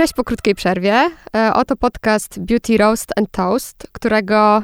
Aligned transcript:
Cześć 0.00 0.12
po 0.12 0.24
krótkiej 0.24 0.54
przerwie. 0.54 1.10
E, 1.36 1.54
oto 1.54 1.76
podcast 1.76 2.38
Beauty 2.38 2.76
Roast 2.76 3.12
and 3.16 3.30
Toast, 3.30 3.88
którego 3.92 4.62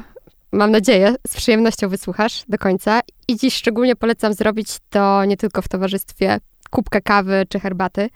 mam 0.51 0.71
nadzieję 0.71 1.15
z 1.27 1.35
przyjemnością 1.35 1.89
wysłuchasz 1.89 2.43
do 2.47 2.57
końca. 2.57 2.99
I 3.27 3.37
dziś 3.37 3.55
szczególnie 3.55 3.95
polecam 3.95 4.33
zrobić 4.33 4.67
to 4.89 5.25
nie 5.25 5.37
tylko 5.37 5.61
w 5.61 5.67
towarzystwie 5.67 6.39
kubka 6.69 7.01
kawy 7.01 7.45
czy 7.49 7.59
herbaty, 7.59 8.09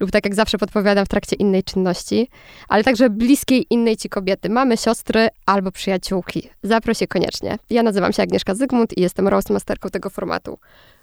lub 0.00 0.10
tak 0.10 0.24
jak 0.24 0.34
zawsze 0.34 0.58
podpowiadam 0.58 1.04
w 1.04 1.08
trakcie 1.08 1.36
innej 1.36 1.64
czynności, 1.64 2.28
ale 2.68 2.84
także 2.84 3.10
bliskiej 3.10 3.66
innej 3.70 3.96
ci 3.96 4.08
kobiety, 4.08 4.48
mamy, 4.50 4.76
siostry 4.76 5.28
albo 5.46 5.72
przyjaciółki. 5.72 6.50
Zaproś 6.62 7.00
je 7.00 7.06
koniecznie. 7.06 7.58
Ja 7.70 7.82
nazywam 7.82 8.12
się 8.12 8.22
Agnieszka 8.22 8.54
Zygmunt 8.54 8.98
i 8.98 9.00
jestem 9.00 9.28
roastmasterką 9.28 9.88
tego 9.88 10.10
formatu. 10.10 10.58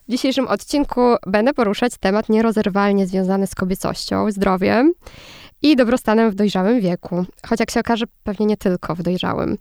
W 0.08 0.12
dzisiejszym 0.12 0.48
odcinku 0.48 1.02
będę 1.28 1.54
poruszać 1.54 1.94
temat 2.00 2.30
nierozerwalnie 2.30 3.08
związany 3.08 3.48
z 3.48 3.56
kobiecością, 3.56 4.32
zdrowiem 4.32 4.94
i 5.62 5.76
dobrostanem 5.76 6.32
w 6.32 6.36
dojrzałym 6.36 6.82
wieku. 6.82 7.26
Choć 7.48 7.60
jak 7.60 7.72
się 7.72 7.80
okaże, 7.80 8.06
pewnie 8.24 8.46
nie 8.46 8.58
tylko 8.58 8.96
w 8.96 9.02
dojrzałym, 9.02 9.58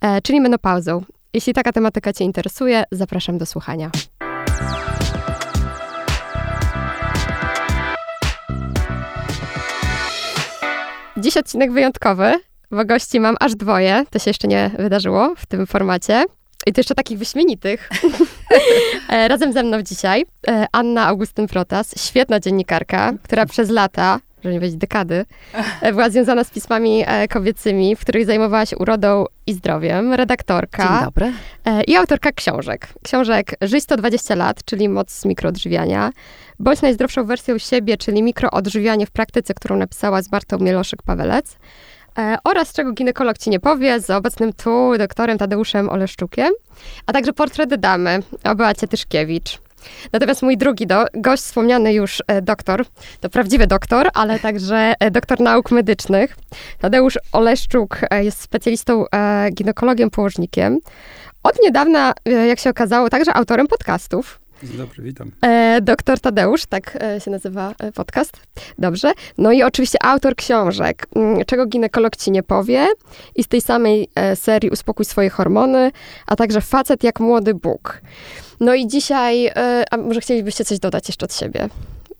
e, 0.00 0.22
czyli 0.22 0.40
menopauzą. 0.40 1.02
Jeśli 1.34 1.54
taka 1.54 1.72
tematyka 1.72 2.12
Cię 2.12 2.24
interesuje, 2.24 2.84
zapraszam 2.92 3.38
do 3.38 3.46
słuchania. 3.46 3.90
Dziś 11.16 11.36
odcinek 11.36 11.72
wyjątkowy, 11.72 12.32
bo 12.70 12.84
gości 12.84 13.20
mam 13.20 13.36
aż 13.40 13.54
dwoje. 13.54 14.04
To 14.10 14.18
się 14.18 14.30
jeszcze 14.30 14.48
nie 14.48 14.70
wydarzyło 14.78 15.34
w 15.36 15.46
tym 15.46 15.66
formacie. 15.66 16.24
I 16.66 16.72
to 16.72 16.80
jeszcze 16.80 16.94
takich 16.94 17.18
wyśmienitych. 17.18 17.90
E, 19.08 19.28
razem 19.28 19.52
ze 19.52 19.62
mną 19.62 19.82
dzisiaj 19.82 20.24
e, 20.48 20.66
Anna 20.72 21.06
Augustyn 21.06 21.46
Protas, 21.46 21.94
świetna 22.08 22.40
dziennikarka, 22.40 23.12
która 23.22 23.46
przez 23.46 23.70
lata, 23.70 24.20
żeby 24.42 24.54
nie 24.54 24.60
powiedzieć 24.60 24.78
dekady, 24.78 25.24
e, 25.82 25.92
była 25.92 26.10
związana 26.10 26.44
z 26.44 26.50
pismami 26.50 27.04
kobiecymi, 27.30 27.96
w 27.96 28.00
których 28.00 28.26
zajmowała 28.26 28.66
się 28.66 28.76
urodą 28.78 29.24
i 29.46 29.52
zdrowiem, 29.52 30.14
redaktorka. 30.14 30.88
Dzień 30.88 31.04
dobry. 31.04 31.32
I 31.86 31.96
autorka 31.96 32.32
książek. 32.32 32.88
Książek 33.04 33.54
Żyć 33.60 33.84
120 33.84 34.34
lat, 34.34 34.64
czyli 34.64 34.88
moc 34.88 35.24
mikroodżywiania, 35.24 36.10
bądź 36.58 36.82
najzdrowszą 36.82 37.24
wersją 37.24 37.58
siebie, 37.58 37.96
czyli 37.96 38.22
mikroodżywianie 38.22 39.06
w 39.06 39.10
praktyce, 39.10 39.54
którą 39.54 39.76
napisała 39.76 40.22
z 40.22 40.32
Martą 40.32 40.56
Mieloszek-Pawelec. 40.56 41.56
E, 42.18 42.36
oraz 42.44 42.72
czego 42.72 42.92
ginekolog 42.92 43.38
ci 43.38 43.50
nie 43.50 43.60
powie 43.60 44.00
z 44.00 44.10
obecnym 44.10 44.52
tu 44.52 44.98
doktorem 44.98 45.38
Tadeuszem 45.38 45.88
Oleszczukiem, 45.88 46.50
a 47.06 47.12
także 47.12 47.32
portret 47.32 47.74
damy 47.74 48.22
o 48.44 48.54
Beacie 48.54 48.88
Tyszkiewicz. 48.88 49.58
Natomiast 50.12 50.42
mój 50.42 50.56
drugi 50.56 50.86
do, 50.86 51.04
gość, 51.14 51.42
wspomniany 51.42 51.94
już 51.94 52.22
e, 52.26 52.42
doktor, 52.42 52.84
to 53.20 53.30
prawdziwy 53.30 53.66
doktor, 53.66 54.10
ale 54.14 54.38
także 54.48 54.94
e, 55.00 55.10
doktor 55.10 55.40
nauk 55.40 55.70
medycznych. 55.70 56.36
Tadeusz 56.78 57.18
Oleszczuk 57.32 58.00
jest 58.20 58.40
specjalistą, 58.40 59.04
ginekologiem, 59.52 60.10
położnikiem. 60.10 60.78
Od 61.42 61.62
niedawna, 61.62 62.12
jak 62.48 62.60
się 62.60 62.70
okazało, 62.70 63.10
także 63.10 63.34
autorem 63.34 63.66
podcastów. 63.66 64.40
Dzień 64.62 64.76
dobry, 64.76 65.02
witam. 65.02 65.30
E, 65.42 65.80
doktor 65.82 66.20
Tadeusz, 66.20 66.66
tak 66.66 66.98
e, 67.02 67.20
się 67.20 67.30
nazywa 67.30 67.74
e, 67.78 67.92
podcast. 67.92 68.32
Dobrze. 68.78 69.12
No 69.38 69.52
i 69.52 69.62
oczywiście 69.62 69.98
autor 70.02 70.36
książek, 70.36 71.06
mm, 71.16 71.44
czego 71.44 71.66
ginekolog 71.66 72.16
ci 72.16 72.30
nie 72.30 72.42
powie. 72.42 72.86
I 73.36 73.44
z 73.44 73.48
tej 73.48 73.60
samej 73.60 74.08
e, 74.14 74.36
serii 74.36 74.70
Uspokój 74.70 75.04
swoje 75.04 75.30
hormony, 75.30 75.90
a 76.26 76.36
także 76.36 76.60
Facet 76.60 77.04
jak 77.04 77.20
młody 77.20 77.54
Bóg. 77.54 78.00
No 78.60 78.74
i 78.74 78.86
dzisiaj, 78.86 79.50
a 79.90 79.96
może 79.96 80.20
chcielibyście 80.20 80.64
coś 80.64 80.78
dodać 80.78 81.08
jeszcze 81.08 81.24
od 81.24 81.34
siebie? 81.34 81.68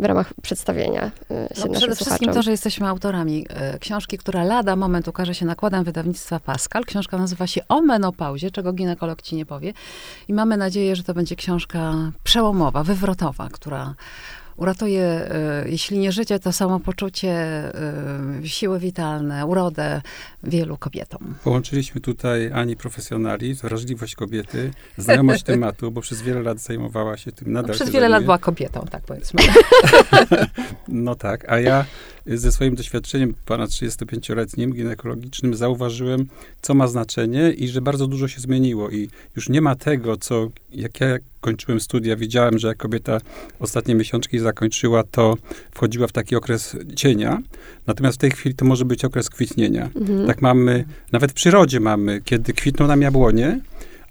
W 0.01 0.05
ramach 0.05 0.35
przedstawienia 0.43 1.11
y, 1.53 1.57
się 1.57 1.69
no, 1.69 1.75
Przede 1.75 1.97
wszystkim 1.97 2.33
to, 2.33 2.43
że 2.43 2.51
jesteśmy 2.51 2.89
autorami 2.89 3.47
y, 3.75 3.79
książki, 3.79 4.19
która 4.19 4.45
lada 4.45 4.77
moment 4.77 5.09
ukaże 5.09 5.35
się 5.35 5.47
nakładem 5.47 5.85
wydawnictwa 5.85 6.41
Pascal. 6.41 6.85
Książka 6.85 7.19
nazywa 7.19 7.47
się 7.47 7.61
O 7.69 7.83
menopauzie, 7.83 8.51
czego 8.51 8.73
ginekolog 8.73 9.23
ci 9.23 9.37
nie 9.37 9.47
powie. 9.47 9.73
I 10.29 10.35
mamy 10.35 10.57
nadzieję, 10.57 10.97
że 10.97 11.03
to 11.03 11.15
będzie 11.15 11.37
książka 11.37 11.95
przełomowa, 12.25 12.85
wywrotowa, 12.85 13.49
która 13.53 13.95
uratuje, 14.61 15.29
jeśli 15.67 15.99
nie 15.99 16.13
życie, 16.13 16.39
to 16.39 16.53
samopoczucie, 16.53 17.31
e, 17.31 18.49
siły 18.49 18.79
witalne, 18.79 19.47
urodę 19.47 20.01
wielu 20.43 20.77
kobietom. 20.77 21.35
Połączyliśmy 21.45 22.01
tutaj 22.01 22.51
Ani 22.53 22.77
profesjonali, 22.77 23.55
wrażliwość 23.55 24.15
kobiety, 24.15 24.71
znajomość 24.97 25.43
tematu, 25.53 25.91
bo 25.91 26.01
przez 26.01 26.23
wiele 26.23 26.43
lat 26.43 26.59
zajmowała 26.59 27.17
się 27.17 27.33
tym 27.33 27.53
nadal. 27.53 27.69
No, 27.69 27.75
przez 27.75 27.91
wiele 27.91 28.01
zajmuje. 28.01 28.19
lat 28.19 28.25
była 28.25 28.39
kobietą, 28.39 28.87
tak 28.91 29.03
powiedzmy. 29.03 29.43
no 30.89 31.15
tak, 31.15 31.53
a 31.53 31.61
ja 31.61 31.85
ze 32.27 32.53
swoim 32.53 32.75
doświadczeniem 32.75 33.35
ponad 33.45 33.71
35-letnim 33.71 34.73
ginekologicznym 34.73 35.55
zauważyłem, 35.55 36.27
co 36.63 36.75
ma 36.75 36.87
znaczenie 36.87 37.51
i 37.51 37.69
że 37.69 37.81
bardzo 37.81 38.07
dużo 38.07 38.29
się 38.29 38.41
zmieniło 38.41 38.91
i 38.91 39.09
już 39.37 39.49
nie 39.49 39.61
ma 39.61 39.75
tego, 39.75 40.17
co 40.17 40.49
jak 40.73 41.01
ja 41.01 41.19
kończyłem 41.41 41.81
studia, 41.81 42.17
widziałem, 42.17 42.59
że 42.59 42.69
jak 42.69 42.77
kobieta 42.77 43.19
ostatnie 43.61 43.95
miesiączki 43.95 44.39
zakończyła, 44.39 45.03
to 45.11 45.37
wchodziła 45.71 46.07
w 46.07 46.13
taki 46.13 46.37
okres 46.37 46.77
cienia. 46.97 47.39
Natomiast 47.87 48.19
w 48.19 48.21
tej 48.21 48.31
chwili 48.31 48.55
to 48.55 48.65
może 48.65 48.85
być 48.85 49.05
okres 49.05 49.31
kwitnienia. 49.31 49.91
Mhm. 49.97 50.27
Tak 50.27 50.43
mamy, 50.43 50.85
nawet 51.13 51.31
w 51.31 51.35
przyrodzie 51.35 51.81
mamy, 51.81 52.21
kiedy 52.25 52.53
kwitną 52.53 52.87
nam 52.87 53.03
jabłonie, 53.03 53.61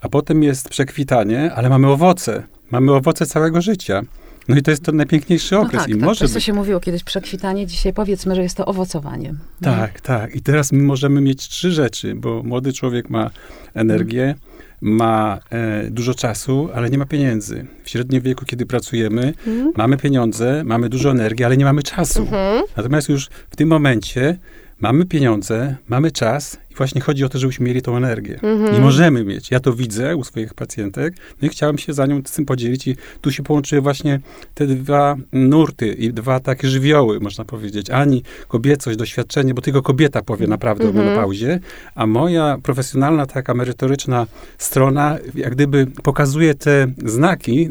a 0.02 0.10
potem 0.10 0.44
jest 0.44 0.70
przekwitanie, 0.70 1.54
ale 1.54 1.70
mamy 1.70 1.88
owoce. 1.88 2.44
Mamy 2.72 2.94
owoce 2.94 3.26
całego 3.26 3.62
życia. 3.62 4.02
No 4.50 4.58
i 4.58 4.62
to 4.62 4.72
jest 4.72 4.84
to 4.84 4.92
najpiękniejszy 4.92 5.56
no 5.56 5.62
okres. 5.62 5.74
No 5.74 5.80
tak, 5.80 5.90
I 5.90 5.94
tak, 5.94 6.02
może 6.02 6.30
to 6.30 6.40
się 6.40 6.54
mówiło 6.54 6.80
kiedyś 6.80 7.04
przekwitanie, 7.04 7.68
dzisiaj 7.68 7.94
powiedzmy, 7.94 8.36
że 8.36 8.44
jest 8.44 8.58
to 8.58 8.66
owocowanie. 8.66 9.34
Tak, 9.62 10.02
tak. 10.02 10.36
I 10.36 10.42
teraz 10.42 10.72
my 10.72 10.84
możemy 10.84 11.22
mieć 11.22 11.48
trzy 11.48 11.72
rzeczy, 11.72 12.16
bo 12.16 12.44
młody 12.44 12.74
człowiek 12.74 13.10
ma 13.10 13.30
energię, 13.74 14.36
ma 14.82 15.40
e, 15.50 15.90
dużo 15.92 16.14
czasu, 16.14 16.70
ale 16.74 16.90
nie 16.90 16.98
ma 16.98 17.06
pieniędzy. 17.06 17.66
W 17.84 17.90
średnim 17.90 18.22
wieku, 18.22 18.46
kiedy 18.46 18.66
pracujemy, 18.66 19.34
mhm. 19.48 19.72
mamy 19.78 19.98
pieniądze, 19.98 20.64
mamy 20.66 20.90
dużo 20.90 21.12
energii, 21.12 21.46
ale 21.46 21.58
nie 21.58 21.66
mamy 21.66 21.84
czasu. 21.84 22.22
Mhm. 22.22 22.64
Natomiast 22.78 23.10
już 23.10 23.30
w 23.50 23.56
tym 23.56 23.70
momencie 23.70 24.38
mamy 24.80 25.06
pieniądze, 25.06 25.76
mamy 25.88 26.12
czas 26.12 26.58
właśnie 26.80 27.02
chodzi 27.02 27.26
o 27.26 27.30
to, 27.30 27.40
żebyśmy 27.40 27.66
mieli 27.66 27.82
tą 27.82 27.98
energię. 27.98 28.34
Mhm. 28.34 28.74
Nie 28.74 28.80
możemy 28.80 29.24
mieć. 29.24 29.52
Ja 29.52 29.60
to 29.60 29.74
widzę 29.74 30.16
u 30.16 30.24
swoich 30.24 30.54
pacjentek, 30.54 31.14
no 31.42 31.46
i 31.48 31.50
chciałem 31.50 31.78
się 31.78 31.94
za 31.94 32.06
nią 32.06 32.22
z 32.26 32.32
tym 32.32 32.46
podzielić 32.46 32.88
i 32.88 32.96
tu 33.22 33.32
się 33.32 33.44
połączyły 33.44 33.82
właśnie 33.82 34.20
te 34.54 34.68
dwa 34.68 35.16
nurty 35.34 35.94
i 35.94 36.14
dwa 36.14 36.40
takie 36.40 36.68
żywioły, 36.68 37.20
można 37.20 37.46
powiedzieć. 37.46 37.90
Ani 37.90 38.24
kobiecość, 38.48 38.98
doświadczenie, 38.98 39.54
bo 39.54 39.62
tylko 39.62 39.82
kobieta 39.82 40.22
powie 40.22 40.48
naprawdę 40.48 40.84
mhm. 40.84 41.04
o 41.04 41.10
menopauzie, 41.10 41.60
a 41.96 42.08
moja 42.08 42.58
profesjonalna, 42.64 43.26
taka 43.26 43.54
merytoryczna 43.54 44.28
strona, 44.58 45.18
jak 45.36 45.56
gdyby 45.56 45.88
pokazuje 46.04 46.56
te 46.56 46.88
znaki 47.06 47.70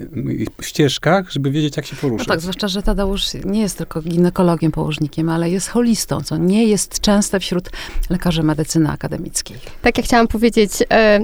w 0.60 0.66
ścieżkach, 0.66 1.32
żeby 1.32 1.50
wiedzieć, 1.50 1.76
jak 1.76 1.86
się 1.86 1.96
poruszać. 1.96 2.26
No 2.26 2.34
tak, 2.34 2.40
zwłaszcza, 2.40 2.68
że 2.68 2.82
Tadeusz 2.82 3.28
nie 3.44 3.60
jest 3.60 3.78
tylko 3.78 4.02
ginekologiem, 4.02 4.72
położnikiem, 4.72 5.28
ale 5.28 5.50
jest 5.50 5.68
holistą, 5.68 6.20
co 6.20 6.36
nie 6.36 6.64
jest 6.66 7.00
częste 7.00 7.40
wśród 7.40 7.70
lekarzy 8.10 8.42
medycyny 8.42 8.90
akademickiej. 8.98 9.58
Tak 9.82 9.96
jak 9.96 10.06
chciałam 10.06 10.28
powiedzieć, 10.28 10.70
e, 10.90 11.20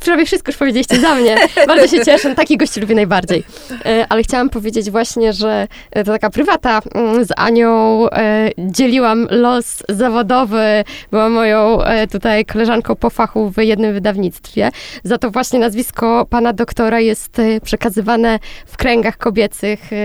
prawie 0.00 0.26
wszystko 0.26 0.50
już 0.50 0.56
powiedzieliście 0.56 1.00
za 1.00 1.14
mnie. 1.14 1.36
Bardzo 1.66 1.96
się 1.96 2.04
cieszę, 2.04 2.34
taki 2.34 2.56
gości 2.56 2.80
lubię 2.80 2.94
najbardziej. 2.94 3.44
E, 3.86 4.06
ale 4.08 4.22
chciałam 4.22 4.50
powiedzieć 4.50 4.90
właśnie, 4.90 5.32
że 5.32 5.68
to 5.90 6.04
taka 6.04 6.30
prywata 6.30 6.80
mm, 6.94 7.24
z 7.24 7.28
Anią 7.36 8.10
e, 8.10 8.50
dzieliłam 8.58 9.28
los 9.30 9.82
zawodowy, 9.88 10.84
była 11.10 11.28
moją 11.28 11.82
e, 11.82 12.06
tutaj 12.06 12.44
koleżanką 12.44 12.96
po 12.96 13.10
fachu 13.10 13.50
w 13.50 13.62
jednym 13.62 13.94
wydawnictwie. 13.94 14.70
Za 15.04 15.18
to 15.18 15.30
właśnie 15.30 15.58
nazwisko 15.58 16.26
pana 16.30 16.52
doktora 16.52 17.00
jest 17.00 17.38
e, 17.38 17.60
przekazywane 17.60 18.38
w 18.66 18.76
kręgach 18.76 19.16
kobiecych 19.16 19.92
e, 19.92 19.96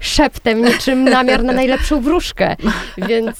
szeptem, 0.00 0.64
niczym 0.64 1.04
namiar 1.04 1.44
na 1.44 1.52
najlepszą 1.52 2.00
wróżkę. 2.00 2.56
Więc 2.98 3.36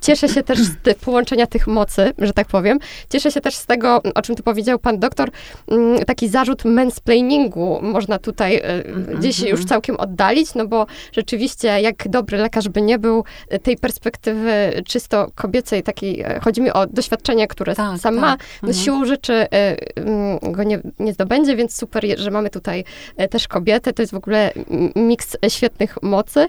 cieszę 0.00 0.28
się 0.28 0.42
też 0.42 0.58
z 0.58 0.98
połączenia 1.04 1.46
tych 1.46 1.66
mocy, 1.66 2.12
że 2.18 2.32
tak 2.32 2.46
powiem. 2.46 2.78
Cieszę 3.10 3.30
się 3.30 3.40
też 3.40 3.54
z 3.54 3.66
tego, 3.66 4.02
o 4.14 4.22
czym 4.22 4.36
tu 4.36 4.42
powiedział 4.50 4.78
pan 4.78 4.98
doktor, 4.98 5.30
mm, 5.68 6.04
taki 6.04 6.28
zarzut 6.28 6.64
mansplainingu 6.64 7.78
można 7.82 8.18
tutaj 8.18 8.62
mm-hmm. 8.62 9.18
gdzieś 9.18 9.38
już 9.38 9.50
mhm. 9.50 9.68
całkiem 9.68 9.96
oddalić, 9.96 10.54
no 10.54 10.66
bo 10.66 10.86
rzeczywiście, 11.12 11.80
jak 11.80 12.08
dobry 12.08 12.38
lekarz 12.38 12.68
by 12.68 12.82
nie 12.82 12.98
był, 12.98 13.24
e, 13.48 13.58
tej 13.58 13.76
perspektywy 13.76 14.82
czysto 14.86 15.30
kobiecej, 15.34 15.82
takiej, 15.82 16.20
e, 16.20 16.40
chodzi 16.40 16.60
mi 16.60 16.70
o 16.70 16.86
doświadczenie, 16.86 17.48
które 17.48 17.74
tak, 17.74 17.98
sam 17.98 18.14
tak. 18.14 18.22
ma, 18.22 18.36
no 18.62 18.68
mhm. 18.68 18.84
siłą 18.84 19.04
rzeczy 19.04 19.46
mm, 19.50 20.38
go 20.42 20.62
nie, 20.62 20.80
nie 20.98 21.12
zdobędzie, 21.12 21.56
więc 21.56 21.76
super, 21.76 22.04
że 22.18 22.30
mamy 22.30 22.50
tutaj 22.50 22.84
też 23.30 23.48
kobiety, 23.48 23.92
to 23.92 24.02
jest 24.02 24.12
w 24.12 24.16
ogóle 24.16 24.52
miks 24.96 25.36
świetnych 25.48 26.02
mocy. 26.02 26.48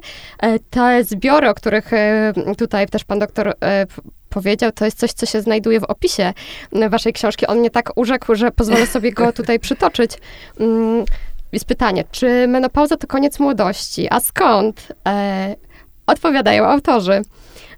Te 0.70 1.04
zbiory, 1.04 1.50
o 1.50 1.54
których 1.54 1.92
tutaj 2.58 2.88
też 2.88 3.04
pan 3.04 3.20
doktor 3.20 3.54
powiedział, 4.32 4.72
to 4.72 4.86
jest 4.86 5.00
coś, 5.00 5.14
co 5.14 5.26
się 5.26 5.42
znajduje 5.42 5.80
w 5.80 5.84
opisie 5.84 6.34
waszej 6.90 7.14
książki. 7.14 7.48
On 7.48 7.60
mnie 7.60 7.70
tak 7.70 7.92
urzekł, 7.96 8.36
że 8.36 8.52
pozwolę 8.52 8.88
sobie 8.88 9.12
go 9.12 9.34
tutaj 9.40 9.60
przytoczyć. 9.60 10.12
Mm, 10.60 11.06
jest 11.52 11.66
pytanie, 11.66 12.04
czy 12.12 12.48
menopauza 12.48 12.98
to 12.98 13.08
koniec 13.08 13.40
młodości? 13.40 14.08
A 14.10 14.20
skąd? 14.20 14.88
E, 15.08 15.56
odpowiadają 16.08 16.66
autorzy. 16.66 17.22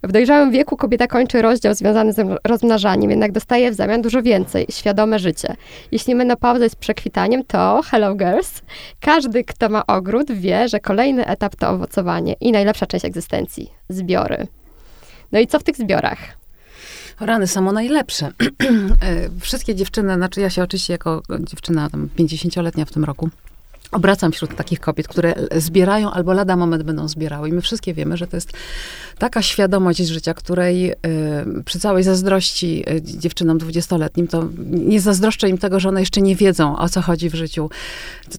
W 0.03 0.11
dojrzałym 0.11 0.51
wieku 0.51 0.77
kobieta 0.77 1.07
kończy 1.07 1.41
rozdział 1.41 1.73
związany 1.73 2.13
z 2.13 2.39
rozmnażaniem, 2.43 3.09
jednak 3.09 3.31
dostaje 3.31 3.71
w 3.71 3.73
zamian 3.73 4.01
dużo 4.01 4.21
więcej, 4.21 4.65
świadome 4.69 5.19
życie. 5.19 5.55
Jeśli 5.91 6.15
menopauza 6.15 6.63
jest 6.63 6.75
przekwitaniem, 6.75 7.43
to 7.43 7.81
hello 7.85 8.15
girls. 8.15 8.61
Każdy, 8.99 9.43
kto 9.43 9.69
ma 9.69 9.85
ogród, 9.85 10.31
wie, 10.31 10.67
że 10.69 10.79
kolejny 10.79 11.25
etap 11.25 11.55
to 11.55 11.69
owocowanie 11.69 12.35
i 12.41 12.51
najlepsza 12.51 12.85
część 12.85 13.05
egzystencji 13.05 13.71
zbiory. 13.89 14.47
No 15.31 15.39
i 15.39 15.47
co 15.47 15.59
w 15.59 15.63
tych 15.63 15.75
zbiorach? 15.75 16.42
Rany 17.19 17.47
samo 17.47 17.71
najlepsze. 17.71 18.31
E, 19.01 19.29
wszystkie 19.39 19.75
dziewczyny, 19.75 20.15
znaczy 20.15 20.41
ja 20.41 20.49
się 20.49 20.63
oczywiście 20.63 20.93
jako 20.93 21.21
dziewczyna 21.39 21.89
tam 21.89 22.09
50-letnia 22.17 22.85
w 22.85 22.91
tym 22.91 23.03
roku, 23.03 23.29
obracam 23.93 24.31
wśród 24.31 24.55
takich 24.55 24.79
kobiet, 24.79 25.07
które 25.07 25.33
zbierają 25.55 26.11
albo 26.11 26.33
lada 26.33 26.55
moment 26.55 26.83
będą 26.83 27.07
zbierały. 27.07 27.49
I 27.49 27.51
my 27.51 27.61
wszystkie 27.61 27.93
wiemy, 27.93 28.17
że 28.17 28.27
to 28.27 28.37
jest 28.37 28.51
taka 29.17 29.41
świadomość 29.41 29.99
życia, 29.99 30.33
której 30.33 30.91
y, 30.91 30.95
przy 31.65 31.79
całej 31.79 32.03
zazdrości 32.03 32.83
y, 32.89 33.01
dziewczynom 33.01 33.57
dwudziestoletnim, 33.57 34.27
to 34.27 34.49
nie 34.69 35.01
zazdroszczę 35.01 35.49
im 35.49 35.57
tego, 35.57 35.79
że 35.79 35.89
one 35.89 35.99
jeszcze 35.99 36.21
nie 36.21 36.35
wiedzą, 36.35 36.77
o 36.77 36.89
co 36.89 37.01
chodzi 37.01 37.29
w 37.29 37.35
życiu, 37.35 37.69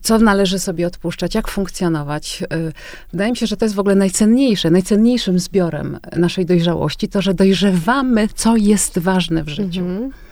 co 0.01 0.19
należy 0.19 0.59
sobie 0.59 0.87
odpuszczać, 0.87 1.35
jak 1.35 1.47
funkcjonować. 1.47 2.43
Y, 2.43 2.71
wydaje 3.11 3.31
mi 3.31 3.37
się, 3.37 3.47
że 3.47 3.57
to 3.57 3.65
jest 3.65 3.75
w 3.75 3.79
ogóle 3.79 3.95
najcenniejsze, 3.95 4.71
najcenniejszym 4.71 5.39
zbiorem 5.39 5.99
naszej 6.15 6.45
dojrzałości, 6.45 7.07
to, 7.07 7.21
że 7.21 7.33
dojrzewamy, 7.33 8.27
co 8.35 8.55
jest 8.55 8.99
ważne 8.99 9.43
w 9.43 9.49
życiu. 9.49 9.79
Mhm. 9.79 10.24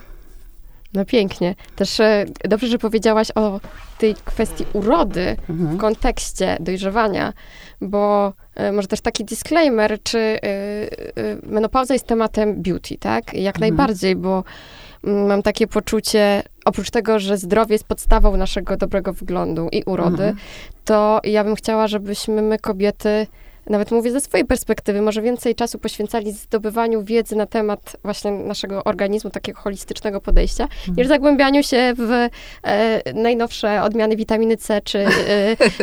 No 0.94 1.04
pięknie. 1.04 1.54
Też 1.76 2.00
e, 2.00 2.24
dobrze, 2.44 2.66
że 2.66 2.78
powiedziałaś 2.78 3.28
o 3.34 3.60
tej 3.98 4.14
kwestii 4.14 4.64
urody 4.72 5.36
mhm. 5.48 5.76
w 5.76 5.80
kontekście 5.80 6.56
dojrzewania, 6.60 7.32
bo 7.80 8.32
e, 8.54 8.72
może 8.72 8.88
też 8.88 9.00
taki 9.00 9.24
disclaimer, 9.24 10.02
czy 10.02 10.18
e, 10.18 10.38
menopauza 11.42 11.94
jest 11.94 12.06
tematem 12.06 12.62
beauty, 12.62 12.98
tak? 12.98 13.34
Jak 13.34 13.56
mhm. 13.56 13.60
najbardziej, 13.60 14.16
bo 14.16 14.44
mm, 15.04 15.26
mam 15.26 15.42
takie 15.42 15.66
poczucie, 15.66 16.42
oprócz 16.64 16.90
tego, 16.90 17.18
że 17.18 17.36
zdrowie 17.36 17.74
jest 17.74 17.84
podstawą 17.84 18.36
naszego 18.36 18.76
dobrego 18.76 19.12
wyglądu 19.12 19.68
i 19.72 19.82
urody, 19.86 20.24
mhm. 20.24 20.36
to 20.84 21.20
ja 21.24 21.44
bym 21.44 21.54
chciała, 21.54 21.88
żebyśmy 21.88 22.42
my 22.42 22.58
kobiety 22.58 23.26
nawet 23.70 23.90
mówię 23.90 24.12
ze 24.12 24.20
swojej 24.20 24.46
perspektywy, 24.46 25.02
może 25.02 25.22
więcej 25.22 25.54
czasu 25.54 25.78
poświęcali 25.78 26.32
zdobywaniu 26.32 27.02
wiedzy 27.02 27.36
na 27.36 27.46
temat 27.46 27.96
właśnie 28.02 28.30
naszego 28.30 28.84
organizmu, 28.84 29.30
takiego 29.30 29.60
holistycznego 29.60 30.20
podejścia, 30.20 30.64
mhm. 30.64 30.96
niż 30.96 31.06
zagłębianiu 31.06 31.62
się 31.62 31.94
w 31.96 32.28
e, 32.62 33.12
najnowsze 33.14 33.82
odmiany 33.82 34.16
witaminy 34.16 34.56
C 34.56 34.80
czy 34.80 34.98
e, 34.98 35.06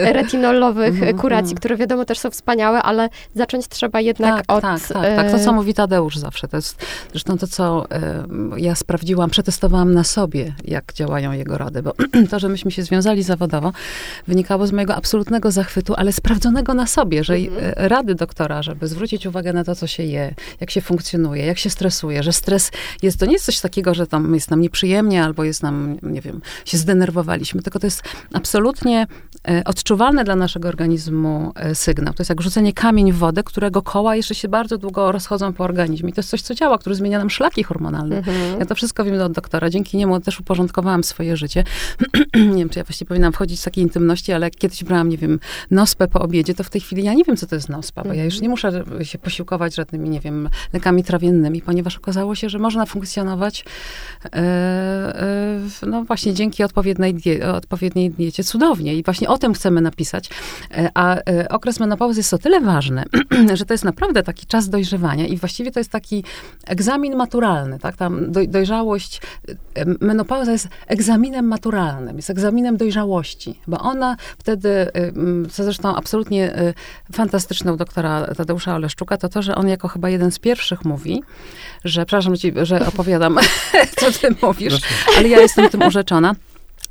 retinolowych 0.14 0.94
mhm, 0.94 1.18
kuracji, 1.18 1.52
mhm. 1.52 1.58
które 1.58 1.78
wiadomo 1.78 2.06
też 2.06 2.20
są 2.20 2.30
wspaniałe, 2.30 2.84
ale 2.84 3.10
zacząć 3.36 3.68
trzeba 3.68 4.02
jednak 4.02 4.36
tak, 4.36 4.58
od... 4.58 4.62
Tak, 4.62 4.82
tak, 4.88 5.16
tak. 5.16 5.32
To, 5.32 5.40
co 5.40 5.54
mówi 5.54 5.74
Tadeusz 5.74 6.18
zawsze, 6.18 6.48
to 6.48 6.58
jest 6.58 6.86
zresztą 7.12 7.38
to, 7.38 7.48
co 7.48 7.86
e, 7.92 8.24
ja 8.58 8.76
sprawdziłam, 8.76 9.30
przetestowałam 9.30 9.94
na 9.94 10.04
sobie, 10.04 10.54
jak 10.64 10.94
działają 10.94 11.32
jego 11.32 11.58
rady, 11.58 11.84
bo 11.84 11.94
to, 12.32 12.40
że 12.40 12.50
myśmy 12.50 12.72
się 12.72 12.84
związali 12.84 13.24
zawodowo, 13.24 13.72
wynikało 14.28 14.68
z 14.68 14.72
mojego 14.72 14.96
absolutnego 14.96 15.52
zachwytu, 15.52 15.94
ale 15.98 16.14
sprawdzonego 16.14 16.74
na 16.74 16.88
sobie, 16.88 17.24
że 17.24 17.36
mhm 17.36 17.71
rady 17.76 18.16
doktora, 18.16 18.64
żeby 18.64 18.88
zwrócić 18.88 19.26
uwagę 19.26 19.54
na 19.54 19.64
to, 19.64 19.76
co 19.76 19.88
się 19.88 20.04
je, 20.04 20.36
jak 20.60 20.72
się 20.72 20.82
funkcjonuje, 20.82 21.46
jak 21.46 21.58
się 21.58 21.70
stresuje, 21.70 22.24
że 22.24 22.34
stres 22.34 22.72
jest, 23.02 23.20
to 23.20 23.26
nie 23.26 23.34
jest 23.34 23.46
coś 23.46 23.60
takiego, 23.60 23.94
że 23.94 24.08
tam 24.08 24.34
jest 24.34 24.52
nam 24.52 24.62
nieprzyjemnie 24.62 25.24
albo 25.24 25.44
jest 25.44 25.64
nam, 25.64 25.98
nie 26.02 26.22
wiem, 26.22 26.42
się 26.66 26.78
zdenerwowaliśmy, 26.78 27.62
tylko 27.62 27.80
to 27.80 27.88
jest 27.88 28.04
absolutnie 28.34 29.08
e, 29.48 29.64
odczuwalny 29.66 30.24
dla 30.24 30.36
naszego 30.36 30.70
organizmu 30.70 31.52
e, 31.56 31.76
sygnał. 31.76 32.14
To 32.14 32.22
jest 32.22 32.30
jak 32.30 32.42
rzucenie 32.42 32.74
kamień 32.74 33.12
w 33.12 33.18
wodę, 33.18 33.44
którego 33.44 33.82
koła 33.82 34.16
jeszcze 34.16 34.36
się 34.36 34.48
bardzo 34.48 34.78
długo 34.78 35.12
rozchodzą 35.12 35.54
po 35.54 35.64
organizmie. 35.64 36.10
I 36.10 36.14
to 36.14 36.20
jest 36.20 36.30
coś, 36.30 36.42
co 36.42 36.56
działa, 36.56 36.78
które 36.78 36.96
zmienia 36.96 37.20
nam 37.20 37.30
szlaki 37.30 37.64
hormonalne. 37.64 38.18
Mhm. 38.18 38.60
Ja 38.60 38.66
to 38.66 38.76
wszystko 38.76 39.04
wiem 39.04 39.22
od 39.22 39.32
doktora. 39.32 39.70
Dzięki 39.70 39.98
niemu 39.98 40.20
też 40.20 40.40
uporządkowałam 40.40 41.04
swoje 41.04 41.38
życie. 41.38 41.64
nie 42.54 42.58
wiem, 42.58 42.70
czy 42.70 42.80
ja 42.80 42.86
właściwie 42.86 43.08
powinnam 43.08 43.34
wchodzić 43.34 43.62
w 43.62 43.64
takie 43.64 43.82
intymności, 43.82 44.32
ale 44.32 44.52
kiedyś 44.52 44.84
brałam, 44.84 45.10
nie 45.10 45.18
wiem, 45.18 45.40
nospę 45.72 46.08
po 46.08 46.22
obiedzie, 46.22 46.54
to 46.54 46.64
w 46.64 46.70
tej 46.70 46.82
chwili 46.82 47.04
ja 47.04 47.14
nie 47.14 47.24
wiem, 47.24 47.38
co 47.38 47.48
to 47.48 47.56
jest 47.56 47.61
nospa, 47.70 48.04
bo 48.04 48.14
ja 48.14 48.24
już 48.24 48.34
mhm. 48.34 48.44
nie 48.44 48.50
muszę 48.50 48.84
się 49.04 49.18
posiłkować 49.18 49.76
żadnymi, 49.76 50.10
nie 50.10 50.20
wiem, 50.20 50.50
lekami 50.74 51.04
trawiennymi, 51.04 51.62
ponieważ 51.62 51.98
okazało 51.98 52.36
się, 52.36 52.50
że 52.50 52.60
można 52.60 52.86
funkcjonować 52.86 53.66
e, 54.26 54.38
e, 54.38 55.60
no 55.88 56.04
właśnie 56.04 56.34
dzięki 56.34 56.64
odpowiedniej, 56.64 57.44
odpowiedniej 57.44 58.10
diecie 58.10 58.44
cudownie. 58.44 58.96
I 58.96 59.04
właśnie 59.04 59.30
o 59.30 59.38
tym 59.38 59.54
chcemy 59.54 59.82
napisać. 59.82 60.30
E, 60.72 60.90
a 60.94 61.18
okres 61.50 61.80
menopauzy 61.80 62.20
jest 62.20 62.34
o 62.34 62.38
tyle 62.38 62.62
ważny, 62.62 63.04
że 63.60 63.66
to 63.66 63.74
jest 63.74 63.84
naprawdę 63.84 64.24
taki 64.24 64.46
czas 64.46 64.70
dojrzewania 64.70 65.28
i 65.28 65.38
właściwie 65.38 65.72
to 65.72 65.80
jest 65.80 65.92
taki 65.92 66.24
egzamin 66.68 67.16
maturalny, 67.16 67.80
tak? 67.80 67.98
Tam 67.98 68.32
dojrzałość, 68.48 69.22
menopauza 70.02 70.52
jest 70.52 70.68
egzaminem 70.88 71.48
maturalnym, 71.48 72.16
jest 72.16 72.30
egzaminem 72.30 72.78
dojrzałości, 72.78 73.60
bo 73.68 73.80
ona 73.80 74.18
wtedy, 74.38 74.88
co 75.52 75.64
zresztą 75.64 75.96
absolutnie 75.96 76.54
fantastyczne 77.14 77.51
u 77.74 77.78
doktora 77.78 78.28
Tadeusza 78.38 78.76
Oleszczuka, 78.76 79.18
to 79.18 79.30
to, 79.30 79.42
że 79.42 79.56
on 79.56 79.68
jako 79.68 79.88
chyba 79.88 80.10
jeden 80.10 80.32
z 80.32 80.40
pierwszych 80.40 80.86
mówi, 80.86 81.24
że, 81.84 82.06
przepraszam 82.06 82.38
ci, 82.38 82.54
że 82.62 82.86
opowiadam, 82.86 83.38
co 84.00 84.12
ty 84.12 84.36
mówisz, 84.42 84.74
ale 85.18 85.28
ja 85.28 85.40
jestem 85.40 85.70
tym 85.70 85.82
urzeczona 85.82 86.36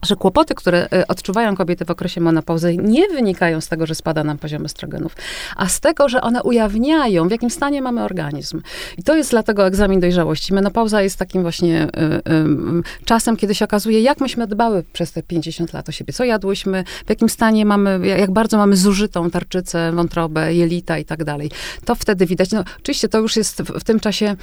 że 0.02 0.16
kłopoty, 0.16 0.54
które 0.54 0.88
e, 0.92 1.06
odczuwają 1.06 1.56
kobiety 1.56 1.84
w 1.84 1.90
okresie 1.90 2.20
menopauzy, 2.20 2.76
nie 2.76 3.08
wynikają 3.08 3.60
z 3.60 3.68
tego, 3.68 3.86
że 3.86 3.94
spada 3.94 4.24
nam 4.24 4.38
poziom 4.38 4.64
estrogenów, 4.64 5.16
a 5.56 5.68
z 5.68 5.80
tego, 5.80 6.08
że 6.08 6.20
one 6.20 6.42
ujawniają, 6.42 7.28
w 7.28 7.30
jakim 7.30 7.50
stanie 7.50 7.82
mamy 7.82 8.04
organizm. 8.04 8.62
I 8.98 9.02
to 9.02 9.16
jest 9.16 9.30
dlatego 9.30 9.66
egzamin 9.66 10.00
dojrzałości. 10.00 10.54
Menopauza 10.54 11.02
jest 11.02 11.16
takim 11.16 11.42
właśnie 11.42 11.84
y, 11.84 11.88
y, 11.88 13.04
czasem, 13.04 13.36
kiedy 13.36 13.54
się 13.54 13.64
okazuje, 13.64 14.00
jak 14.00 14.20
myśmy 14.20 14.46
dbały 14.46 14.84
przez 14.92 15.12
te 15.12 15.22
50 15.22 15.72
lat 15.72 15.88
o 15.88 15.92
siebie, 15.92 16.12
co 16.12 16.24
jadłyśmy, 16.24 16.84
w 17.06 17.10
jakim 17.10 17.28
stanie 17.28 17.66
mamy, 17.66 18.06
jak 18.06 18.30
bardzo 18.30 18.56
mamy 18.56 18.76
zużytą 18.76 19.30
tarczycę, 19.30 19.92
wątrobę, 19.92 20.54
jelita 20.54 20.98
i 20.98 21.04
tak 21.04 21.24
dalej. 21.24 21.50
To 21.84 21.94
wtedy 21.94 22.26
widać. 22.26 22.50
No, 22.50 22.64
oczywiście 22.80 23.08
to 23.08 23.18
już 23.18 23.36
jest 23.36 23.62
w, 23.62 23.80
w 23.80 23.84
tym 23.84 24.00
czasie 24.00 24.36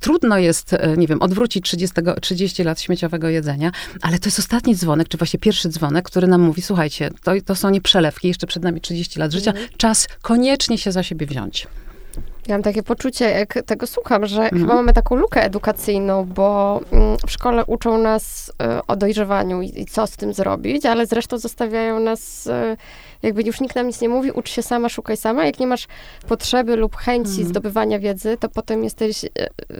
trudno 0.00 0.38
jest, 0.38 0.76
nie 0.96 1.06
wiem, 1.06 1.22
odwrócić 1.22 1.64
30, 1.64 1.96
30 2.20 2.64
lat 2.64 2.80
śmieciowego 2.80 3.28
jedzenia, 3.28 3.70
ale 4.02 4.18
to 4.18 4.26
jest 4.26 4.38
ostatni 4.38 4.76
dzwonek, 4.76 5.08
czy 5.08 5.16
właśnie 5.18 5.40
pierwszy 5.40 5.68
dzwonek, 5.68 6.04
który 6.04 6.26
nam 6.26 6.40
mówi, 6.40 6.62
słuchajcie, 6.62 7.10
to, 7.22 7.32
to 7.46 7.54
są 7.54 7.70
nie 7.70 7.80
przelewki, 7.80 8.28
jeszcze 8.28 8.46
przed 8.46 8.62
nami 8.62 8.80
30 8.80 9.18
lat 9.18 9.32
życia, 9.32 9.50
mhm. 9.50 9.68
czas 9.76 10.08
koniecznie 10.22 10.78
się 10.78 10.92
za 10.92 11.02
siebie 11.02 11.26
wziąć. 11.26 11.66
Ja 12.48 12.54
mam 12.54 12.62
takie 12.62 12.82
poczucie, 12.82 13.30
jak 13.30 13.58
tego 13.66 13.86
słucham, 13.86 14.26
że 14.26 14.42
mhm. 14.42 14.62
chyba 14.62 14.74
mamy 14.74 14.92
taką 14.92 15.16
lukę 15.16 15.44
edukacyjną, 15.44 16.24
bo 16.24 16.80
mm, 16.92 17.16
w 17.26 17.30
szkole 17.30 17.64
uczą 17.64 17.98
nas 17.98 18.48
y, 18.48 18.86
o 18.86 18.96
dojrzewaniu 18.96 19.62
i, 19.62 19.86
co 19.86 20.06
z 20.06 20.16
tym 20.16 20.32
zrobić, 20.32 20.86
ale 20.86 21.06
zresztą 21.06 21.38
zostawiają 21.38 22.00
nas 22.00 22.46
y, 22.46 22.76
jakby 23.24 23.42
już 23.42 23.60
nikt 23.60 23.76
nam 23.76 23.86
nic 23.86 24.00
nie 24.00 24.08
mówi, 24.08 24.30
ucz 24.30 24.50
się 24.50 24.62
sama, 24.62 24.88
szukaj 24.88 25.16
sama. 25.16 25.46
Jak 25.46 25.60
nie 25.60 25.66
masz 25.66 25.86
potrzeby 26.28 26.76
lub 26.76 26.96
chęci 26.96 27.30
mhm. 27.30 27.48
zdobywania 27.48 27.98
wiedzy, 27.98 28.36
to 28.40 28.48
potem 28.48 28.84
jesteś 28.84 29.24
e, 29.24 29.28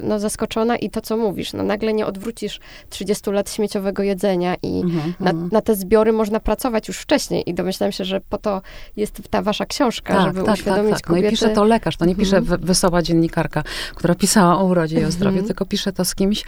no, 0.02 0.18
zaskoczona 0.18 0.76
i 0.76 0.90
to, 0.90 1.00
co 1.00 1.16
mówisz, 1.16 1.52
no 1.52 1.62
nagle 1.62 1.92
nie 1.92 2.06
odwrócisz 2.06 2.60
30 2.90 3.30
lat 3.30 3.50
śmieciowego 3.50 4.02
jedzenia 4.02 4.56
i 4.62 4.80
mhm, 4.80 5.14
na, 5.20 5.30
mhm. 5.30 5.48
na, 5.52 5.60
te 5.60 5.76
zbiory 5.76 6.12
można 6.12 6.40
pracować 6.40 6.88
już 6.88 6.98
wcześniej 6.98 7.50
i 7.50 7.54
domyślam 7.54 7.92
się, 7.92 8.04
że 8.04 8.20
po 8.20 8.38
to 8.38 8.62
jest 8.96 9.22
ta 9.30 9.42
wasza 9.42 9.66
książka, 9.66 10.14
tak, 10.14 10.24
żeby 10.24 10.38
tak, 10.38 10.46
tak 10.46 10.54
uświadomić 10.54 10.90
tak, 10.90 11.00
tak. 11.00 11.06
kobiety. 11.06 11.24
No 11.24 11.28
i 11.28 11.30
pisze 11.30 11.48
to 11.48 11.64
lekarz, 11.64 11.96
to 11.96 12.04
nie 12.04 12.16
pisze 12.16 12.36
mhm. 12.36 12.60
wesoła 12.60 13.02
dziennikarka, 13.02 13.62
która 13.94 14.14
pisała 14.14 14.58
o 14.58 14.64
urodzie 14.64 15.00
i 15.00 15.04
o 15.04 15.10
zdrowiu, 15.10 15.38
mhm. 15.38 15.46
tylko 15.46 15.66
pisze 15.66 15.92
to 15.92 16.04
z 16.04 16.14
kimś, 16.14 16.44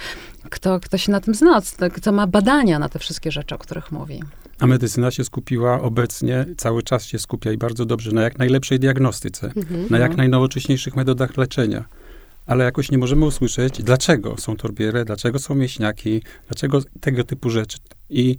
kto, 0.51 0.81
kto 0.81 0.99
się 0.99 1.13
na 1.13 1.21
tym 1.21 1.35
zna, 1.35 1.61
kto 1.95 2.13
ma 2.13 2.27
badania 2.27 2.79
na 2.79 2.89
te 2.89 2.99
wszystkie 2.99 3.31
rzeczy, 3.31 3.55
o 3.55 3.59
których 3.59 3.93
mówi. 3.93 4.23
A 4.59 4.67
medycyna 4.67 5.11
się 5.11 5.25
skupiła 5.25 5.81
obecnie, 5.81 6.47
cały 6.57 6.83
czas 6.83 7.05
się 7.05 7.19
skupia 7.19 7.53
i 7.53 7.57
bardzo 7.57 7.87
dobrze 7.87 8.13
na 8.13 8.23
jak 8.23 8.39
najlepszej 8.39 8.79
diagnostyce, 8.79 9.53
mhm. 9.57 9.87
na 9.91 9.99
jak 9.99 10.11
no. 10.11 10.17
najnowocześniejszych 10.17 10.97
metodach 10.97 11.37
leczenia. 11.37 11.85
Ale 12.47 12.65
jakoś 12.65 12.91
nie 12.91 12.99
możemy 12.99 13.25
usłyszeć, 13.25 13.83
dlaczego 13.83 14.37
są 14.39 14.57
torbiery, 14.57 15.05
dlaczego 15.05 15.39
są 15.39 15.55
mięśniaki, 15.55 16.23
dlaczego 16.49 16.81
tego 17.01 17.25
typu 17.25 17.51
rzeczy. 17.51 17.79
I 18.11 18.37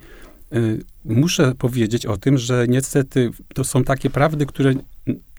y, 0.53 0.83
muszę 1.05 1.55
powiedzieć 1.57 2.05
o 2.05 2.17
tym, 2.17 2.37
że 2.37 2.65
niestety 2.67 3.31
to 3.53 3.63
są 3.63 3.83
takie 3.83 4.09
prawdy, 4.09 4.45
które 4.45 4.73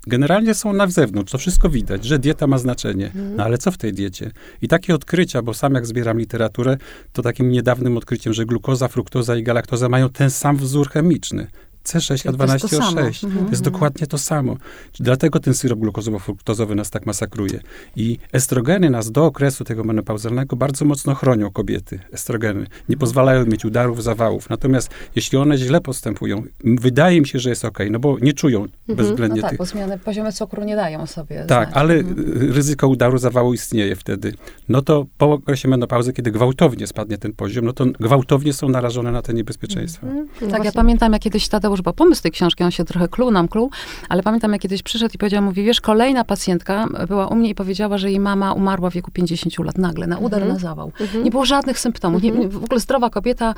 generalnie 0.09 0.55
są 0.55 0.73
na 0.73 0.87
zewnątrz, 0.87 1.33
to 1.33 1.39
wszystko 1.39 1.69
widać, 1.69 2.05
że 2.05 2.19
dieta 2.19 2.47
ma 2.47 2.59
znaczenie. 2.59 3.07
Mhm. 3.07 3.37
No 3.37 3.45
ale 3.45 3.59
co 3.59 3.71
w 3.71 3.79
tej 3.79 3.93
diecie? 3.93 4.31
I 4.63 4.69
takie 4.69 4.95
odkrycia, 4.95 5.43
bo 5.43 5.55
sam 5.55 5.75
jak 5.75 5.87
zbieram 5.87 6.19
literaturę, 6.19 6.77
to 7.13 7.23
takim 7.23 7.51
niedawnym 7.51 7.97
odkryciem, 7.97 8.33
że 8.33 8.47
glukoza, 8.47 8.89
fruktoza 8.89 9.37
i 9.37 9.43
galaktoza 9.43 9.89
mają 9.89 10.09
ten 10.09 10.31
sam 10.31 10.57
wzór 10.57 10.91
chemiczny. 10.91 11.47
C6, 11.89 12.33
A12O6. 12.33 13.21
To, 13.21 13.45
to 13.45 13.51
jest 13.51 13.63
dokładnie 13.63 14.07
to 14.07 14.19
samo. 14.19 14.57
Dlatego 15.01 15.41
ten 15.41 15.55
syrop 15.55 15.79
glukozowo-fruktozowy 15.79 16.75
nas 16.75 16.91
tak 16.91 17.07
masakruje. 17.07 17.61
I 17.97 18.19
estrogeny 18.33 18.91
nas 18.91 19.11
do 19.11 19.25
okresu 19.25 19.65
tego 19.65 19.85
menopauzalnego 19.85 20.57
bardzo 20.57 20.85
mocno 20.85 21.15
chronią 21.15 21.51
kobiety. 21.51 22.01
Estrogeny. 22.13 22.67
Nie 22.89 22.97
pozwalają 22.97 23.47
mieć 23.47 23.65
udarów, 23.65 24.03
zawałów. 24.03 24.51
Natomiast 24.51 24.91
jeśli 25.17 25.39
one 25.39 25.59
źle 25.59 25.81
postępują, 25.81 26.43
wydaje 26.65 27.21
mi 27.21 27.27
się, 27.27 27.39
że 27.39 27.51
jest 27.51 27.65
ok, 27.65 27.79
no 27.91 27.99
bo 27.99 28.19
nie 28.19 28.33
czują 28.33 28.61
mhm. 28.61 28.97
bezwzględnie 28.97 29.41
no 29.41 29.43
tak, 29.43 29.51
tych... 29.51 29.59
bo 29.59 29.65
zmiany 29.65 29.99
poziomy 29.99 30.33
cukru 30.33 30.65
nie 30.65 30.77
dają 30.77 31.07
sobie 31.07 31.45
Tak, 31.49 31.69
znać. 31.69 31.81
ale 31.81 31.95
mhm. 31.95 32.53
ryzyko 32.53 32.89
udaru, 32.89 33.19
zawału 33.19 33.55
istnieje 33.55 33.97
wtedy. 33.97 34.35
No 34.69 34.83
to 34.83 35.07
po 35.19 35.33
okresie 35.33 35.69
menopauzy, 35.69 36.13
kiedy 36.13 36.31
gwałtownie 36.31 36.87
spadnie 36.87 37.19
ten 37.19 37.33
poziom, 37.33 37.65
no 37.65 37.73
to 37.73 37.87
gwałtownie 37.87 38.53
są 38.53 38.69
narażone 38.69 39.13
na 39.13 39.23
te 39.23 39.35
niebezpieczeństwa. 39.35 40.07
Mhm. 40.07 40.29
No 40.41 40.49
tak, 40.49 40.65
ja 40.65 40.73
pamiętam, 40.73 41.13
jak 41.13 41.23
kiedyś 41.23 41.49
Tadeusz, 41.49 41.78
bo 41.83 41.93
pomysł 41.93 42.23
tej 42.23 42.33
książki, 42.33 42.65
on 42.65 42.71
się 42.71 42.85
trochę 42.85 43.09
kluł 43.09 43.31
nam 43.31 43.49
kluł, 43.49 43.71
ale 44.09 44.23
pamiętam, 44.23 44.53
jak 44.53 44.61
kiedyś 44.61 44.83
przyszedł 44.83 45.15
i 45.15 45.19
powiedział, 45.19 45.43
mówi, 45.43 45.65
wiesz, 45.65 45.81
kolejna 45.81 46.25
pacjentka 46.25 46.87
była 47.09 47.27
u 47.27 47.35
mnie 47.35 47.49
i 47.51 47.55
powiedziała, 47.55 47.99
że 47.99 48.11
jej 48.11 48.21
mama 48.21 48.53
umarła 48.53 48.91
w 48.91 48.95
wieku 48.95 49.11
50 49.11 49.59
lat 49.59 49.79
nagle, 49.79 50.07
na 50.07 50.19
udar, 50.19 50.43
mhm. 50.43 50.53
na 50.53 50.59
zawał. 50.59 50.93
Mhm. 51.01 51.25
Nie 51.25 51.31
było 51.31 51.45
żadnych 51.45 51.79
symptomów, 51.79 52.23
nie, 52.23 52.31
mhm. 52.31 52.51
w 52.51 52.65
ogóle 52.65 52.81
zdrowa 52.81 53.11
kobieta, 53.11 53.55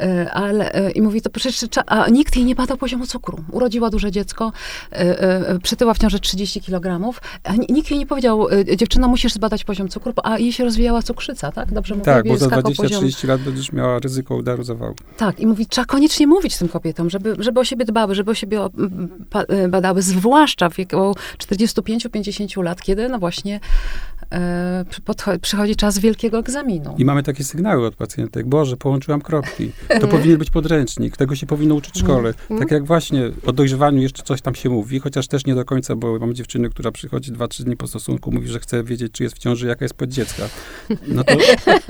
e, 0.00 0.32
ale 0.32 0.72
e, 0.74 0.90
i 0.90 1.02
mówi, 1.02 1.22
to 1.22 1.30
przecież, 1.30 1.64
a 1.86 2.08
nikt 2.08 2.36
jej 2.36 2.44
nie 2.44 2.54
badał 2.54 2.76
poziomu 2.76 3.06
cukru. 3.06 3.38
Urodziła 3.52 3.90
duże 3.90 4.10
dziecko, 4.10 4.52
e, 4.90 5.58
przytyła 5.58 5.94
w 5.94 5.98
ciąży 5.98 6.20
30 6.20 6.60
kg, 6.60 7.12
a 7.44 7.52
nikt 7.56 7.90
jej 7.90 7.98
nie 7.98 8.06
powiedział, 8.06 8.46
dziewczyna, 8.76 9.08
musisz 9.08 9.32
zbadać 9.32 9.64
poziom 9.64 9.88
cukru, 9.88 10.12
a 10.24 10.38
jej 10.38 10.52
się 10.52 10.64
rozwijała 10.64 11.02
cukrzyca, 11.02 11.52
tak? 11.52 11.72
Dobrze 11.72 11.94
mówię? 11.94 12.04
Tak, 12.04 12.28
bo 12.28 12.36
za 12.36 12.46
20-30 12.46 13.28
lat 13.28 13.40
będziesz 13.40 13.72
miała 13.72 13.98
ryzyko 13.98 14.34
udaru 14.34 14.62
zawału. 14.62 14.94
Tak, 15.16 15.40
i 15.40 15.46
mówi, 15.46 15.66
trzeba 15.66 15.84
koniecznie 15.84 16.26
mówić 16.26 16.58
tym 16.58 16.68
kobietom, 16.68 17.10
żeby, 17.10 17.36
żeby 17.38 17.55
o 17.60 17.64
siebie 17.64 17.84
dbały, 17.84 18.14
żeby 18.14 18.30
o 18.30 18.34
siebie 18.34 18.60
badały, 19.68 20.02
zwłaszcza 20.02 20.68
w 20.68 20.76
wieku 20.76 21.14
45-50 21.38 22.62
lat, 22.62 22.82
kiedy 22.82 23.08
no 23.08 23.18
właśnie 23.18 23.54
e, 23.54 24.15
przychodzi 25.40 25.76
czas 25.76 25.98
wielkiego 25.98 26.38
egzaminu. 26.38 26.94
I 26.98 27.04
mamy 27.04 27.22
takie 27.22 27.44
sygnały 27.44 27.86
od 27.86 27.96
pacjentek. 27.96 28.46
Boże, 28.46 28.76
połączyłam 28.76 29.20
kropki. 29.20 29.70
To 30.00 30.08
powinien 30.08 30.38
być 30.38 30.50
podręcznik. 30.50 31.16
Tego 31.16 31.34
się 31.34 31.46
powinno 31.46 31.74
uczyć 31.74 31.94
w 31.94 31.98
szkole. 31.98 32.34
Mm. 32.50 32.62
Tak 32.62 32.70
jak 32.70 32.84
właśnie 32.84 33.30
o 33.46 33.52
dojrzewaniu 33.52 34.02
jeszcze 34.02 34.22
coś 34.22 34.40
tam 34.40 34.54
się 34.54 34.68
mówi, 34.68 35.00
chociaż 35.00 35.28
też 35.28 35.46
nie 35.46 35.54
do 35.54 35.64
końca, 35.64 35.96
bo 35.96 36.18
mam 36.18 36.34
dziewczynę, 36.34 36.68
która 36.68 36.92
przychodzi 36.92 37.32
2-3 37.32 37.64
dni 37.64 37.76
po 37.76 37.86
stosunku, 37.86 38.32
mówi, 38.32 38.48
że 38.48 38.60
chce 38.60 38.84
wiedzieć, 38.84 39.12
czy 39.12 39.22
jest 39.22 39.36
w 39.36 39.38
ciąży, 39.38 39.66
jaka 39.66 39.84
jest 39.84 39.94
pod 39.94 40.10
dziecka. 40.10 40.42
No 41.08 41.24
to 41.24 41.36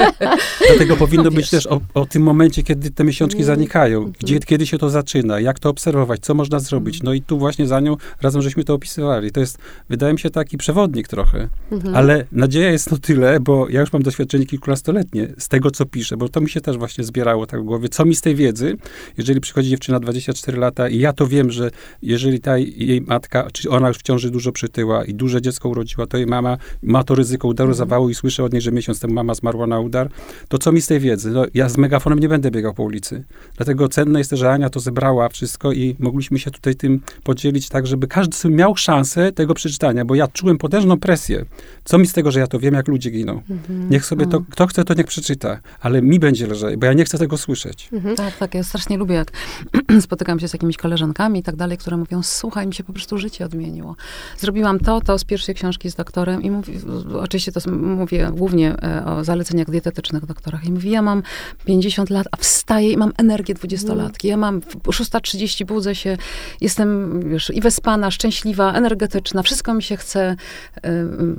dlatego 0.69 0.97
powinno 0.97 1.25
no 1.25 1.31
być 1.31 1.50
też 1.50 1.66
o, 1.66 1.81
o, 1.95 2.07
tym 2.07 2.23
momencie, 2.23 2.62
kiedy 2.62 2.90
te 2.90 3.05
miesiączki 3.05 3.43
mm. 3.43 3.47
zanikają. 3.47 4.12
Gdzie, 4.21 4.38
kiedy 4.38 4.66
się 4.66 4.78
to 4.78 4.90
zaczyna, 4.90 5.40
jak 5.40 5.59
to 5.59 5.69
obserwować, 5.69 6.21
co 6.21 6.35
można 6.35 6.61
zrobić. 6.61 7.02
No 7.02 7.12
i 7.12 7.23
tu 7.23 7.38
właśnie 7.38 7.66
za 7.66 7.81
nią 7.81 7.97
razem 8.23 8.43
żeśmy 8.43 8.64
to 8.64 8.75
opisywali. 8.75 9.31
To 9.31 9.40
jest, 9.40 9.59
wydaje 9.88 10.12
mi 10.12 10.19
się, 10.19 10.31
taki 10.31 10.59
przewodnik 10.59 11.09
trochę. 11.09 11.49
Mhm. 11.73 11.97
Ale 11.97 12.25
nadzieja 12.33 12.71
jest 12.71 12.90
no 12.90 12.99
tyle, 12.99 13.40
bo 13.40 13.68
ja 13.68 13.80
już 13.80 13.92
mam 13.92 14.02
doświadczenie 14.02 14.47
kilkunastoletnie 14.47 15.28
z 15.38 15.49
tego, 15.49 15.71
co 15.71 15.87
piszę, 15.87 16.16
bo 16.16 16.28
to 16.28 16.40
mi 16.40 16.50
się 16.50 16.61
też 16.61 16.78
właśnie 16.78 17.04
zbierało 17.04 17.47
tak 17.47 17.61
w 17.61 17.64
głowie. 17.64 17.88
Co 17.88 18.04
mi 18.04 18.14
z 18.14 18.21
tej 18.21 18.35
wiedzy, 18.35 18.76
jeżeli 19.18 19.40
przychodzi 19.40 19.68
dziewczyna 19.68 20.00
24 20.00 20.59
lata 20.59 20.88
i 20.88 20.99
ja 20.99 21.12
to 21.12 21.26
wiem, 21.26 21.50
że 21.50 21.71
jeżeli 22.02 22.40
ta 22.40 22.59
jej 22.59 23.00
matka, 23.00 23.49
czy 23.52 23.71
ona 23.71 23.88
już 23.88 23.99
w 23.99 24.02
ciąży 24.02 24.30
dużo 24.30 24.52
przytyła 24.52 25.04
i 25.04 25.14
duże 25.14 25.42
dziecko 25.42 25.68
urodziła, 25.68 26.06
to 26.06 26.16
jej 26.16 26.26
mama 26.26 26.56
ma 26.83 27.04
to 27.04 27.14
ryzyko 27.14 27.49
udaru 27.49 27.71
mhm. 27.71 27.78
zawału 27.78 28.11
i 28.11 28.14
słyszę 28.14 28.45
od 28.45 28.52
niej, 28.52 28.62
że 28.62 28.73
miesiąc 28.73 29.00
temu 29.00 29.14
mama 29.14 29.35
zmarła 29.35 29.66
na 29.66 29.80
udar, 29.80 30.11
to 30.49 30.59
co 30.59 30.73
mi 30.73 30.80
z 30.80 30.87
tej 30.87 31.00
wiedzy? 31.00 31.30
No, 31.30 31.45
ja 31.54 31.68
z 31.68 31.76
megafonem 31.78 32.18
nie 32.18 32.28
będę 32.28 32.50
biegał 32.50 32.75
po 32.75 32.83
ulicy. 32.83 33.25
Dlatego 33.56 33.88
cenne 33.88 34.18
jest, 34.18 34.30
że 34.30 34.50
Ania 34.50 34.71
to 34.71 34.80
zebrała 34.80 35.28
wszystko 35.28 35.73
i 35.73 35.97
mogliśmy 35.99 36.38
się 36.38 36.50
tutaj 36.50 36.75
tym 36.75 37.00
podzielić 37.25 37.68
tak, 37.68 37.87
żeby 37.87 38.06
każdy 38.06 38.49
miał 38.49 38.76
szansę 38.76 39.33
tego 39.33 39.54
przeczytania, 39.54 40.04
bo 40.04 40.14
ja 40.14 40.28
czułem 40.28 40.59
potężną 40.59 40.99
presję. 40.99 41.45
Co 41.85 41.99
mi 41.99 42.06
z 42.06 42.12
tego, 42.16 42.30
że 42.30 42.40
ja 42.40 42.46
to 42.46 42.58
wiem, 42.58 42.75
jak 42.75 42.88
ludzie 42.88 43.11
giną? 43.11 43.42
Mhm. 43.50 43.90
Niech 43.90 44.04
sobie 44.04 44.26
to, 44.26 44.40
kto 44.50 44.66
chce, 44.66 44.85
to 44.85 44.94
niech 44.94 45.06
przeczyta, 45.06 45.61
ale 45.80 46.02
mi 46.02 46.18
będzie 46.18 46.46
lżej, 46.46 46.76
bo 46.76 46.87
ja 46.87 46.92
nie 46.92 47.04
chcę 47.04 47.18
tego 47.18 47.37
słyszeć. 47.37 47.88
Mhm. 47.92 48.16
Tak, 48.16 48.37
tak, 48.37 48.54
ja 48.54 48.62
strasznie 48.62 48.96
lubię, 48.96 49.14
jak 49.14 49.32
spotykam 50.06 50.40
się 50.40 50.49
z 50.49 50.52
jakimiś 50.52 50.76
koleżankami 50.76 51.40
i 51.40 51.42
tak 51.42 51.56
dalej, 51.56 51.78
które 51.78 51.96
mówią, 51.96 52.23
słuchaj, 52.23 52.66
mi 52.66 52.75
się 52.75 52.85
po 52.85 52.92
prostu 52.92 53.18
życie 53.18 53.44
odmieniło. 53.44 53.96
Zrobiłam 54.38 54.78
to, 54.78 55.00
to 55.00 55.18
z 55.18 55.25
pierwszej 55.25 55.54
książki 55.54 55.90
z 55.90 55.94
doktorem 55.94 56.42
i 56.42 56.50
mówi, 56.50 56.73
oczywiście 57.20 57.52
to 57.52 57.70
mówię 57.70 58.30
głównie 58.32 58.75
e, 58.82 59.04
o 59.04 59.25
zaleceniach 59.25 59.70
dietetycznych 59.70 60.26
doktorach 60.26 60.64
i 60.64 60.73
mówi, 60.73 60.90
ja 60.90 61.02
mam 61.02 61.23
50 61.64 62.11
lat, 62.11 62.26
a 62.30 62.37
wstaję 62.37 62.92
i 62.92 62.96
mam 62.96 63.12
energię 63.18 63.54
dwudziestolatki. 63.54 64.28
Ja 64.28 64.37
mam 64.37 64.61
6.30 64.61 65.64
budzę 65.64 65.94
się, 65.94 66.16
jestem 66.61 67.20
już 67.30 67.50
i 67.50 67.61
wyspana, 67.61 68.11
szczęśliwa, 68.11 68.73
energetyczna, 68.73 69.42
wszystko 69.42 69.75
mi 69.75 69.82
się 69.82 69.96
chce, 69.96 70.37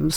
y, 0.07 0.11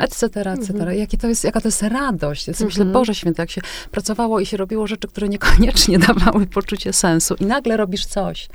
etc., 0.00 0.24
etc. 0.24 0.70
Mhm. 0.70 0.98
Jakie 0.98 1.18
to 1.18 1.28
jest, 1.28 1.44
jaka 1.44 1.60
to 1.60 1.68
jest 1.68 1.82
radość. 1.82 2.48
Ja 2.48 2.54
sobie 2.54 2.66
myślę, 2.66 2.82
mhm. 2.82 2.92
Boże 2.92 3.14
Święty, 3.14 3.42
jak 3.42 3.50
się 3.50 3.60
pracowało 3.90 4.40
i 4.40 4.46
się 4.46 4.56
robiło 4.56 4.86
rzeczy, 4.86 5.08
które 5.08 5.28
niekoniecznie 5.28 5.98
dawały 6.08 6.46
poczucie 6.46 6.92
sensu 6.92 7.34
i 7.40 7.46
nagle 7.46 7.76
robisz 7.76 8.06
coś, 8.06 8.48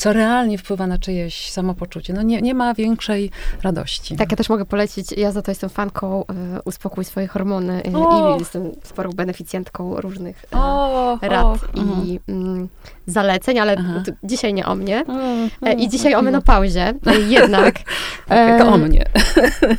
co 0.00 0.12
realnie 0.12 0.58
wpływa 0.58 0.86
na 0.86 0.98
czyjeś 0.98 1.50
samopoczucie. 1.50 2.12
No 2.12 2.22
nie, 2.22 2.40
nie 2.40 2.54
ma 2.54 2.74
większej 2.74 3.30
radości. 3.62 4.16
Tak, 4.16 4.30
ja 4.30 4.36
też 4.36 4.48
mogę 4.48 4.64
polecić, 4.64 5.12
ja 5.12 5.32
za 5.32 5.42
to 5.42 5.50
jestem 5.50 5.70
fanką 5.70 6.22
y, 6.22 6.24
Uspokój 6.64 7.04
swoje 7.04 7.26
hormony 7.26 7.82
y, 7.82 7.90
i 7.90 8.38
jestem 8.38 8.70
sporą 8.82 9.10
beneficjentką 9.10 10.00
różnych 10.00 10.44
y, 10.44 10.56
o, 10.56 11.18
rad 11.22 11.44
o, 11.44 11.58
i 11.74 12.20
y, 12.28 12.68
zaleceń, 13.10 13.58
ale 13.58 13.76
dzisiaj 14.22 14.54
nie 14.54 14.66
o 14.66 14.74
mnie. 14.74 15.04
E, 15.62 15.72
I 15.72 15.88
dzisiaj 15.88 16.14
o 16.14 16.22
menopauzie. 16.22 16.94
E, 17.06 17.20
jednak. 17.28 17.74
to 18.58 18.68
o 18.68 18.78
mnie. 18.78 19.04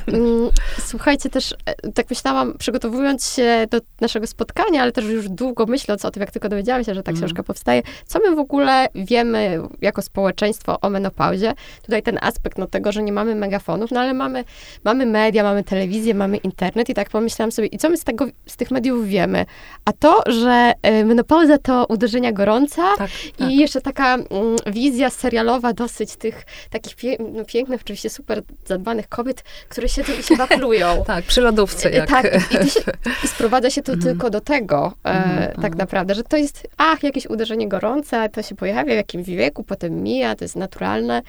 Mm, 0.07 0.49
słuchajcie, 0.79 1.29
też 1.29 1.55
e, 1.65 1.91
tak 1.91 2.09
myślałam, 2.09 2.57
przygotowując 2.57 3.33
się 3.33 3.67
do 3.69 3.79
naszego 4.01 4.27
spotkania, 4.27 4.81
ale 4.81 4.91
też 4.91 5.05
już 5.05 5.29
długo 5.29 5.65
myśląc 5.65 6.05
o 6.05 6.11
tym, 6.11 6.21
jak 6.21 6.31
tylko 6.31 6.49
dowiedziałam 6.49 6.83
się, 6.83 6.95
że 6.95 7.03
ta 7.03 7.11
mhm. 7.11 7.17
książka 7.17 7.43
powstaje, 7.43 7.81
co 8.05 8.19
my 8.19 8.35
w 8.35 8.39
ogóle 8.39 8.87
wiemy 8.95 9.61
jako 9.81 10.01
społeczeństwo 10.01 10.79
o 10.81 10.89
menopauzie. 10.89 11.53
Tutaj 11.81 12.03
ten 12.03 12.19
aspekt 12.21 12.57
no, 12.57 12.67
tego, 12.67 12.91
że 12.91 13.03
nie 13.03 13.11
mamy 13.11 13.35
megafonów, 13.35 13.91
no 13.91 13.99
ale 13.99 14.13
mamy, 14.13 14.43
mamy 14.83 15.05
media, 15.05 15.43
mamy 15.43 15.63
telewizję, 15.63 16.13
mamy 16.13 16.37
internet 16.37 16.89
i 16.89 16.93
tak 16.93 17.09
pomyślałam 17.09 17.51
sobie, 17.51 17.67
i 17.67 17.77
co 17.77 17.89
my 17.89 17.97
z, 17.97 18.03
tego, 18.03 18.25
z 18.45 18.57
tych 18.57 18.71
mediów 18.71 19.07
wiemy? 19.07 19.45
A 19.85 19.93
to, 19.93 20.23
że 20.27 20.73
menopauza 21.05 21.57
to 21.57 21.85
uderzenia 21.89 22.31
gorąca 22.31 22.81
tak. 22.97 23.09
I 23.27 23.31
tak. 23.31 23.51
jeszcze 23.51 23.81
taka 23.81 24.13
mm, 24.15 24.27
wizja 24.67 25.09
serialowa 25.09 25.73
dosyć 25.73 26.15
tych 26.15 26.45
takich 26.69 26.95
pie 26.95 27.17
no, 27.33 27.45
pięknych, 27.45 27.81
oczywiście 27.81 28.09
super 28.09 28.41
zadbanych 28.65 29.07
kobiet, 29.07 29.43
które 29.69 29.89
siedzą 29.89 30.13
i 30.19 30.23
się 30.23 30.35
waplują. 30.35 31.03
tak, 31.07 31.25
przy 31.25 31.41
lodówce 31.41 31.89
e, 31.89 31.95
jak. 31.95 32.09
Tak, 32.09 32.51
i, 32.65 32.69
się, 32.69 32.79
i 33.23 33.27
sprowadza 33.35 33.69
się 33.69 33.81
to 33.81 33.93
mm. 33.93 34.03
tylko 34.03 34.29
do 34.29 34.41
tego 34.41 34.93
e, 35.03 35.09
mm, 35.09 35.47
tak 35.55 35.65
mm. 35.65 35.77
naprawdę, 35.77 36.15
że 36.15 36.23
to 36.23 36.37
jest, 36.37 36.67
ach, 36.77 37.03
jakieś 37.03 37.25
uderzenie 37.25 37.67
gorące, 37.67 38.29
to 38.29 38.41
się 38.41 38.55
pojawia 38.55 38.93
w 38.93 38.97
jakimś 38.97 39.27
wieku, 39.27 39.63
potem 39.63 40.03
mija, 40.03 40.35
to 40.35 40.43
jest 40.45 40.55
naturalne, 40.55 41.21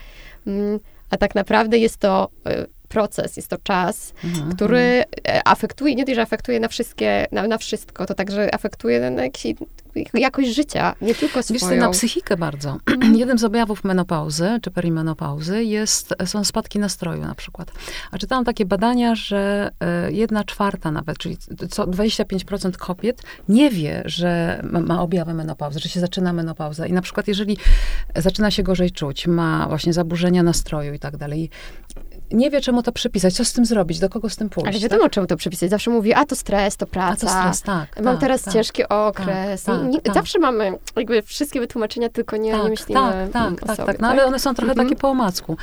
mm, 0.47 0.81
a 1.11 1.17
tak 1.17 1.35
naprawdę 1.35 1.79
jest 1.79 1.97
to 1.97 2.29
e, 2.47 2.67
proces, 2.93 3.37
jest 3.37 3.49
to 3.49 3.59
czas, 3.59 4.13
mhm, 4.25 4.55
który 4.55 4.79
mhm. 4.79 5.05
E, 5.29 5.49
afektuje, 5.49 5.95
nie 5.95 6.05
tylko, 6.05 6.17
że 6.17 6.23
afektuje 6.23 6.61
na 6.61 6.69
wszystkie, 6.69 7.27
na, 7.33 7.49
na 7.49 7.59
wszystko, 7.59 8.07
to 8.07 8.15
także 8.15 8.55
afektuje 8.55 9.11
na 9.11 9.23
jakiś, 9.23 9.55
jakość 10.15 10.55
życia, 10.55 10.95
nie 11.01 11.15
tylko 11.15 11.43
swoją. 11.43 11.71
Wiesz 11.71 11.81
na 11.81 11.91
psychikę 11.91 12.37
bardzo. 12.37 12.79
Jednym 13.21 13.39
z 13.39 13.45
objawów 13.45 13.85
menopauzy, 13.85 14.59
czy 14.63 14.71
perimenopauzy 14.71 15.65
jest, 15.65 16.15
są 16.27 16.45
spadki 16.45 16.79
nastroju 16.79 17.23
na 17.23 17.35
przykład. 17.35 17.73
A 18.11 18.19
czytałam 18.19 18.45
takie 18.45 18.67
badania, 18.67 19.15
że 19.15 19.71
e, 19.81 20.13
jedna 20.13 20.45
czwarta 20.45 20.91
nawet, 20.91 21.19
czyli 21.19 21.37
co 21.71 21.87
25% 21.87 22.77
kobiet 22.77 23.23
nie 23.49 23.71
wie, 23.71 24.03
że 24.05 24.63
ma 24.63 25.03
objawy 25.03 25.35
menopauzy, 25.35 25.81
że 25.81 25.89
się 25.89 26.01
zaczyna 26.01 26.33
menopauza. 26.33 26.87
I 26.87 26.93
na 26.93 27.03
przykład 27.03 27.29
jeżeli 27.29 27.57
zaczyna 28.17 28.51
się 28.51 28.63
gorzej 28.63 28.91
czuć, 28.91 29.27
ma 29.27 29.67
właśnie 29.69 29.93
zaburzenia 29.93 30.43
nastroju 30.43 30.95
i 30.95 30.99
tak 30.99 31.17
dalej, 31.17 31.51
nie 32.35 32.51
wie, 32.51 32.61
czemu 32.61 32.83
to 32.83 32.93
przypisać, 32.93 33.35
co 33.35 33.45
z 33.45 33.53
tym 33.53 33.65
zrobić, 33.65 33.99
do 33.99 34.09
kogo 34.09 34.31
z 34.31 34.37
tym 34.37 34.49
pójść. 34.49 34.69
Ale 34.69 34.79
wiadomo, 34.79 35.03
tak? 35.03 35.13
czemu 35.13 35.27
to 35.27 35.37
przypisać. 35.37 35.71
Zawsze 35.71 35.91
mówi, 35.91 36.13
a 36.15 36.25
to 36.25 36.37
stres, 36.37 36.77
to 36.77 36.87
praca. 36.87 37.13
A 37.13 37.17
to 37.17 37.41
stres, 37.41 37.63
tak. 37.63 38.03
Mam 38.03 38.15
tak, 38.15 38.21
teraz 38.21 38.43
tak, 38.43 38.55
ciężki 38.55 38.89
okres. 38.89 39.63
Tak, 39.63 39.83
nie, 39.83 40.01
tak. 40.01 40.15
zawsze 40.15 40.39
mamy 40.39 40.73
jakby 40.97 41.23
wszystkie 41.23 41.61
wytłumaczenia, 41.61 42.09
tylko 42.09 42.37
nie, 42.37 42.53
nie 42.53 42.69
myślimy 42.69 43.01
tak, 43.01 43.31
tak, 43.33 43.77
tak, 43.77 43.87
tak, 43.87 44.01
no 44.01 44.09
ale 44.09 44.25
one 44.25 44.39
są 44.39 44.55
trochę 44.55 44.75
takie 44.75 44.83
mhm. 44.83 45.01
po 45.01 45.09
omacku. 45.09 45.57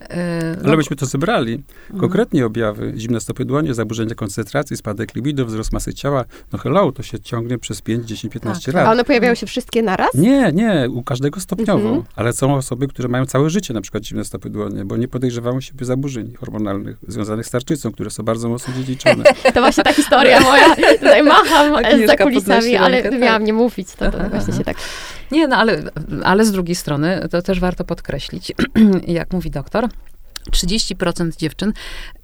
Yy, 0.00 0.06
ale 0.64 0.76
myśmy 0.76 0.96
to 0.96 1.06
zebrali. 1.06 1.52
Mhm. 1.54 2.00
Konkretnie 2.00 2.46
objawy, 2.46 2.92
zimne 2.96 3.20
stopy 3.20 3.44
dłonie, 3.44 3.74
zaburzenia 3.74 4.14
koncentracji, 4.14 4.76
spadek 4.76 5.14
libido, 5.14 5.46
wzrost 5.46 5.72
masy 5.72 5.94
ciała. 5.94 6.24
No 6.52 6.58
hello, 6.58 6.92
to 6.92 7.02
się 7.02 7.20
ciągnie 7.20 7.58
przez 7.58 7.82
5, 7.82 8.08
10, 8.08 8.32
15 8.32 8.72
lat. 8.72 8.86
A 8.86 8.90
one 8.90 9.04
pojawiają 9.04 9.34
się 9.34 9.46
wszystkie 9.46 9.82
naraz? 9.82 10.14
Nie, 10.14 10.52
nie, 10.52 10.88
u 10.90 11.02
każdego 11.02 11.40
stopniowo. 11.40 11.88
Mhm. 11.88 12.02
Ale 12.16 12.32
są 12.32 12.54
osoby, 12.54 12.88
które 12.88 13.08
mają 13.08 13.26
całe 13.26 13.50
życie 13.50 13.74
na 13.74 13.80
przykład 13.80 14.04
zimne 14.04 14.24
stopy 14.24 14.50
dłonie, 14.50 14.84
bo 14.84 14.96
nie 14.96 15.08
podejrzewają 15.08 15.60
siebie 15.60 15.86
zaburzeń 15.86 16.07
zaburzeń 16.08 16.34
hormonalnych 16.36 16.96
związanych 17.08 17.46
z 17.46 17.50
tarczycą, 17.50 17.92
które 17.92 18.10
są 18.10 18.22
bardzo 18.22 18.48
mocno 18.48 18.74
dziedziczone. 18.74 19.24
To 19.54 19.60
właśnie 19.60 19.84
ta 19.84 19.92
historia 19.92 20.40
moja. 20.40 20.76
Tutaj 20.76 21.22
macham 21.22 21.72
za 22.06 22.16
kulisami, 22.16 22.76
ale 22.76 23.02
rękę, 23.02 23.18
miałam 23.18 23.42
tak. 23.42 23.46
nie 23.46 23.52
mówić. 23.52 23.88
To, 23.92 24.10
to 24.10 24.18
właśnie 24.28 24.54
się 24.54 24.64
tak... 24.64 24.76
Nie, 25.30 25.48
no 25.48 25.56
ale, 25.56 25.82
ale 26.24 26.44
z 26.44 26.52
drugiej 26.52 26.74
strony, 26.74 27.28
to 27.30 27.42
też 27.42 27.60
warto 27.60 27.84
podkreślić, 27.84 28.52
jak 29.06 29.32
mówi 29.32 29.50
doktor, 29.50 29.88
30% 30.50 31.36
dziewczyn 31.36 31.72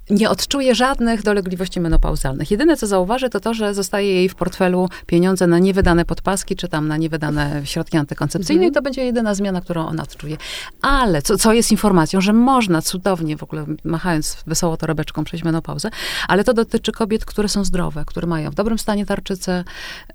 nie 0.09 0.29
odczuje 0.29 0.75
żadnych 0.75 1.23
dolegliwości 1.23 1.79
menopauzalnych. 1.79 2.51
Jedyne, 2.51 2.77
co 2.77 2.87
zauważy, 2.87 3.29
to 3.29 3.39
to, 3.39 3.53
że 3.53 3.73
zostaje 3.73 4.13
jej 4.13 4.29
w 4.29 4.35
portfelu 4.35 4.89
pieniądze 5.05 5.47
na 5.47 5.59
niewydane 5.59 6.05
podpaski, 6.05 6.55
czy 6.55 6.67
tam 6.67 6.87
na 6.87 6.97
niewydane 6.97 7.61
środki 7.63 7.97
antykoncepcyjne 7.97 8.61
mm. 8.61 8.71
i 8.71 8.75
to 8.75 8.81
będzie 8.81 9.05
jedyna 9.05 9.35
zmiana, 9.35 9.61
którą 9.61 9.85
ona 9.85 10.03
odczuje. 10.03 10.37
Ale, 10.81 11.21
co, 11.21 11.37
co 11.37 11.53
jest 11.53 11.71
informacją, 11.71 12.21
że 12.21 12.33
można 12.33 12.81
cudownie, 12.81 13.37
w 13.37 13.43
ogóle 13.43 13.65
machając 13.83 14.37
wesoło 14.47 14.77
torebeczką, 14.77 15.23
przejść 15.23 15.45
menopauzę, 15.45 15.89
ale 16.27 16.43
to 16.43 16.53
dotyczy 16.53 16.91
kobiet, 16.91 17.25
które 17.25 17.49
są 17.49 17.65
zdrowe, 17.65 18.03
które 18.05 18.27
mają 18.27 18.51
w 18.51 18.55
dobrym 18.55 18.79
stanie 18.79 19.05
tarczycę, 19.05 19.63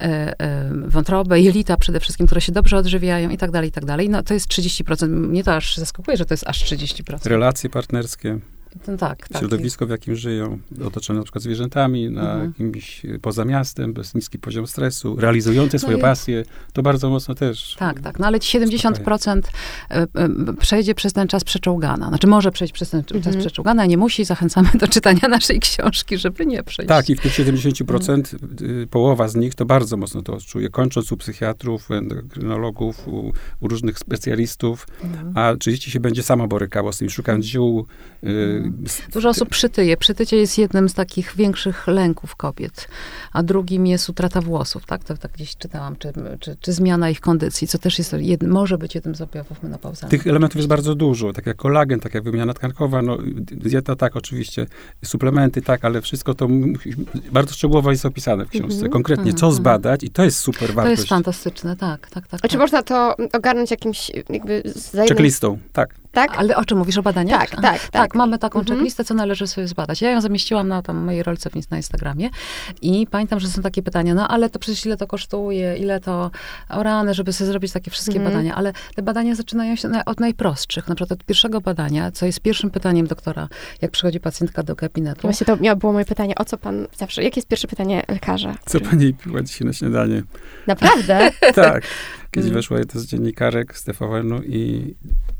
e, 0.01 0.41
e, 0.41 0.71
wątrobę, 0.87 1.41
jelita 1.41 1.77
przede 1.77 2.01
wszystkim, 2.01 2.27
które 2.27 2.41
się 2.41 2.53
dobrze 2.53 2.77
odżywiają 2.77 3.31
i 3.31 3.39
tak 3.39 3.51
dalej, 3.51 3.69
i 3.69 3.73
tak 3.73 3.85
dalej. 3.85 4.09
No 4.09 4.23
to 4.23 4.35
jest 4.35 4.49
30%. 4.49 5.09
Mnie 5.09 5.45
to 5.45 5.55
aż 5.55 5.77
zaskakuje, 5.77 6.17
że 6.17 6.27
to 6.27 6.35
jest 6.35 6.47
aż 6.47 6.65
30%. 6.65 7.27
Relacje 7.27 7.71
partnerskie. 7.71 8.39
No 8.89 8.97
tak, 8.97 9.29
tak. 9.29 9.39
Środowisko, 9.39 9.87
w 9.87 9.91
jakim 9.91 10.17
żyją, 10.17 10.59
otoczone 10.85 11.19
na 11.19 11.25
przykład 11.25 11.43
zwierzętami, 11.43 12.11
na 12.11 12.33
mhm. 12.33 12.47
jakimś 12.47 13.05
e, 13.05 13.19
poza 13.19 13.45
miastem, 13.45 13.93
bez 13.93 14.15
niski 14.15 14.39
poziom 14.39 14.67
stresu, 14.67 15.17
realizujące 15.17 15.79
swoje 15.79 15.97
no 15.97 16.03
pasje, 16.03 16.45
to 16.73 16.83
bardzo 16.83 17.11
mocno 17.11 17.35
też. 17.35 17.77
Tak, 17.79 18.01
tak. 18.01 18.19
No 18.19 18.27
ale 18.27 18.39
70% 18.39 19.41
e, 19.91 19.95
e, 19.95 20.09
przejdzie 20.61 20.95
przez 20.95 21.13
ten 21.13 21.29
czas 21.29 21.45
przeczołgana. 21.45 22.09
Znaczy 22.09 22.27
może 22.27 22.53
przejść 22.53 22.75
przez 22.75 22.91
ten 22.91 23.01
mhm. 23.01 23.23
czas 23.23 23.37
przeczołgana, 23.37 23.83
a 23.83 23.87
nie 23.87 23.97
musi. 23.97 24.25
Zachęcamy 24.25 24.69
do 24.75 24.89
czytania 24.89 25.29
naszej 25.29 25.61
książki, 25.61 26.19
żeby 26.19 26.47
nie 26.47 26.63
przejść. 26.63 26.89
Tak, 26.89 27.11
i 27.11 27.17
w 27.17 27.21
tych 27.21 27.33
70% 27.33 28.13
mhm. 28.15 28.89
połowa 28.89 29.29
z 29.29 29.37
nich 29.37 29.55
to 29.55 29.65
bardzo 29.65 29.97
mocno 29.97 30.23
to 30.23 30.35
odczuje. 30.35 30.69
Kończąc 30.69 31.13
u 31.13 31.17
psychiatrów, 31.17 31.91
endokrynologów, 31.91 33.09
u, 33.09 33.33
u 33.61 33.69
różnych 33.69 33.99
specjalistów, 33.99 34.87
mhm. 35.05 35.33
a 35.39 35.57
30 35.57 35.91
się 35.91 36.01
będzie 36.01 36.23
samo 36.23 36.49
borykało 36.49 36.93
z 36.93 36.99
tym, 36.99 37.11
szukając 37.11 37.45
ziół, 37.45 37.87
y, 38.25 38.60
Dużo 39.13 39.29
osób 39.29 39.49
przytyje. 39.49 39.97
Przytycie 39.97 40.37
jest 40.37 40.59
jednym 40.59 40.89
z 40.89 40.95
takich 40.95 41.37
większych 41.37 41.87
lęków 41.87 42.37
kobiet, 42.37 42.89
a 43.33 43.43
drugim 43.43 43.87
jest 43.87 44.09
utrata 44.09 44.41
włosów, 44.41 44.87
tak? 44.87 45.05
To 45.05 45.17
tak 45.17 45.33
gdzieś 45.33 45.57
czytałam, 45.57 45.97
czy, 45.97 46.13
czy, 46.41 46.57
czy 46.61 46.73
zmiana 46.73 47.11
ich 47.11 47.21
kondycji, 47.21 47.69
co 47.69 47.79
też 47.79 47.99
jest 47.99 48.13
jed, 48.13 48.43
może 48.43 48.79
być 48.79 48.95
jednym 48.95 49.15
z 49.15 49.21
objawów 49.21 49.63
menopauzalnych. 49.63 50.11
Tych 50.11 50.31
elementów 50.31 50.57
jest 50.57 50.69
bardzo 50.69 50.95
dużo, 50.95 51.33
tak 51.33 51.47
jak 51.47 51.57
kolagen, 51.57 52.01
tak 52.01 52.15
jak 52.15 52.25
wymiana 52.25 52.55
tkankowa, 52.55 53.03
no, 53.03 53.19
dieta 53.41 53.97
tak 53.97 54.17
oczywiście, 54.17 54.67
suplementy 55.05 55.63
tak, 55.63 55.85
ale 55.85 56.01
wszystko 56.01 56.35
to 56.35 56.49
bardzo 57.33 57.55
szczegółowo 57.55 57.91
jest 57.91 58.07
opisane 58.07 58.47
w 58.47 58.49
książce. 58.49 58.75
Mhm. 58.75 58.93
Konkretnie, 58.93 59.33
co 59.33 59.47
mhm. 59.47 59.53
zbadać 59.53 60.05
i 60.05 60.11
to 60.11 60.25
jest 60.25 60.39
super 60.39 60.75
wartość. 60.75 60.97
To 60.97 61.01
jest 61.01 61.09
fantastyczne, 61.09 61.77
tak, 61.77 62.11
tak, 62.11 62.29
tak. 62.29 62.41
A 62.43 62.49
czy 62.49 62.53
tak. 62.53 62.61
można 62.61 62.83
to 62.83 63.17
ogarnąć 63.33 63.71
jakimś 63.71 64.11
jakby... 64.29 64.63
Checklistą, 65.09 65.59
tak. 65.73 66.00
Tak? 66.13 66.39
Ale 66.39 66.57
o 66.57 66.65
czym 66.65 66.79
mówisz? 66.79 66.99
O 66.99 67.03
badaniach? 67.03 67.41
Tak, 67.41 67.51
tak, 67.51 67.63
tak. 67.63 67.91
Tak, 67.91 68.15
mamy 68.15 68.39
taką 68.39 68.59
mhm. 68.59 68.77
checklistę, 68.77 69.05
co 69.05 69.15
należy 69.15 69.47
sobie 69.47 69.69
zbadać. 69.69 70.03
Ja 70.03 70.11
ją 70.11 70.21
zamieściłam 70.21 70.69
na 70.69 70.83
tam 70.83 70.97
mojej 70.97 71.23
rolce 71.23 71.51
na 71.71 71.77
Instagramie 71.77 72.31
i 72.83 73.07
pamiętam, 73.11 73.41
że 73.41 73.49
są 73.49 73.63
takie 73.63 73.83
pytania, 73.83 74.15
no 74.15 74.29
ale 74.29 74.51
to 74.51 74.59
przecież 74.59 74.87
ile 74.87 74.97
to 74.97 75.07
kosztuje, 75.07 75.77
ile 75.77 76.01
to 76.01 76.31
o 76.69 76.83
rany, 76.83 77.15
żeby 77.15 77.33
sobie 77.33 77.51
zrobić 77.51 77.73
takie 77.73 77.91
wszystkie 77.91 78.17
mhm. 78.17 78.33
badania, 78.33 78.55
ale 78.55 78.73
te 78.95 79.03
badania 79.03 79.35
zaczynają 79.35 79.77
się 79.77 79.89
od 80.07 80.21
najprostszych. 80.21 80.89
Na 80.89 80.95
przykład 80.95 81.21
od 81.21 81.25
pierwszego 81.25 81.61
badania, 81.61 82.11
co 82.11 82.27
jest 82.27 82.41
pierwszym 82.41 82.71
pytaniem 82.71 83.07
doktora, 83.07 83.49
jak 83.83 83.91
przychodzi 83.91 84.21
pacjentka 84.21 84.63
do 84.63 84.75
gabinetu. 84.75 85.21
Właśnie 85.23 85.47
to 85.47 85.57
miało, 85.57 85.77
było 85.77 85.93
moje 85.93 86.05
pytanie, 86.05 86.35
o 86.35 86.45
co 86.45 86.59
pan 86.59 86.87
zawsze, 86.97 87.23
jakie 87.23 87.39
jest 87.39 87.49
pierwsze 87.49 87.69
pytanie 87.69 88.03
lekarza? 88.09 88.55
Co 88.67 88.81
pani 88.81 89.15
piła 89.15 89.43
dzisiaj 89.43 89.67
na 89.67 89.73
śniadanie? 89.73 90.23
Naprawdę? 90.67 91.31
tak. 91.55 91.83
Kiedyś 92.31 92.51
mm. 92.51 92.55
weszła 92.55 92.79
jedna 92.79 93.01
z 93.01 93.07
dziennikarek 93.07 93.79
z 93.79 93.85
TVN-u 93.85 94.43
i 94.43 94.95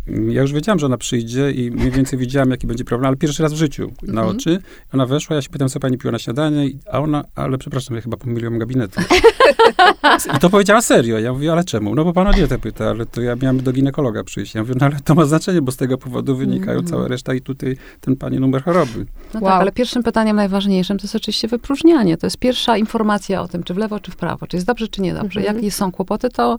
ja 0.07 0.43
już 0.43 0.53
wiedziałam, 0.53 0.79
że 0.79 0.87
ona 0.87 0.97
przyjdzie 0.97 1.51
i 1.51 1.71
mniej 1.71 1.91
więcej 1.91 2.19
widziałam, 2.19 2.51
jaki 2.51 2.67
będzie 2.67 2.85
problem, 2.85 3.09
ale 3.09 3.17
pierwszy 3.17 3.43
raz 3.43 3.53
w 3.53 3.57
życiu, 3.57 3.93
na 4.03 4.23
mm 4.23 4.33
-hmm. 4.33 4.37
oczy. 4.37 4.59
Ona 4.95 5.07
weszła, 5.07 5.37
ja 5.37 5.43
się 5.43 5.49
pytam, 5.51 5.69
co 5.69 5.81
pani 5.81 5.99
piła 5.99 6.13
na 6.13 6.19
śniadanie, 6.19 6.69
a 6.93 7.01
ona, 7.01 7.25
ale 7.35 7.59
przepraszam, 7.59 7.97
ja 7.97 8.03
chyba 8.03 8.17
pomyliłam 8.17 8.59
gabinetu. 8.59 9.01
I 10.37 10.39
to 10.39 10.51
powiedziała 10.51 10.83
serio. 10.83 11.19
Ja 11.19 11.33
mówię, 11.33 11.53
ale 11.53 11.65
czemu? 11.65 11.95
No 11.95 12.05
bo 12.05 12.13
pan 12.13 12.27
o 12.27 12.33
dietę 12.33 12.59
pyta, 12.59 12.91
ale 12.91 13.07
to 13.07 13.21
ja 13.21 13.37
miałam 13.37 13.63
do 13.63 13.73
ginekologa 13.73 14.25
przyjść. 14.25 14.55
Ja 14.55 14.61
mówię, 14.61 14.75
no 14.81 14.87
ale 14.87 14.97
to 15.05 15.15
ma 15.15 15.25
znaczenie, 15.25 15.63
bo 15.63 15.73
z 15.73 15.77
tego 15.77 15.99
powodu 15.99 16.37
wynikają 16.37 16.79
mm 16.79 16.85
-hmm. 16.85 16.91
cała 16.91 17.09
reszta 17.09 17.35
i 17.35 17.41
tutaj 17.41 17.77
ten 18.01 18.17
pani 18.17 18.41
numer 18.41 18.63
choroby. 18.63 18.99
No 18.99 19.05
tak, 19.33 19.43
wow. 19.43 19.53
tak, 19.53 19.61
ale 19.61 19.73
pierwszym 19.73 20.03
pytaniem 20.03 20.37
najważniejszym 20.37 20.99
to 20.99 21.05
jest 21.05 21.17
oczywiście 21.17 21.49
wypróżnianie. 21.49 22.17
To 22.17 22.27
jest 22.27 22.39
pierwsza 22.39 22.77
informacja 22.77 23.43
o 23.43 23.49
tym, 23.49 23.63
czy 23.63 23.75
w 23.75 23.77
lewo, 23.77 24.01
czy 24.01 24.11
w 24.11 24.17
prawo, 24.17 24.47
czy 24.47 24.57
jest 24.57 24.67
dobrze, 24.67 24.89
czy 24.89 25.03
niedobrze. 25.03 25.41
Mm 25.41 25.53
-hmm. 25.53 25.57
Jakie 25.57 25.71
są 25.71 25.93
kłopoty, 25.93 26.29
to, 26.29 26.59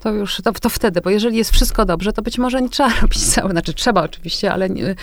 to 0.00 0.12
już, 0.12 0.40
to, 0.44 0.52
to 0.52 0.68
wtedy, 0.68 1.00
bo 1.00 1.10
jeżeli 1.10 1.36
jest 1.36 1.50
wszystko 1.50 1.84
dobrze, 1.84 2.12
to 2.12 2.22
być 2.22 2.38
może 2.38 2.62
nie 2.62 2.68
trzeba 2.68 2.90
robić 3.02 3.26
całe, 3.26 3.50
znaczy 3.50 3.74
trzeba 3.74 4.02
oczywiście, 4.02 4.52
ale 4.52 4.70
nie, 4.70 4.94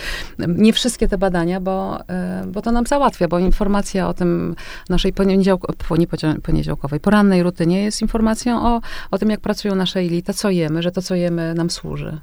nie 0.48 0.72
wszystkie 0.72 1.08
te 1.08 1.18
badania, 1.18 1.60
bo, 1.60 2.08
e, 2.08 2.44
bo 2.46 2.62
to 2.62 2.72
nam 2.72 2.86
załatwia, 2.86 3.28
bo 3.28 3.38
informacja 3.38 4.08
o 4.08 4.14
tym 4.14 4.56
naszej 4.88 5.12
poniedziałk, 5.12 5.66
nie 5.98 6.06
poniedziałkowej, 6.42 7.00
porannej 7.00 7.42
rutynie 7.42 7.84
jest 7.84 8.02
informacją 8.02 8.62
o, 8.62 8.80
o 9.10 9.18
tym, 9.18 9.30
jak 9.30 9.40
pracują 9.40 9.74
nasze 9.74 10.00
elita, 10.00 10.32
co 10.32 10.50
jemy, 10.50 10.82
że 10.82 10.92
to, 10.92 11.02
co 11.02 11.14
jemy, 11.14 11.54
nam 11.54 11.70
służy. 11.70 12.20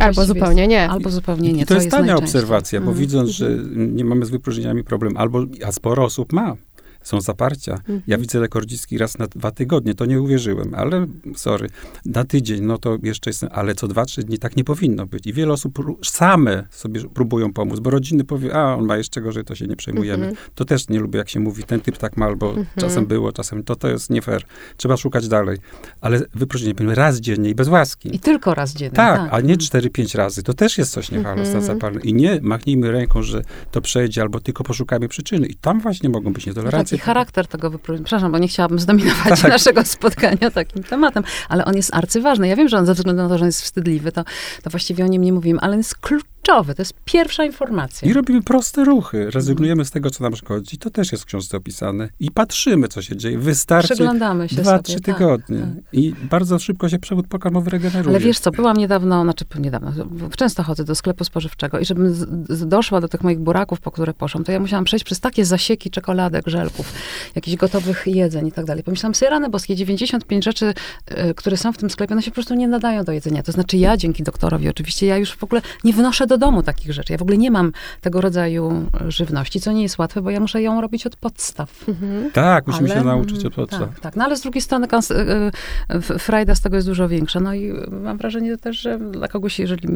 Albo 0.00 0.24
zupełnie 0.24 0.68
nie. 0.68 0.90
Albo 0.90 1.10
zupełnie 1.10 1.52
nie. 1.52 1.62
I 1.62 1.66
to, 1.66 1.74
to 1.74 1.74
jest 1.74 1.90
tania 1.90 2.16
obserwacja, 2.16 2.80
bo 2.80 2.86
mm. 2.86 2.98
widząc, 2.98 3.30
że 3.30 3.50
nie 3.74 4.04
mamy 4.04 4.26
z 4.26 4.30
wypróżnieniami 4.30 4.84
problem, 4.84 5.16
albo, 5.16 5.44
a 5.66 5.72
sporo 5.72 6.04
osób 6.04 6.32
ma, 6.32 6.56
są 7.02 7.20
zaparcia. 7.20 7.72
Mhm. 7.72 8.02
Ja 8.06 8.18
widzę 8.18 8.40
rekordzistki 8.40 8.98
raz 8.98 9.18
na 9.18 9.26
dwa 9.26 9.50
tygodnie, 9.50 9.94
to 9.94 10.06
nie 10.06 10.22
uwierzyłem, 10.22 10.74
ale 10.74 11.06
sorry, 11.36 11.68
na 12.06 12.24
tydzień, 12.24 12.62
no 12.62 12.78
to 12.78 12.98
jeszcze 13.02 13.30
jestem, 13.30 13.48
ale 13.52 13.74
co 13.74 13.88
dwa, 13.88 14.04
trzy 14.04 14.22
dni 14.22 14.38
tak 14.38 14.56
nie 14.56 14.64
powinno 14.64 15.06
być. 15.06 15.26
I 15.26 15.32
wiele 15.32 15.52
osób 15.52 15.78
same 16.04 16.64
sobie 16.70 17.00
próbują 17.00 17.52
pomóc, 17.52 17.80
bo 17.80 17.90
rodziny 17.90 18.24
powie, 18.24 18.54
a 18.54 18.74
on 18.74 18.84
ma 18.84 18.96
jeszcze 18.96 19.20
gorzej, 19.20 19.44
to 19.44 19.54
się 19.54 19.66
nie 19.66 19.76
przejmujemy. 19.76 20.26
Mhm. 20.26 20.46
To 20.54 20.64
też 20.64 20.88
nie 20.88 21.00
lubię, 21.00 21.18
jak 21.18 21.28
się 21.28 21.40
mówi, 21.40 21.64
ten 21.64 21.80
typ 21.80 21.98
tak 21.98 22.16
ma, 22.16 22.26
albo 22.26 22.48
mhm. 22.48 22.66
czasem 22.76 23.06
było, 23.06 23.32
czasem 23.32 23.62
to, 23.62 23.76
to 23.76 23.88
jest 23.88 24.10
nie 24.10 24.22
fair. 24.22 24.42
Trzeba 24.76 24.96
szukać 24.96 25.28
dalej. 25.28 25.58
Ale 26.00 26.20
wyproszenie 26.34 26.74
powinno 26.74 26.94
raz 26.94 27.20
dziennie 27.20 27.50
i 27.50 27.54
bez 27.54 27.68
łaski. 27.68 28.16
I 28.16 28.18
tylko 28.18 28.54
raz 28.54 28.74
dziennie. 28.74 28.96
Tak, 28.96 29.20
tak. 29.20 29.28
a 29.32 29.40
nie 29.40 29.56
cztery, 29.56 29.90
pięć 29.90 30.14
razy. 30.14 30.42
To 30.42 30.54
też 30.54 30.78
jest 30.78 30.92
coś 30.92 31.10
niehalo, 31.10 31.46
stan 31.46 31.62
zapalny. 31.62 32.00
I 32.00 32.14
nie 32.14 32.40
machnijmy 32.42 32.92
ręką, 32.92 33.22
że 33.22 33.42
to 33.70 33.80
przejdzie, 33.80 34.22
albo 34.22 34.40
tylko 34.40 34.64
poszukajmy 34.64 35.08
przyczyny. 35.08 35.46
I 35.46 35.54
tam 35.54 35.80
właśnie 35.80 36.08
mogą 36.08 36.32
być 36.32 36.46
nietolerancje 36.46 36.91
i 36.92 36.98
charakter 36.98 37.46
tego 37.46 37.70
wypowiedzi. 37.70 38.04
Przepraszam, 38.04 38.32
bo 38.32 38.38
nie 38.38 38.48
chciałabym 38.48 38.78
zdominować 38.78 39.40
tak. 39.42 39.50
naszego 39.50 39.84
spotkania 39.84 40.50
takim 40.50 40.82
tematem, 40.82 41.24
ale 41.48 41.64
on 41.64 41.76
jest 41.76 41.94
arcyważny. 41.94 42.48
Ja 42.48 42.56
wiem, 42.56 42.68
że 42.68 42.78
on 42.78 42.86
ze 42.86 42.94
względu 42.94 43.22
na 43.22 43.28
to, 43.28 43.38
że 43.38 43.42
on 43.42 43.48
jest 43.48 43.62
wstydliwy, 43.62 44.12
to, 44.12 44.24
to 44.62 44.70
właściwie 44.70 45.04
o 45.04 45.06
nim 45.06 45.22
nie 45.22 45.32
mówimy, 45.32 45.60
ale 45.60 45.72
on 45.72 45.78
jest 45.78 45.94
kluczowy. 46.42 46.74
To 46.74 46.82
jest 46.82 46.94
pierwsza 47.04 47.44
informacja. 47.44 48.08
I 48.08 48.12
robimy 48.12 48.42
proste 48.42 48.84
ruchy. 48.84 49.30
Rezygnujemy 49.30 49.84
z 49.84 49.90
tego, 49.90 50.10
co 50.10 50.24
nam 50.24 50.36
szkodzi. 50.36 50.78
To 50.78 50.90
też 50.90 51.12
jest 51.12 51.24
w 51.24 51.26
książce 51.26 51.56
opisane. 51.56 52.08
I 52.20 52.30
patrzymy, 52.30 52.88
co 52.88 53.02
się 53.02 53.16
dzieje. 53.16 53.38
Wystarczy 53.38 53.94
Przeglądamy 53.94 54.48
się 54.48 54.56
dwa, 54.56 54.70
sobie, 54.70 54.82
trzy 54.82 55.00
tak, 55.00 55.18
tygodnie. 55.18 55.60
Tak. 55.60 55.68
I 55.92 56.14
bardzo 56.30 56.58
szybko 56.58 56.88
się 56.88 56.98
przewód 56.98 57.26
pokarmowy 57.26 57.70
regeneruje. 57.70 58.16
Ale 58.16 58.24
wiesz 58.24 58.38
co, 58.38 58.50
byłam 58.50 58.76
niedawno, 58.76 59.22
znaczy 59.22 59.44
niedawno, 59.58 59.92
często 60.36 60.62
chodzę 60.62 60.84
do 60.84 60.94
sklepu 60.94 61.24
spożywczego 61.24 61.78
i 61.78 61.84
żebym 61.84 62.14
z, 62.14 62.26
z 62.48 62.68
doszła 62.68 63.00
do 63.00 63.08
tych 63.08 63.22
moich 63.22 63.38
buraków, 63.38 63.80
po 63.80 63.90
które 63.90 64.14
poszłam, 64.14 64.44
to 64.44 64.52
ja 64.52 64.60
musiałam 64.60 64.84
przejść 64.84 65.04
przez 65.04 65.20
takie 65.20 65.44
zasieki 65.44 65.90
czekoladek, 65.90 66.48
żelków, 66.48 66.92
jakichś 67.34 67.56
gotowych 67.56 68.02
jedzeń 68.06 68.46
i 68.46 68.52
tak 68.52 68.64
dalej. 68.64 68.84
Pomyślałam 68.84 69.14
sobie, 69.14 69.30
rany 69.30 69.48
boskie, 69.48 69.76
95 69.76 70.44
rzeczy, 70.44 70.74
y, 71.10 71.34
które 71.34 71.56
są 71.56 71.72
w 71.72 71.78
tym 71.78 71.90
sklepie, 71.90 72.14
one 72.14 72.22
się 72.22 72.30
po 72.30 72.34
prostu 72.34 72.54
nie 72.54 72.68
nadają 72.68 73.04
do 73.04 73.12
jedzenia. 73.12 73.42
To 73.42 73.52
znaczy 73.52 73.76
ja, 73.76 73.96
dzięki 73.96 74.22
doktorowi 74.22 74.68
oczywiście, 74.68 75.06
ja 75.06 75.16
już 75.16 75.32
w 75.32 75.44
ogóle 75.44 75.62
nie 75.84 75.92
wnoszę 75.92 76.26
do 76.26 76.31
domu 76.38 76.62
takich 76.62 76.92
rzeczy. 76.92 77.12
Ja 77.12 77.18
w 77.18 77.22
ogóle 77.22 77.38
nie 77.38 77.50
mam 77.50 77.72
tego 78.00 78.20
rodzaju 78.20 78.86
żywności, 79.08 79.60
co 79.60 79.72
nie 79.72 79.82
jest 79.82 79.98
łatwe, 79.98 80.22
bo 80.22 80.30
ja 80.30 80.40
muszę 80.40 80.62
ją 80.62 80.80
robić 80.80 81.06
od 81.06 81.16
podstaw. 81.16 81.88
Mhm. 81.88 82.30
Tak, 82.30 82.66
musimy 82.66 82.90
ale, 82.90 83.00
się 83.00 83.06
nauczyć 83.06 83.44
od 83.44 83.54
podstaw. 83.54 83.80
Tak, 83.80 84.00
tak. 84.00 84.16
No 84.16 84.24
ale 84.24 84.36
z 84.36 84.40
drugiej 84.40 84.62
strony 84.62 84.86
y, 84.86 86.14
y, 86.14 86.18
frajda 86.18 86.54
z 86.54 86.60
tego 86.60 86.76
jest 86.76 86.88
dużo 86.88 87.08
większa. 87.08 87.40
No 87.40 87.54
i 87.54 87.72
mam 87.90 88.18
wrażenie 88.18 88.56
też, 88.56 88.80
że 88.80 88.98
dla 88.98 89.28
kogoś, 89.28 89.58
jeżeli 89.58 89.88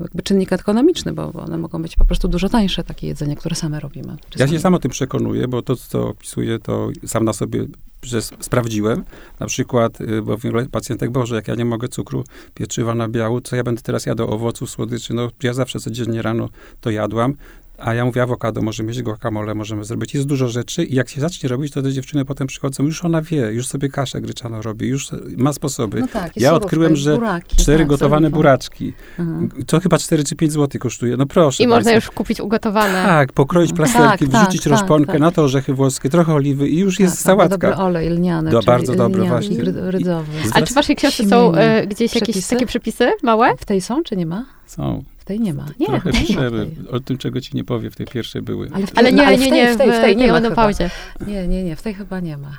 jakby 0.00 0.22
czynnik 0.22 0.52
ekonomiczny, 0.52 1.12
bo 1.12 1.32
one 1.32 1.58
mogą 1.58 1.82
być 1.82 1.96
po 1.96 2.04
prostu 2.04 2.28
dużo 2.28 2.48
tańsze, 2.48 2.84
takie 2.84 3.06
jedzenie, 3.06 3.36
które 3.36 3.56
same 3.56 3.80
robimy. 3.80 4.16
Ja 4.36 4.48
się 4.48 4.58
sam 4.58 4.74
o 4.74 4.78
tym 4.78 4.90
przekonuję, 4.90 5.48
bo 5.48 5.62
to, 5.62 5.76
co 5.76 6.08
opisuję, 6.08 6.58
to 6.58 6.88
sam 7.06 7.24
na 7.24 7.32
sobie 7.32 7.66
że 8.02 8.22
sprawdziłem, 8.22 9.04
na 9.40 9.46
przykład, 9.46 10.00
y, 10.00 10.22
bo 10.22 10.36
wiele 10.36 10.66
pacjentek, 10.66 11.10
Boże, 11.10 11.34
jak 11.34 11.48
ja 11.48 11.54
nie 11.54 11.64
mogę 11.64 11.88
cukru, 11.88 12.24
pieczywa 12.54 12.94
na 12.94 13.08
biału, 13.08 13.40
co 13.40 13.56
ja 13.56 13.62
będę 13.62 13.82
teraz 13.82 14.06
jadł? 14.06 14.32
Owoców, 14.32 14.70
słodyczy, 14.70 15.14
no 15.14 15.30
ja 15.42 15.54
zawsze 15.54 15.80
codziennie 15.80 16.22
rano 16.22 16.48
to 16.80 16.90
jadłam, 16.90 17.34
A 17.80 17.94
ja 17.94 18.04
mówię, 18.04 18.22
awokado, 18.22 18.62
możemy 18.62 18.88
mieć 18.88 19.02
guacamole, 19.02 19.54
możemy 19.54 19.84
zrobić. 19.84 20.14
Jest 20.14 20.26
dużo 20.26 20.48
rzeczy 20.48 20.84
i 20.84 20.94
jak 20.94 21.08
się 21.08 21.20
zacznie 21.20 21.48
robić, 21.48 21.72
to 21.72 21.82
te 21.82 21.92
dziewczyny 21.92 22.24
potem 22.24 22.46
przychodzą, 22.46 22.84
już 22.84 23.04
ona 23.04 23.22
wie, 23.22 23.36
już 23.36 23.66
sobie 23.66 23.88
kaszę 23.88 24.20
gryczaną 24.20 24.62
robi, 24.62 24.86
już 24.88 25.08
ma 25.36 25.52
sposoby. 25.52 26.00
No 26.00 26.08
tak, 26.08 26.36
ja 26.36 26.54
odkryłem, 26.54 26.96
że 26.96 27.14
buraki, 27.14 27.56
cztery 27.56 27.78
tak, 27.78 27.88
gotowane 27.88 28.30
buraczki, 28.30 28.92
mhm. 29.18 29.64
to 29.66 29.80
chyba 29.80 29.98
4 29.98 30.24
czy 30.24 30.36
5 30.36 30.52
zł 30.52 30.80
kosztuje. 30.80 31.16
No 31.16 31.26
proszę. 31.26 31.62
I 31.62 31.66
można 31.66 31.92
już 31.92 32.10
kupić 32.10 32.40
ugotowane. 32.40 33.02
Tak, 33.04 33.32
pokroić 33.32 33.72
plasterki, 33.72 34.28
tak, 34.28 34.42
wrzucić 34.42 34.62
tak, 34.62 34.70
rozponkę, 34.70 35.12
tak, 35.12 35.20
na 35.20 35.30
to 35.30 35.42
orzechy 35.42 35.74
włoskie, 35.74 36.10
trochę 36.10 36.34
oliwy 36.34 36.68
i 36.68 36.78
już 36.78 37.00
jest 37.00 37.16
tak, 37.16 37.22
sałatka. 37.22 37.70
Dobry 37.70 37.76
olej 37.76 38.10
lniany, 38.10 38.50
Do, 38.50 38.60
bardzo 38.62 38.94
dobry 38.94 39.24
właśnie. 39.24 39.56
Rydzowy. 39.64 40.32
A 40.52 40.62
czy 40.62 40.72
w 40.72 40.74
waszej 40.74 40.96
książce 40.96 41.24
są 41.24 41.54
e, 41.54 41.86
gdzieś 41.86 42.10
przepisy? 42.10 42.38
jakieś 42.38 42.46
takie 42.46 42.66
przepisy 42.66 43.12
małe? 43.22 43.56
W 43.58 43.64
tej 43.64 43.80
są, 43.80 44.02
czy 44.02 44.16
nie 44.16 44.26
ma? 44.26 44.44
Są 44.66 45.04
tej 45.30 45.40
nie 45.40 45.54
ma. 45.54 45.66
Nie, 45.80 45.86
Trochę 45.86 46.12
piszemy. 46.12 46.66
O 46.90 47.00
tym, 47.00 47.18
czego 47.18 47.40
ci 47.40 47.56
nie 47.56 47.64
powie, 47.64 47.90
w 47.90 47.96
tej 47.96 48.06
pierwszej 48.06 48.42
były. 48.42 48.70
Ale, 48.74 48.86
w, 48.86 48.98
ale 48.98 49.12
nie, 49.12 49.26
ale 49.26 49.38
nie, 49.38 49.50
nie, 49.50 49.74
w 49.74 49.76
tej, 49.76 49.92
w 49.92 49.94
tej, 49.94 50.16
nie, 50.16 50.32
ma 50.32 50.40
na 50.40 50.50
pauzie. 50.50 50.90
Nie, 51.26 51.48
nie, 51.48 51.64
nie, 51.64 51.76
w 51.76 51.82
tej 51.82 51.94
chyba 51.94 52.20
nie 52.20 52.36
ma. 52.36 52.58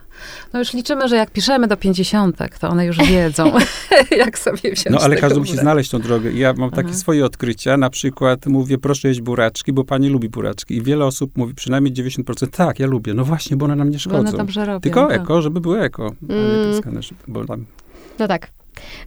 No 0.53 0.59
już 0.59 0.73
liczymy, 0.73 1.07
że 1.07 1.15
jak 1.15 1.31
piszemy 1.31 1.67
do 1.67 1.77
pięćdziesiątek, 1.77 2.57
to 2.57 2.69
one 2.69 2.85
już 2.85 2.97
wiedzą, 2.97 3.51
jak 4.25 4.39
sobie 4.39 4.61
wziąć 4.61 4.85
No 4.89 4.99
ale 4.99 5.15
każdy 5.15 5.39
musi 5.39 5.57
znaleźć 5.57 5.89
tą 5.89 5.99
drogę. 5.99 6.31
I 6.31 6.39
ja 6.39 6.53
mam 6.53 6.71
takie 6.71 6.89
Aha. 6.89 6.97
swoje 6.97 7.25
odkrycia. 7.25 7.77
Na 7.77 7.89
przykład 7.89 8.45
mówię, 8.45 8.77
proszę 8.77 9.07
jeść 9.07 9.21
buraczki, 9.21 9.73
bo 9.73 9.83
pani 9.83 10.09
lubi 10.09 10.29
buraczki. 10.29 10.75
I 10.75 10.81
wiele 10.81 11.05
osób 11.05 11.37
mówi, 11.37 11.53
przynajmniej 11.53 11.93
90%, 11.93 12.47
tak, 12.47 12.79
ja 12.79 12.87
lubię. 12.87 13.13
No 13.13 13.25
właśnie, 13.25 13.57
bo 13.57 13.65
one 13.65 13.75
nam 13.75 13.89
nie 13.89 13.99
szkodzą. 13.99 14.23
Bo 14.23 14.29
one 14.29 14.37
dobrze 14.37 14.65
robią. 14.65 14.79
Tylko 14.79 15.07
tak. 15.07 15.21
eko, 15.21 15.41
żeby 15.41 15.61
było 15.61 15.79
eko, 15.79 16.11
mm. 16.29 16.95
nie 16.95 17.01
bo 17.27 17.45
tam... 17.45 17.65
No 18.19 18.27
tak. 18.27 18.51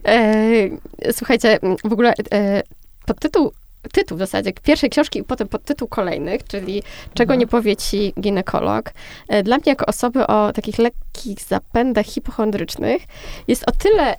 E, 0.05 0.69
słuchajcie, 1.11 1.59
w 1.83 1.93
ogóle 1.93 2.13
e, 2.31 2.63
podtytuł 3.05 3.51
tytuł 3.91 4.17
w 4.17 4.19
zasadzie 4.19 4.53
pierwszej 4.63 4.89
książki 4.89 5.19
i 5.19 5.23
potem 5.23 5.47
podtytuł 5.47 5.87
kolejnych, 5.87 6.43
czyli 6.43 6.83
Czego 7.13 7.33
mhm. 7.33 7.39
nie 7.39 7.47
powie 7.47 7.75
ci 7.75 8.13
ginekolog. 8.19 8.91
E, 9.27 9.43
dla 9.43 9.57
mnie 9.57 9.65
jako 9.65 9.85
osoby 9.85 10.27
o 10.27 10.53
takich 10.53 10.77
lekkich 10.77 11.39
zapędach 11.47 12.05
hipochondrycznych 12.05 13.01
jest 13.47 13.69
o 13.69 13.71
tyle 13.71 14.15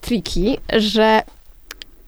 tricky, 0.00 0.56
że 0.72 1.22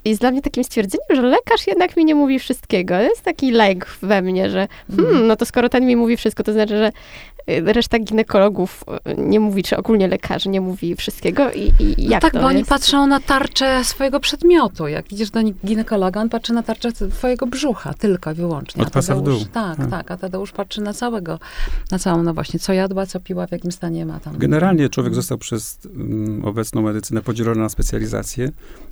jest 0.05 0.21
dla 0.21 0.31
mnie 0.31 0.43
takim 0.43 0.65
stwierdzeniem, 0.65 1.07
że 1.11 1.23
lekarz 1.23 1.67
jednak 1.67 1.97
mi 1.97 2.05
nie 2.05 2.15
mówi 2.15 2.39
wszystkiego. 2.39 2.95
Jest 2.95 3.23
taki 3.23 3.51
lęk 3.51 3.87
we 4.03 4.23
mnie, 4.23 4.51
że 4.51 4.69
hmm, 4.89 5.07
mhm. 5.07 5.27
no 5.27 5.37
to 5.37 5.47
skoro 5.47 5.69
ten 5.69 5.87
mi 5.87 5.97
mówi 5.97 6.17
wszystko, 6.17 6.43
to 6.43 6.53
znaczy, 6.53 6.79
że 6.79 6.93
reszta 7.47 7.99
ginekologów 7.99 8.85
e, 9.05 9.15
nie 9.15 9.41
mówi, 9.41 9.63
czy 9.63 9.77
ogólnie 9.77 10.09
lekarzy 10.09 10.49
nie 10.49 10.61
mówi 10.61 10.97
wszystkiego 10.97 11.53
i, 11.53 11.73
i 11.79 11.95
no 11.99 12.11
jak 12.11 12.23
tak, 12.23 12.33
to 12.33 12.41
bo 12.41 12.51
jest? 12.51 12.57
oni 12.57 12.65
patrzą 12.65 13.07
na 13.07 13.21
tarczę 13.21 13.85
swojego 13.85 14.21
przedmiotu. 14.21 14.89
Jak 14.89 15.13
idziesz 15.13 15.31
do 15.31 15.41
ginekologa, 15.67 16.21
on 16.21 16.29
patrzy 16.29 16.53
na 16.53 16.63
tarczę 16.63 16.93
twojego 16.93 17.47
brzucha, 17.47 17.95
tylko 17.95 18.33
i 18.33 18.35
wyłącznie. 18.35 18.83
Od 18.83 18.91
pasa 18.91 19.15
w 19.15 19.23
dół. 19.23 19.41
Tak, 19.53 19.77
hmm. 19.77 19.91
tak, 19.91 20.11
a 20.11 20.17
Tadeusz 20.17 20.53
patrzy 20.53 20.81
na 20.81 20.93
całego, 20.93 21.39
na 21.91 21.99
całą, 21.99 22.23
no 22.23 22.35
właśnie, 22.35 22.61
co 22.61 22.73
jadła, 22.73 23.07
co 23.07 23.21
piła, 23.21 23.47
w 23.47 23.53
jakim 23.53 23.73
stanie 23.73 24.07
ma 24.07 24.21
tam. 24.21 24.39
Generalnie 24.39 24.89
człowiek 24.89 25.15
został 25.15 25.39
przez 25.39 25.79
um, 25.85 26.45
obecną 26.45 26.83
medycynę 26.83 27.23
podzielony 27.23 27.61
na 27.61 27.69
specjalizacje 27.69 28.51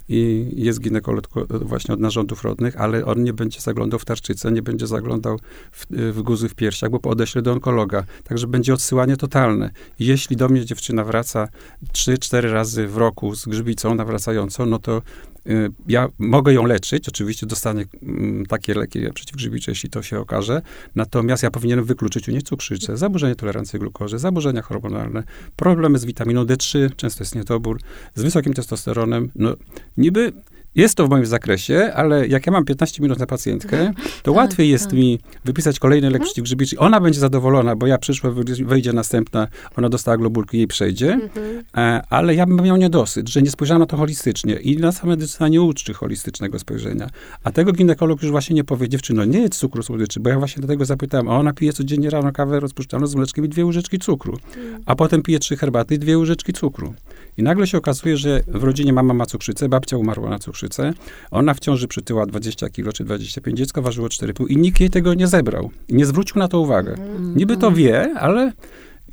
i 0.09 0.51
jest 0.57 0.81
ginekolog 0.81 1.29
właśnie 1.51 1.95
od 1.95 2.01
narządów 2.01 2.45
rodnych, 2.45 2.81
ale 2.81 3.05
on 3.05 3.23
nie 3.23 3.33
będzie 3.33 3.61
zaglądał 3.61 3.99
w 3.99 4.05
tarczycę, 4.05 4.53
nie 4.53 4.63
będzie 4.63 4.87
zaglądał 4.87 5.39
w, 5.73 5.87
w 5.91 6.23
guzy 6.23 6.49
w 6.49 6.55
piersiach, 6.55 6.91
bo 6.91 7.11
odeśle 7.11 7.43
do 7.43 7.53
onkologa. 7.53 8.05
Także 8.25 8.44
będzie 8.47 8.75
odsyłanie 8.75 9.17
totalne. 9.17 9.71
Jeśli 9.99 10.37
do 10.37 10.49
mnie 10.49 10.65
dziewczyna 10.65 11.05
wraca 11.05 11.49
3-4 11.93 12.53
razy 12.53 12.87
w 12.87 12.97
roku 12.97 13.35
z 13.35 13.47
grzbicą 13.47 13.95
nawracającą, 13.95 14.67
no 14.67 14.79
to 14.79 15.03
y, 15.47 15.71
ja 15.89 16.09
mogę 16.19 16.53
ją 16.53 16.67
leczyć, 16.67 17.09
oczywiście 17.09 17.47
dostanie 17.47 17.85
mm, 18.03 18.47
takie 18.47 18.75
leki 18.75 18.99
przeciwgrzybicze, 19.15 19.71
jeśli 19.71 19.91
to 19.91 20.03
się 20.03 20.21
okaże, 20.21 20.63
natomiast 20.95 21.43
ja 21.43 21.51
powinienem 21.51 21.85
wykluczyć 21.85 22.29
u 22.29 22.33
niej 22.33 22.43
cukrzycę, 22.43 22.97
zaburzenie 22.97 23.35
tolerancji 23.35 23.79
glukozy, 23.79 24.19
zaburzenia 24.19 24.63
hormonalne, 24.63 25.23
problemy 25.57 25.99
z 25.99 26.05
witaminą 26.05 26.45
D3, 26.45 26.91
często 26.97 27.25
jest 27.25 27.35
niedobór, 27.35 27.81
z 28.15 28.23
wysokim 28.23 28.55
testosteronem, 28.55 29.31
no 29.35 29.57
niby 29.97 30.33
jest 30.75 30.95
to 30.95 31.07
w 31.07 31.11
moim 31.11 31.27
zakresie, 31.27 31.93
ale 31.95 32.29
jak 32.29 32.47
ja 32.47 32.53
mam 32.53 32.65
15 32.65 33.03
minut 33.03 33.19
na 33.19 33.27
pacjentkę, 33.27 33.79
mhm. 33.79 33.95
to 34.23 34.33
tak, 34.33 34.35
łatwiej 34.35 34.71
jest 34.71 34.85
tak. 34.85 34.95
mi 34.95 35.19
wypisać 35.45 35.79
kolejny 35.79 36.07
lek 36.07 36.15
mhm. 36.15 36.27
przeciwgrzybiczy. 36.27 36.79
Ona 36.79 37.01
będzie 37.01 37.21
zadowolona, 37.21 37.77
bo 37.77 37.87
ja 37.87 37.99
przyszła, 37.99 38.31
wejdzie 38.65 38.93
następna, 38.93 39.49
ona 39.77 39.89
dostała 39.89 40.17
globulki, 40.17 40.57
jej 40.57 40.67
przejdzie, 40.67 41.13
mhm. 41.13 41.65
E, 41.77 42.03
ale 42.11 42.35
ja 42.35 42.47
bym 42.47 42.61
miał 42.61 42.77
niedosyt, 42.77 43.29
że 43.29 43.43
nie 43.43 43.51
spojrzano 43.51 43.79
na 43.79 43.87
to 43.87 43.97
holistycznie 43.97 44.55
i 44.55 44.77
na 44.77 44.93
medycyna 45.05 45.49
nie 45.49 45.63
uczy 45.63 45.95
holistycznego 45.95 46.59
spojrzenia. 46.59 47.11
A 47.45 47.53
tego 47.53 47.73
ginekolog 47.73 48.23
już 48.23 48.31
właśnie 48.31 48.57
nie 48.57 48.65
powie, 48.65 48.89
dziewczyno, 48.89 49.25
nie 49.25 49.39
jedz 49.39 49.59
cukru 49.59 49.83
słodyczy, 49.83 50.21
bo 50.21 50.31
ja 50.31 50.39
właśnie 50.39 50.63
do 50.63 50.69
tego 50.69 50.85
zapytałem, 50.85 51.29
a 51.29 51.39
ona 51.39 51.53
pije 51.53 51.73
codziennie 51.73 52.11
rano 52.11 52.33
kawę 52.33 52.61
rozpuszczalną 52.61 53.07
z 53.07 53.15
mleczkiem 53.15 53.45
i 53.45 53.49
dwie 53.49 53.67
łyżeczki 53.67 53.99
cukru, 53.99 54.39
a 54.87 54.95
potem 54.95 55.23
pije 55.23 55.39
trzy 55.39 55.57
herbaty 55.57 55.95
i 55.95 55.99
dwie 55.99 56.19
łyżeczki 56.19 56.53
cukru. 56.53 56.95
I 57.37 57.43
nagle 57.43 57.67
się 57.67 57.79
okazuje, 57.79 58.17
że 58.17 58.41
w 58.47 58.65
rodzinie 58.65 58.93
mama 58.93 59.15
ma 59.15 59.27
cukrzycę, 59.27 59.69
babcia 59.69 59.97
umarła 59.97 60.31
na 60.31 60.39
cukrzycę, 60.39 60.93
ona 61.31 61.55
w 61.55 61.61
ciąży 61.61 61.89
przytyła 61.89 62.27
20 62.27 62.69
kilo 62.69 62.93
czy 62.93 63.05
25, 63.05 63.59
dziecko 63.59 63.83
ważyło 63.83 64.09
4,5 64.09 64.45
i 64.49 64.57
nikt 64.57 64.81
jej 64.81 64.91
tego 64.91 65.15
nie 65.15 65.27
zebrał. 65.27 65.71
Nie 65.89 66.07
zwrócił 66.07 66.39
na 66.39 66.49
to 66.49 66.61
uwagę. 66.61 66.95
Niby 67.37 67.57
to 67.57 67.73
wie, 67.73 68.15
ale 68.19 68.53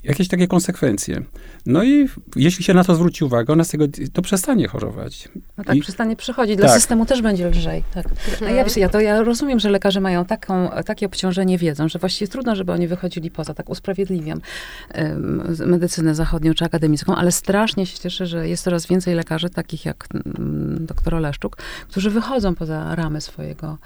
jakieś 0.04 0.28
takie 0.28 0.48
konsekwencje. 0.48 1.22
No 1.66 1.84
i 1.84 2.10
jeśli 2.36 2.64
się 2.64 2.74
na 2.74 2.84
to 2.84 2.96
zwróci 2.96 3.24
uwagę, 3.24 3.54
ona 3.54 3.64
z 3.64 3.70
tego, 3.70 3.86
to 4.14 4.22
przestanie 4.22 4.68
chorować. 4.68 5.30
No 5.58 5.64
tak, 5.64 5.76
I, 5.76 5.82
przestanie 5.82 6.16
przychodzić. 6.16 6.58
Dla 6.58 6.68
tak. 6.68 6.76
systemu 6.76 7.06
też 7.06 7.22
będzie 7.22 7.50
lżej. 7.50 7.84
Tak. 7.94 8.06
A 8.48 8.50
ja, 8.50 8.64
wiesz, 8.64 8.78
ja, 8.78 8.90
to 8.90 9.00
ja 9.00 9.24
rozumiem, 9.24 9.60
że 9.60 9.70
lekarze 9.70 10.02
mają 10.02 10.26
taką, 10.26 10.70
takie 10.86 11.06
obciążenie 11.06 11.58
wiedzą, 11.58 11.90
że 11.90 12.00
właściwie 12.00 12.28
trudno, 12.28 12.56
żeby 12.56 12.72
oni 12.72 12.88
wychodzili 12.88 13.32
poza, 13.32 13.54
tak 13.54 13.70
usprawiedliwiam 13.70 14.42
um, 14.96 15.56
medycynę 15.66 16.16
zachodnią 16.16 16.54
czy 16.54 16.66
akademicką, 16.66 17.16
ale 17.16 17.32
strasznie 17.32 17.86
się 17.86 18.00
cieszę, 18.00 18.26
że 18.26 18.50
jest 18.50 18.64
coraz 18.64 18.88
więcej 18.88 19.16
lekarzy, 19.16 19.50
takich 19.50 19.86
jak 19.86 20.08
um, 20.14 20.86
doktor 20.86 21.16
Oleszczuk, 21.16 21.58
którzy 21.90 22.10
wychodzą 22.10 22.56
poza 22.56 22.96
ramy 22.96 23.22
swojego 23.22 23.78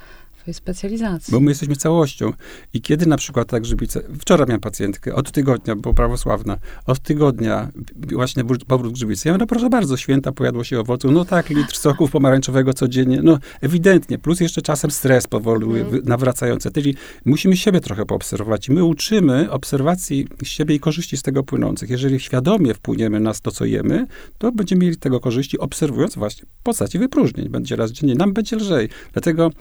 swojej 0.46 0.56
specjalizacji. 0.56 1.32
Bo 1.32 1.40
my 1.40 1.52
jesteśmy 1.52 1.76
całością. 1.76 2.34
I 2.74 2.82
kiedy 2.82 3.06
na 3.06 3.18
przykład 3.18 3.48
tak 3.48 3.64
grzybice... 3.64 4.02
Wczoraj 4.20 4.48
miałem 4.48 4.62
pacjentkę, 4.62 5.16
od 5.16 5.32
tygodnia, 5.32 5.76
bo 5.76 5.94
prawosławna, 5.94 6.58
od 6.86 7.00
tygodnia 7.00 7.72
właśnie 7.96 8.44
powrót 8.68 8.94
grzybicy. 8.94 9.28
Ja 9.28 9.34
mówię, 9.34 9.40
no 9.40 9.48
proszę 9.48 9.70
bardzo, 9.70 9.98
święta 9.98 10.32
pojadło 10.32 10.64
się 10.64 10.80
owoców. 10.80 11.12
No 11.12 11.26
tak, 11.26 11.50
litr 11.50 11.78
soków 11.78 12.12
pomarańczowego 12.12 12.74
codziennie. 12.74 13.20
No 13.24 13.40
ewidentnie. 13.62 14.18
Plus 14.18 14.40
jeszcze 14.40 14.62
czasem 14.62 14.92
stres 14.92 15.28
powoluje, 15.28 15.86
mm. 15.86 16.02
nawracający. 16.04 16.72
Czyli 16.72 16.96
musimy 17.26 17.58
siebie 17.58 17.82
trochę 17.82 18.06
poobserwować. 18.06 18.68
I 18.68 18.72
my 18.72 18.84
uczymy 18.84 19.52
obserwacji 19.52 20.28
siebie 20.44 20.76
i 20.76 20.80
korzyści 20.80 21.18
z 21.18 21.22
tego 21.22 21.44
płynących. 21.44 21.90
Jeżeli 21.90 22.20
świadomie 22.20 22.74
wpłyniemy 22.74 23.20
na 23.20 23.34
to, 23.34 23.52
co 23.52 23.66
jemy, 23.66 24.08
to 24.38 24.52
będziemy 24.52 24.86
mieli 24.86 24.98
tego 24.98 25.20
korzyści, 25.20 25.60
obserwując 25.60 26.16
właśnie 26.16 26.46
w 26.60 26.64
postaci 26.64 27.00
wypróżnień. 27.00 27.50
Będzie 27.50 27.76
raz 27.76 27.92
dziennie, 27.92 28.16
nam 28.16 28.34
będzie 28.34 28.56
lżej. 28.56 28.90
Dlatego 29.14 29.52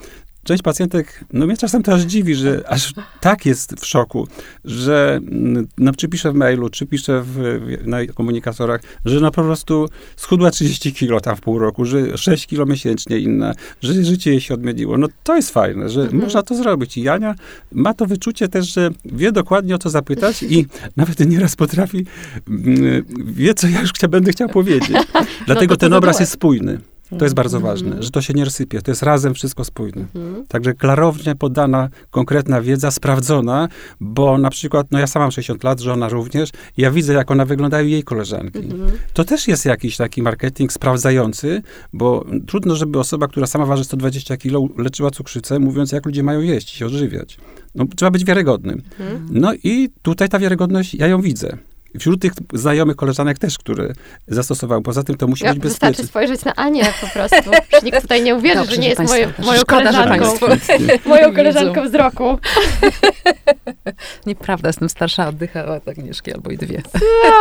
część 0.45 0.63
pacjentek, 0.63 1.25
no 1.33 1.47
mnie 1.47 1.57
czasem 1.57 1.83
to 1.83 1.93
aż 1.93 2.03
dziwi, 2.03 2.35
że 2.35 2.65
aż 2.69 2.95
tak 3.21 3.47
jest 3.47 3.81
w 3.81 3.87
szoku, 3.87 4.29
że 4.65 5.21
no, 5.79 5.93
czy 5.97 6.09
pisze 6.09 6.33
w 6.33 6.35
mailu, 6.35 6.69
czy 6.69 6.87
pisze 6.87 7.23
w, 7.25 7.61
na 7.85 8.07
komunikatorach, 8.07 8.81
że 9.05 9.21
no 9.21 9.31
po 9.31 9.43
prostu 9.43 9.89
schudła 10.17 10.51
30 10.51 10.93
kilo 10.93 11.21
tam 11.21 11.37
w 11.37 11.41
pół 11.41 11.59
roku, 11.59 11.85
że 11.85 12.19
6 12.19 12.47
kilo 12.47 12.67
miesięcznie 12.67 13.19
inna, 13.19 13.55
że 13.81 14.05
życie 14.05 14.31
jej 14.31 14.41
się 14.41 14.55
odmieniło. 14.55 14.99
No 14.99 15.07
to 15.23 15.37
jest 15.37 15.51
fajne, 15.51 15.89
że 15.89 16.03
mhm. 16.03 16.23
można 16.23 16.43
to 16.43 16.55
zrobić. 16.55 16.97
I 16.97 17.03
Jania 17.03 17.35
ma 17.73 17.95
to 17.95 18.07
wyczucie 18.07 18.49
też, 18.49 18.75
że 18.75 18.91
wie 19.05 19.33
dokładnie 19.33 19.75
o 19.75 19.79
co 19.79 19.91
zapytać 19.91 20.43
i 20.43 20.67
nawet 20.97 21.21
nieraz 21.21 21.57
potrafi, 21.57 22.07
wie 23.25 23.55
co 23.55 23.69
ja 23.69 23.81
już 23.81 23.93
chcia, 23.93 24.09
będę 24.09 24.33
chciał 24.33 24.49
powiedzieć. 24.49 24.93
No 25.15 25.47
Dlatego 25.47 25.75
no 25.75 25.77
ten 25.77 25.93
obraz 25.93 26.21
jest 26.21 26.33
spójny. 26.33 26.79
To 27.18 27.24
jest 27.24 27.35
bardzo 27.35 27.61
ważne, 27.61 27.87
mhm. 27.87 28.03
że 28.03 28.11
to 28.11 28.22
się 28.22 28.35
nie 28.35 28.44
rozsypie. 28.44 28.83
To 28.83 28.90
jest 28.90 29.03
razem 29.03 29.35
wszystko 29.35 29.64
spójne. 29.64 30.00
Mhm. 30.14 30.46
Także 30.46 30.74
klarownie 30.74 31.35
podana 31.35 31.88
konkretna 32.11 32.61
wiedza, 32.61 32.90
sprawdzona, 32.90 33.68
bo 34.00 34.38
na 34.38 34.50
przykład, 34.50 34.87
no 34.90 34.98
ja 34.98 35.07
sama 35.07 35.24
mam 35.24 35.33
60 35.33 35.64
lat, 35.64 35.81
żona 35.81 36.09
również, 36.09 36.50
ja 36.77 36.90
widzę, 36.90 37.12
jak 37.12 37.31
ona 37.31 37.44
wyglądają 37.44 37.87
jej 37.87 38.03
koleżanki. 38.03 38.59
Mhm. 38.59 38.90
To 39.12 39.24
też 39.24 39.48
jest 39.48 39.64
jakiś 39.64 39.96
taki 39.96 40.22
marketing 40.22 40.72
sprawdzający, 40.72 41.62
bo 41.92 42.24
trudno, 42.46 42.77
żeby 42.77 42.98
osoba, 42.98 43.29
która 43.29 43.46
sama 43.46 43.66
waży 43.66 43.85
120 43.85 44.37
kilo, 44.37 44.68
leczyła 44.79 45.11
cukrzycę, 45.11 45.59
mówiąc, 45.59 45.92
jak 45.92 46.07
ludzie 46.07 46.22
mają 46.22 46.40
jeść 46.40 46.74
i 46.74 46.77
się 46.77 46.87
odżywiać. 46.87 47.38
No, 47.74 47.85
trzeba 47.96 48.11
być 48.11 48.24
wiarygodnym. 48.24 48.83
No 49.31 49.55
i 49.55 49.88
tutaj 50.03 50.29
ta 50.29 50.38
wiarygodność, 50.38 50.94
ja 50.94 51.07
ją 51.07 51.20
widzę. 51.20 51.59
Wśród 51.99 52.23
tych 52.23 52.33
znajomych 52.53 52.97
koleżanek 52.97 53.39
też, 53.39 53.59
które 53.59 53.93
zastosowały. 54.29 54.83
Poza 54.83 55.03
tym 55.03 55.17
to 55.17 55.27
musi 55.27 55.45
ja, 55.45 55.55
być 55.55 55.63
bezpieczne. 55.63 55.89
Wystarczy 55.89 56.09
spojrzeć 56.09 56.45
na 56.45 56.55
Anię 56.55 56.85
po 57.01 57.07
prostu. 57.07 57.51
nikt 57.85 58.03
tutaj 58.03 58.23
nie 58.23 58.35
uwierzy, 58.35 58.55
Dobrze, 58.57 58.75
że 58.75 58.81
nie 58.81 58.89
jest 58.89 59.03
moje, 59.03 59.33
moją 59.47 59.65
koleżanką. 59.65 60.27
moją 61.07 61.35
koleżanką 61.35 61.85
wzroku. 61.85 62.39
Nieprawda, 64.27 64.69
jestem 64.69 64.89
starsza 64.89 65.29
od 65.29 65.37
Dycha, 65.37 65.65
od 65.67 65.89
Agnieszki 65.89 66.33
albo 66.33 66.51
i 66.51 66.57
dwie. 66.57 66.83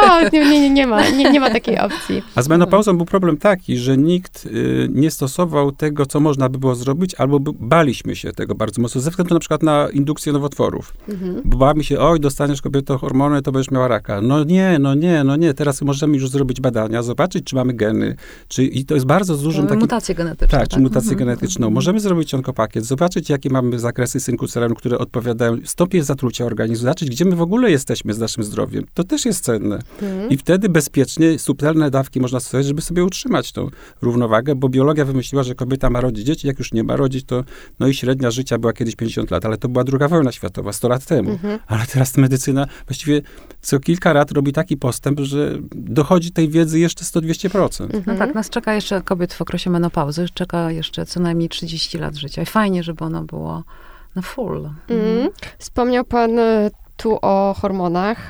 No, 0.07 0.29
nie, 0.33 0.45
nie, 0.49 0.69
nie, 0.69 0.87
ma, 0.87 1.09
nie, 1.09 1.31
nie 1.31 1.39
ma 1.39 1.49
takiej 1.49 1.79
opcji. 1.79 2.21
A 2.35 2.41
z 2.41 2.47
menopauzą 2.47 2.97
był 2.97 3.05
problem 3.05 3.37
taki, 3.37 3.77
że 3.77 3.97
nikt 3.97 4.45
y, 4.45 4.87
nie 4.91 5.11
stosował 5.11 5.71
tego, 5.71 6.05
co 6.05 6.19
można 6.19 6.49
by 6.49 6.57
było 6.57 6.75
zrobić, 6.75 7.15
albo 7.15 7.39
by, 7.39 7.51
baliśmy 7.59 8.15
się 8.15 8.31
tego 8.31 8.55
bardzo 8.55 8.81
mocno, 8.81 9.01
ze 9.01 9.09
względu 9.09 9.33
na 9.33 9.39
przykład 9.39 9.63
na 9.63 9.87
indukcję 9.93 10.33
nowotworów. 10.33 10.93
Mhm. 11.09 11.41
Bo 11.45 11.57
baliśmy 11.57 11.83
się, 11.83 11.99
oj, 11.99 12.19
dostaniesz 12.19 12.61
kobieto 12.61 12.97
hormony, 12.97 13.41
to 13.41 13.51
będziesz 13.51 13.71
miała 13.71 13.87
raka. 13.87 14.21
No 14.21 14.42
nie, 14.43 14.77
no 14.79 14.95
nie, 14.95 15.23
no 15.23 15.35
nie, 15.35 15.53
teraz 15.53 15.81
możemy 15.81 16.17
już 16.17 16.29
zrobić 16.29 16.61
badania, 16.61 17.03
zobaczyć, 17.03 17.43
czy 17.45 17.55
mamy 17.55 17.73
geny, 17.73 18.15
czy, 18.47 18.63
i 18.63 18.85
to 18.85 18.93
jest 18.93 19.05
bardzo 19.05 19.37
dużym 19.37 19.67
takim... 19.67 19.79
Mutację 19.79 20.15
genetyczną. 20.15 20.59
Tak, 20.59 20.67
czy 20.67 20.75
tak. 20.75 20.83
mutację 20.83 21.11
mhm. 21.11 21.19
genetyczną. 21.19 21.69
Możemy 21.69 21.99
zrobić 21.99 22.33
onkopakiet, 22.33 22.85
zobaczyć, 22.85 23.29
jakie 23.29 23.49
mamy 23.49 23.79
zakresy 23.79 24.19
synku 24.19 24.47
serenu, 24.47 24.75
które 24.75 24.97
odpowiadają, 24.97 25.57
stopień 25.63 26.03
zatrucia 26.03 26.45
organizmu, 26.45 26.83
zobaczyć, 26.83 27.09
gdzie 27.09 27.25
my 27.25 27.35
w 27.35 27.41
ogóle 27.41 27.71
jesteśmy 27.71 28.13
z 28.13 28.19
naszym 28.19 28.43
zdrowiem. 28.43 28.85
To 28.93 29.03
też 29.03 29.25
jest 29.25 29.43
cenne. 29.43 29.79
Mhm. 30.01 30.29
I 30.29 30.37
wtedy 30.37 30.69
bezpiecznie 30.69 31.39
subtelne 31.39 31.91
dawki 31.91 32.19
można 32.19 32.39
stosować, 32.39 32.65
żeby 32.65 32.81
sobie 32.81 33.03
utrzymać 33.03 33.51
tą 33.51 33.69
równowagę, 34.01 34.55
bo 34.55 34.69
biologia 34.69 35.05
wymyśliła, 35.05 35.43
że 35.43 35.55
kobieta 35.55 35.89
ma 35.89 36.01
rodzić 36.01 36.25
dzieci, 36.25 36.47
jak 36.47 36.59
już 36.59 36.73
nie 36.73 36.83
ma 36.83 36.95
rodzić, 36.95 37.25
to 37.25 37.43
no 37.79 37.87
i 37.87 37.93
średnia 37.93 38.31
życia 38.31 38.57
była 38.57 38.73
kiedyś 38.73 38.95
50 38.95 39.31
lat, 39.31 39.45
ale 39.45 39.57
to 39.57 39.69
była 39.69 39.83
druga 39.83 40.07
wojna 40.07 40.31
światowa, 40.31 40.73
100 40.73 40.89
lat 40.89 41.05
temu. 41.05 41.31
Mhm. 41.31 41.59
Ale 41.67 41.85
teraz 41.93 42.17
medycyna 42.17 42.67
właściwie 42.87 43.21
co 43.63 43.79
kilka 43.79 44.13
lat 44.13 44.31
robi 44.31 44.53
taki 44.53 44.77
postęp, 44.77 45.19
że 45.19 45.57
dochodzi 45.75 46.31
tej 46.31 46.49
wiedzy 46.49 46.79
jeszcze 46.79 47.05
100-200%. 47.05 47.83
Mhm. 47.83 48.03
No 48.07 48.15
tak, 48.15 48.35
nas 48.35 48.49
czeka 48.49 48.73
jeszcze 48.73 49.01
kobiet 49.01 49.33
w 49.33 49.41
okresie 49.41 49.69
menopauzy, 49.69 50.25
czeka 50.33 50.71
jeszcze 50.71 51.05
co 51.05 51.19
najmniej 51.19 51.49
30 51.49 51.97
lat 51.97 52.15
życia. 52.15 52.41
I 52.41 52.45
fajnie, 52.45 52.83
żeby 52.83 53.05
ono 53.05 53.23
było 53.23 53.63
na 54.15 54.21
full. 54.21 54.69
Mhm. 54.89 55.29
Wspomniał 55.57 56.05
pan 56.05 56.39
e, 56.39 56.71
tu 56.97 57.19
o 57.21 57.55
hormonach 57.61 58.29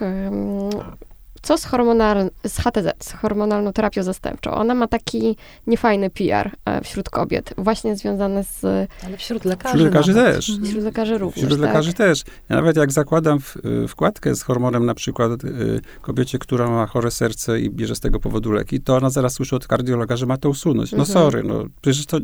co 1.44 1.58
z, 1.58 1.66
hormonal, 1.66 2.30
z 2.48 2.58
HTZ, 2.58 2.88
z 3.00 3.12
hormonalną 3.12 3.74
terapią 3.74 4.04
zastępczą? 4.04 4.52
Ona 4.52 4.74
ma 4.74 4.88
taki 4.88 5.38
niefajny 5.68 6.10
PR 6.10 6.52
e, 6.66 6.82
wśród 6.82 7.10
kobiet, 7.10 7.54
właśnie 7.58 7.96
związany 7.96 8.44
z... 8.44 8.62
Ale 9.06 9.18
wśród 9.18 9.46
lekarzy 9.46 9.78
Wśród 9.78 9.94
lekarzy 9.94 10.14
nawet. 10.14 10.36
też. 10.36 10.50
Mhm. 10.50 10.68
Wśród 10.68 10.84
lekarzy 10.84 11.18
również, 11.18 11.46
Wśród 11.46 11.60
lekarzy 11.60 11.94
tak? 11.94 11.98
też. 11.98 12.24
Ja 12.50 12.56
nawet 12.56 12.78
jak 12.78 12.92
zakładam 12.92 13.40
w, 13.40 13.58
e, 13.84 13.88
wkładkę 13.88 14.36
z 14.36 14.44
hormonem 14.44 14.86
na 14.86 14.94
przykład 14.94 15.44
y, 15.44 15.82
kobiecie, 16.02 16.40
która 16.40 16.70
ma 16.70 16.86
chore 16.86 17.12
serce 17.12 17.60
i 17.60 17.70
bierze 17.70 17.96
z 17.96 18.00
tego 18.00 18.20
powodu 18.20 18.52
leki, 18.52 18.82
to 18.82 18.96
ona 18.98 19.10
zaraz 19.10 19.34
słyszy 19.34 19.56
od 19.56 19.68
kardiologa, 19.68 20.18
że 20.18 20.26
ma 20.26 20.38
to 20.38 20.50
usunąć. 20.50 20.92
No 20.92 21.00
mhm. 21.00 21.14
sorry, 21.14 21.44
no 21.44 21.66
przecież 21.82 22.06
to... 22.06 22.18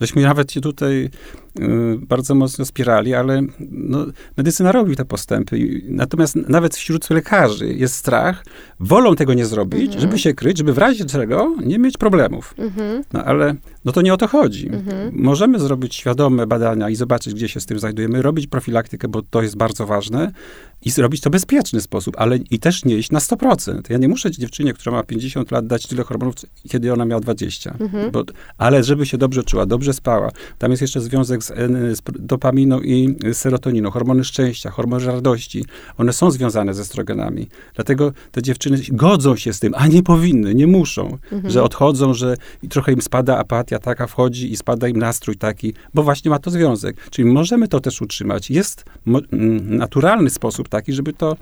Żeśmy 0.00 0.22
nawet 0.22 0.52
się 0.52 0.60
tutaj 0.60 1.10
y, 1.60 1.98
bardzo 1.98 2.34
mocno 2.34 2.64
spierali, 2.64 3.14
ale 3.14 3.42
no, 3.70 4.06
medycyna 4.36 4.72
robi 4.72 4.96
te 4.96 5.04
postępy. 5.04 5.82
Natomiast 5.88 6.36
nawet 6.36 6.76
wśród 6.76 7.10
lekarzy 7.10 7.74
jest 7.74 7.94
strach, 7.94 8.44
wolą 8.80 9.16
tego 9.16 9.34
nie 9.34 9.46
zrobić, 9.46 9.84
mhm. 9.84 10.00
żeby 10.00 10.18
się 10.18 10.34
kryć, 10.34 10.58
żeby 10.58 10.72
w 10.72 10.78
razie 10.78 11.04
czego 11.04 11.56
nie 11.64 11.78
mieć 11.78 11.96
problemów. 11.96 12.54
Mhm. 12.58 13.04
No 13.12 13.24
ale 13.24 13.54
no 13.84 13.92
to 13.92 14.02
nie 14.02 14.14
o 14.14 14.16
to 14.16 14.28
chodzi. 14.28 14.68
Mhm. 14.68 15.12
Możemy 15.14 15.58
zrobić 15.58 15.94
świadome 15.94 16.46
badania 16.46 16.90
i 16.90 16.94
zobaczyć, 16.94 17.34
gdzie 17.34 17.48
się 17.48 17.60
z 17.60 17.66
tym 17.66 17.78
znajdujemy, 17.78 18.22
robić 18.22 18.46
profilaktykę, 18.46 19.08
bo 19.08 19.22
to 19.22 19.42
jest 19.42 19.56
bardzo 19.56 19.86
ważne 19.86 20.32
i 20.84 20.90
zrobić 20.90 21.20
to 21.20 21.30
w 21.30 21.32
bezpieczny 21.32 21.80
sposób, 21.80 22.14
ale 22.18 22.36
i 22.36 22.58
też 22.58 22.84
nie 22.84 22.96
iść 22.96 23.10
na 23.10 23.18
100%. 23.18 23.80
Ja 23.90 23.98
nie 23.98 24.08
muszę 24.08 24.30
dziewczynie, 24.30 24.72
która 24.72 24.92
ma 24.92 25.02
50 25.02 25.50
lat, 25.50 25.66
dać 25.66 25.86
tyle 25.86 26.04
hormonów, 26.04 26.34
kiedy 26.68 26.92
ona 26.92 27.04
miała 27.04 27.20
20. 27.20 27.76
Mhm. 27.80 28.10
Bo, 28.10 28.24
ale 28.58 28.84
żeby 28.84 29.06
się 29.06 29.18
dobrze 29.18 29.41
czuła, 29.42 29.66
dobrze 29.66 29.92
spała. 29.92 30.30
Tam 30.58 30.70
jest 30.70 30.80
jeszcze 30.80 31.00
związek 31.00 31.44
z, 31.44 31.52
z 31.98 32.02
dopaminą 32.18 32.80
i 32.80 33.16
serotoniną, 33.32 33.90
hormony 33.90 34.24
szczęścia, 34.24 34.70
hormony 34.70 35.06
radości. 35.06 35.64
One 35.98 36.12
są 36.12 36.30
związane 36.30 36.74
ze 36.74 36.82
estrogenami. 36.82 37.48
Dlatego 37.74 38.12
te 38.32 38.42
dziewczyny 38.42 38.78
godzą 38.88 39.36
się 39.36 39.52
z 39.52 39.60
tym, 39.60 39.74
a 39.76 39.86
nie 39.86 40.02
powinny, 40.02 40.54
nie 40.54 40.66
muszą, 40.66 41.18
mhm. 41.32 41.50
że 41.50 41.62
odchodzą, 41.62 42.14
że 42.14 42.36
trochę 42.68 42.92
im 42.92 43.02
spada 43.02 43.38
apatia 43.38 43.78
taka 43.78 44.06
wchodzi 44.06 44.52
i 44.52 44.56
spada 44.56 44.88
im 44.88 44.96
nastrój 44.96 45.36
taki, 45.36 45.74
bo 45.94 46.02
właśnie 46.02 46.30
ma 46.30 46.38
to 46.38 46.50
związek. 46.50 46.96
Czyli 47.10 47.28
możemy 47.28 47.68
to 47.68 47.80
też 47.80 48.02
utrzymać. 48.02 48.50
Jest 48.50 48.84
naturalny 49.62 50.30
sposób 50.30 50.68
taki, 50.68 50.92
żeby 50.92 51.12
to 51.12 51.36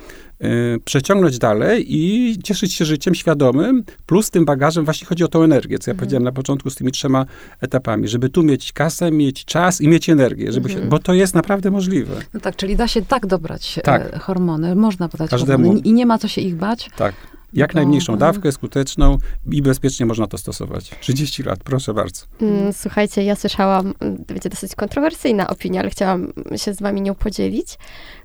y, 0.44 0.78
przeciągnąć 0.84 1.38
dalej 1.38 1.96
i 1.96 2.38
cieszyć 2.42 2.74
się 2.74 2.84
życiem 2.84 3.14
świadomym, 3.14 3.84
plus 4.06 4.30
tym 4.30 4.44
bagażem 4.44 4.84
właśnie 4.84 5.06
chodzi 5.06 5.24
o 5.24 5.28
tą 5.28 5.42
energię, 5.42 5.78
co 5.78 5.90
ja 5.90 5.92
mhm. 5.92 5.98
powiedziałem 5.98 6.24
na 6.24 6.32
początku 6.32 6.70
z 6.70 6.74
tymi 6.74 6.92
trzema 6.92 7.26
etapami, 7.60 7.89
żeby 8.04 8.28
tu 8.28 8.42
mieć 8.42 8.72
kasę, 8.72 9.10
mieć 9.10 9.44
czas 9.44 9.80
i 9.80 9.88
mieć 9.88 10.08
energię, 10.08 10.52
żeby 10.52 10.68
mhm. 10.68 10.84
się, 10.84 10.90
bo 10.90 10.98
to 10.98 11.14
jest 11.14 11.34
naprawdę 11.34 11.70
możliwe. 11.70 12.14
No 12.34 12.40
tak, 12.40 12.56
czyli 12.56 12.76
da 12.76 12.88
się 12.88 13.02
tak 13.02 13.26
dobrać 13.26 13.78
e, 13.78 13.82
tak. 13.82 14.22
hormony, 14.22 14.74
można 14.74 15.08
podać 15.08 15.30
Każdemu. 15.30 15.64
hormony 15.64 15.80
i 15.80 15.92
nie 15.92 16.06
ma 16.06 16.18
co 16.18 16.28
się 16.28 16.40
ich 16.40 16.56
bać. 16.56 16.90
Tak. 16.96 17.14
Jak 17.52 17.74
najmniejszą 17.74 18.16
dawkę, 18.16 18.52
skuteczną 18.52 19.18
i 19.50 19.62
bezpiecznie 19.62 20.06
można 20.06 20.26
to 20.26 20.38
stosować. 20.38 20.90
30 21.00 21.42
lat, 21.42 21.58
proszę 21.64 21.94
bardzo. 21.94 22.26
Mm, 22.40 22.72
słuchajcie, 22.72 23.24
ja 23.24 23.36
słyszałam, 23.36 23.94
będzie 24.26 24.48
dosyć 24.48 24.74
kontrowersyjna 24.74 25.48
opinia, 25.48 25.80
ale 25.80 25.90
chciałam 25.90 26.32
się 26.56 26.74
z 26.74 26.80
wami 26.80 27.02
nią 27.02 27.14
podzielić, 27.14 27.78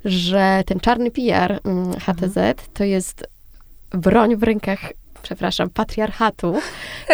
że 0.05 0.63
ten 0.65 0.79
czarny 0.79 1.11
PR 1.11 1.59
HTZ 1.99 2.37
mm, 2.37 2.55
to 2.73 2.83
jest 2.83 3.27
broń 3.91 4.35
w 4.35 4.43
rękach 4.43 4.79
przepraszam, 5.25 5.69
patriarchatu, 5.69 6.55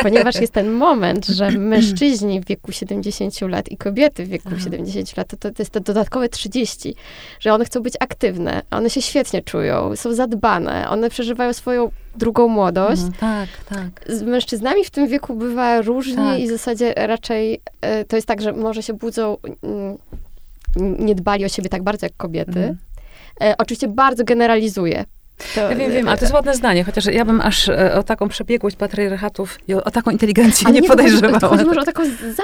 ponieważ 0.02 0.36
jest 0.36 0.54
ten 0.54 0.72
moment, 0.72 1.26
że 1.26 1.52
mężczyźni 1.74 2.42
w 2.42 2.46
wieku 2.46 2.72
70 2.72 3.42
lat 3.42 3.72
i 3.72 3.78
kobiety 3.78 4.26
w 4.26 4.28
wieku 4.30 4.50
Aha. 4.52 4.64
70 4.64 5.18
lat, 5.18 5.28
to, 5.28 5.38
to, 5.38 5.50
jest 5.60 5.72
to 5.72 5.80
dodatkowe 5.80 6.30
30, 6.30 6.96
że 7.40 7.54
one 7.54 7.66
chcą 7.66 7.80
być 7.80 7.94
aktywne, 8.00 8.62
one 8.72 8.90
się 8.90 9.02
świetnie 9.02 9.42
czują, 9.42 9.96
są 9.96 10.14
zadbane, 10.14 10.90
one 10.90 11.10
przeżywają 11.10 11.54
swoją 11.54 11.92
drugą 12.16 12.48
młodość. 12.48 13.02
Mhm, 13.02 13.48
tak, 13.68 13.78
tak. 13.78 14.14
Z 14.14 14.22
mężczyznami 14.22 14.86
w 14.86 14.90
tym 14.90 15.08
wieku 15.08 15.36
bywa 15.36 15.82
różnie 15.82 16.16
tak. 16.16 16.40
i 16.40 16.48
w 16.48 16.52
zasadzie 16.52 16.94
raczej 16.98 17.62
y, 18.02 18.06
to 18.06 18.16
jest 18.16 18.28
tak, 18.28 18.42
że 18.42 18.54
może 18.54 18.84
się 18.84 18.94
budzą, 18.94 19.38
y, 19.38 19.98
nie 20.80 21.16
dbali 21.16 21.46
o 21.46 21.50
siebie 21.50 21.70
tak 21.70 21.84
bardzo 21.84 22.06
jak 22.06 22.18
kobiety. 22.18 22.60
Mhm. 22.60 22.78
E, 23.42 23.56
oczywiście 23.58 23.88
bardzo 23.88 24.24
generalizuję. 24.24 25.06
To, 25.56 25.62
ja 25.62 25.76
wiem, 25.76 25.92
wiem, 25.92 26.08
ale 26.08 26.18
to 26.18 26.24
jest 26.24 26.34
ładne 26.34 26.56
zdanie, 26.56 26.84
chociaż 26.84 27.06
ja 27.06 27.26
bym 27.26 27.42
aż 27.42 27.70
e, 27.70 27.96
o 27.96 28.04
taką 28.04 28.30
przebiegłość 28.30 28.76
patriarchatów 28.76 29.58
i 29.68 29.74
o, 29.74 29.84
o 29.84 29.92
taką 29.92 30.12
inteligencję 30.12 30.68
ale 30.68 30.74
nie, 30.74 30.82
nie 30.82 30.88
podejrzewała. 30.88 31.40
Chodzi, 31.40 31.48
chodzi 31.48 31.66
może 31.66 31.82
o 31.82 31.84
taką 31.84 32.04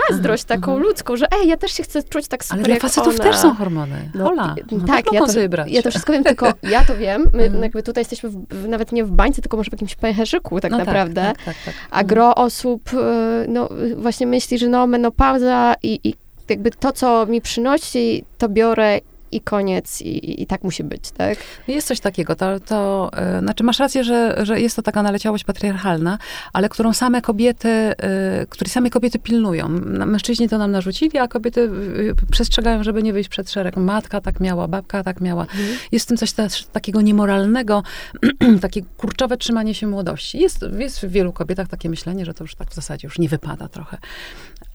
zazdrość, 0.09 0.45
Aha. 0.49 0.59
taką 0.59 0.77
ludzką, 0.77 1.17
że 1.17 1.27
ej, 1.31 1.47
ja 1.47 1.57
też 1.57 1.71
się 1.71 1.83
chcę 1.83 2.03
czuć 2.03 2.27
tak 2.27 2.43
super 2.43 2.57
Ale 2.57 2.67
dla 2.67 2.89
facetów 2.89 3.19
też 3.19 3.35
są 3.35 3.55
hormony. 3.55 4.09
No. 4.15 4.33
No, 4.35 4.55
tak, 4.87 5.13
ja 5.13 5.25
to, 5.25 5.49
brać. 5.49 5.71
ja 5.71 5.81
to 5.81 5.89
wszystko 5.89 6.13
wiem, 6.13 6.23
tylko 6.23 6.53
ja 6.63 6.85
to 6.85 6.97
wiem. 6.97 7.25
My 7.33 7.43
mhm. 7.43 7.63
jakby 7.63 7.83
tutaj 7.83 8.01
jesteśmy 8.01 8.29
w, 8.29 8.67
nawet 8.67 8.91
nie 8.91 9.03
w 9.03 9.11
bańce, 9.11 9.41
tylko 9.41 9.57
może 9.57 9.69
w 9.69 9.73
jakimś 9.73 9.95
pęcherzyku 9.95 10.59
tak 10.61 10.71
no 10.71 10.77
tak, 10.77 10.87
naprawdę. 10.87 11.21
Tak, 11.21 11.37
tak, 11.45 11.55
tak, 11.65 11.73
A 11.91 12.03
gro 12.03 12.35
osób 12.35 12.81
e, 12.93 13.45
no, 13.47 13.69
właśnie 13.95 14.27
myśli, 14.27 14.59
że 14.59 14.67
no 14.67 14.87
menopauza 14.87 15.75
i, 15.83 15.99
i 16.03 16.13
jakby 16.49 16.71
to, 16.71 16.91
co 16.91 17.25
mi 17.25 17.41
przynosi, 17.41 18.23
to 18.37 18.49
biorę 18.49 18.99
i 19.31 19.41
koniec, 19.41 20.01
i, 20.01 20.41
i, 20.41 20.47
tak 20.47 20.63
musi 20.63 20.83
być, 20.83 21.11
tak? 21.11 21.37
Jest 21.67 21.87
coś 21.87 21.99
takiego, 21.99 22.35
to, 22.35 22.59
to 22.59 23.11
yy, 23.33 23.39
znaczy 23.39 23.63
masz 23.63 23.79
rację, 23.79 24.03
że, 24.03 24.35
że 24.45 24.61
jest 24.61 24.75
to 24.75 24.81
taka 24.81 25.03
naleciałość 25.03 25.43
patriarchalna, 25.43 26.17
ale 26.53 26.69
którą 26.69 26.93
same 26.93 27.21
kobiety, 27.21 27.67
yy, 27.69 28.45
której 28.49 28.69
same 28.71 28.89
kobiety 28.89 29.19
pilnują. 29.19 29.69
Mężczyźni 30.05 30.49
to 30.49 30.57
nam 30.57 30.71
narzucili, 30.71 31.17
a 31.17 31.27
kobiety 31.27 31.69
yy, 31.97 32.15
przestrzegają, 32.31 32.83
żeby 32.83 33.03
nie 33.03 33.13
wyjść 33.13 33.29
przed 33.29 33.51
szereg. 33.51 33.77
Matka 33.77 34.21
tak 34.21 34.39
miała, 34.39 34.67
babka 34.67 35.03
tak 35.03 35.21
miała. 35.21 35.41
Mhm. 35.41 35.77
Jest 35.91 36.05
w 36.05 36.07
tym 36.07 36.17
coś 36.17 36.31
też 36.31 36.65
takiego 36.65 37.01
niemoralnego, 37.01 37.83
takie 38.61 38.81
kurczowe 38.97 39.37
trzymanie 39.37 39.73
się 39.73 39.87
młodości. 39.87 40.39
Jest, 40.39 40.65
jest 40.77 40.99
w 40.99 41.09
wielu 41.09 41.33
kobietach 41.33 41.67
takie 41.67 41.89
myślenie, 41.89 42.25
że 42.25 42.33
to 42.33 42.43
już 42.43 42.55
tak 42.55 42.69
w 42.69 42.75
zasadzie 42.75 43.07
już 43.07 43.19
nie 43.19 43.29
wypada 43.29 43.67
trochę 43.67 43.97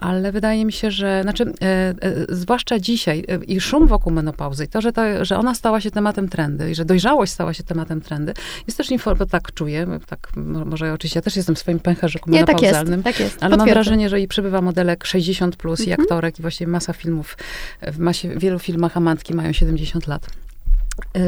ale 0.02 0.32
wydaje 0.32 0.64
mi 0.64 0.72
się, 0.72 0.90
że, 0.90 1.22
znaczy, 1.22 1.44
e, 1.44 1.66
e, 1.66 1.94
zwłaszcza 2.28 2.78
dzisiaj 2.78 3.24
e, 3.28 3.44
i 3.44 3.60
szum 3.60 3.86
wokół 3.86 4.12
menopauzy, 4.12 4.64
i 4.64 4.68
to, 4.68 4.80
że, 4.80 4.92
to, 4.92 5.24
że 5.24 5.38
ona 5.38 5.54
stała 5.54 5.80
się 5.80 5.90
tematem 5.90 6.28
trendy 6.28 6.70
i 6.70 6.74
że 6.74 6.84
dojrzałość 6.84 7.32
stała 7.32 7.54
się 7.54 7.62
tematem 7.62 8.00
trendy, 8.00 8.34
jest 8.66 8.78
też 8.78 8.90
informacja, 8.90 9.26
tak 9.26 9.54
czuję, 9.54 9.86
tak, 10.06 10.28
może 10.66 10.92
oczywiście 10.92 11.18
ja 11.18 11.22
też 11.22 11.36
jestem 11.36 11.54
w 11.54 11.58
swoim 11.58 11.80
pęcherzyku 11.80 12.30
Nie, 12.30 12.40
menopauzalnym, 12.40 13.02
tak 13.02 13.20
jest, 13.20 13.32
tak 13.32 13.32
jest. 13.32 13.44
ale 13.44 13.56
mam 13.56 13.68
wrażenie, 13.68 14.08
że 14.08 14.20
i 14.20 14.28
przybywa 14.28 14.60
modelek 14.60 15.04
60 15.06 15.56
plus 15.56 15.80
mhm. 15.80 15.98
i 15.98 16.02
aktorek 16.02 16.38
i 16.38 16.42
właściwie 16.42 16.70
masa 16.70 16.92
filmów, 16.92 17.36
w 17.82 17.98
masie, 17.98 18.38
wielu 18.38 18.58
filmach 18.58 18.96
amantki 18.96 19.34
mają 19.34 19.52
70 19.52 20.06
lat 20.06 20.26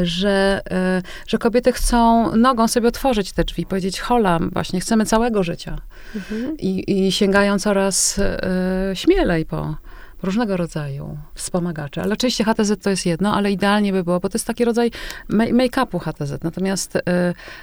że, 0.02 0.62
e, 0.70 1.02
że 1.26 1.38
kobiety 1.38 1.72
chcą 1.72 2.30
nogą 2.36 2.68
sobie 2.68 2.88
otworzyć 2.88 3.32
te 3.32 3.44
drzwi, 3.44 3.66
powiedzieć 3.66 4.00
hola, 4.00 4.38
właśnie 4.52 4.80
chcemy 4.80 5.06
całego 5.06 5.42
życia. 5.42 5.78
Mhm. 6.14 6.56
I, 6.58 7.06
I 7.06 7.12
sięgają 7.12 7.58
coraz 7.58 8.18
e, 8.18 8.90
śmielej 8.94 9.46
po, 9.46 9.76
różnego 10.24 10.56
rodzaju 10.56 11.18
wspomagacze. 11.34 12.02
Ale 12.02 12.12
oczywiście 12.12 12.44
HTZ 12.44 12.72
to 12.82 12.90
jest 12.90 13.06
jedno, 13.06 13.34
ale 13.34 13.52
idealnie 13.52 13.92
by 13.92 14.04
było, 14.04 14.20
bo 14.20 14.28
to 14.28 14.38
jest 14.38 14.46
taki 14.46 14.64
rodzaj 14.64 14.90
make-upu 15.30 15.98
HTZ. 15.98 16.44
Natomiast 16.44 16.96
y, 16.96 17.00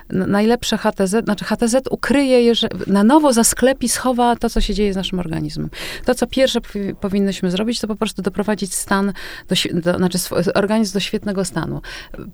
najlepsze 0.09 0.77
HTZ, 0.77 1.15
znaczy 1.23 1.45
HTZ 1.45 1.75
ukryje, 1.89 2.43
jeżeli, 2.43 2.75
na 2.87 3.03
nowo 3.03 3.33
zasklepi, 3.33 3.89
schowa 3.89 4.35
to, 4.35 4.49
co 4.49 4.61
się 4.61 4.73
dzieje 4.73 4.93
z 4.93 4.95
naszym 4.95 5.19
organizmem. 5.19 5.69
To, 6.05 6.15
co 6.15 6.27
pierwsze 6.27 6.59
powinnyśmy 6.99 7.51
zrobić, 7.51 7.79
to 7.79 7.87
po 7.87 7.95
prostu 7.95 8.21
doprowadzić 8.21 8.73
stan, 8.73 9.13
do, 9.49 9.81
do, 9.81 9.97
znaczy 9.97 10.17
organizm 10.55 10.93
do 10.93 10.99
świetnego 10.99 11.45
stanu. 11.45 11.81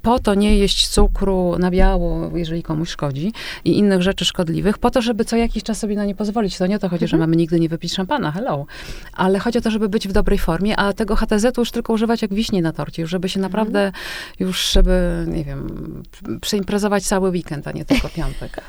Po 0.01 0.19
to 0.19 0.35
nie 0.35 0.57
jeść 0.57 0.87
cukru 0.87 1.55
na 1.59 1.71
biało, 1.71 2.37
jeżeli 2.37 2.63
komuś 2.63 2.89
szkodzi 2.89 3.33
i 3.65 3.77
innych 3.77 4.01
rzeczy 4.01 4.25
szkodliwych, 4.25 4.77
po 4.77 4.91
to, 4.91 5.01
żeby 5.01 5.25
co 5.25 5.35
jakiś 5.35 5.63
czas 5.63 5.79
sobie 5.79 5.95
na 5.95 6.05
nie 6.05 6.15
pozwolić. 6.15 6.57
To 6.57 6.67
nie 6.67 6.75
o 6.75 6.79
to 6.79 6.89
chodzi, 6.89 7.05
mhm. 7.05 7.09
że 7.09 7.17
mamy 7.17 7.35
nigdy 7.35 7.59
nie 7.59 7.69
wypić 7.69 7.93
szampana, 7.93 8.31
hello. 8.31 8.65
Ale 9.13 9.39
chodzi 9.39 9.57
o 9.57 9.61
to, 9.61 9.71
żeby 9.71 9.89
być 9.89 10.07
w 10.07 10.11
dobrej 10.17 10.39
formie, 10.39 10.79
a 10.79 10.93
tego 10.93 11.15
HTZ-u 11.15 11.61
już 11.61 11.71
tylko 11.71 11.93
używać 11.93 12.21
jak 12.21 12.33
wiśni 12.33 12.61
na 12.61 12.73
torcie, 12.73 13.01
już 13.01 13.11
żeby 13.11 13.29
się 13.29 13.39
mhm. 13.39 13.51
naprawdę, 13.51 13.91
już 14.39 14.71
żeby, 14.71 15.25
nie 15.27 15.43
wiem, 15.43 15.67
przeimprezować 16.41 17.03
cały 17.03 17.29
weekend, 17.29 17.67
a 17.67 17.71
nie 17.71 17.85
tylko 17.85 18.09
piątek. 18.09 18.61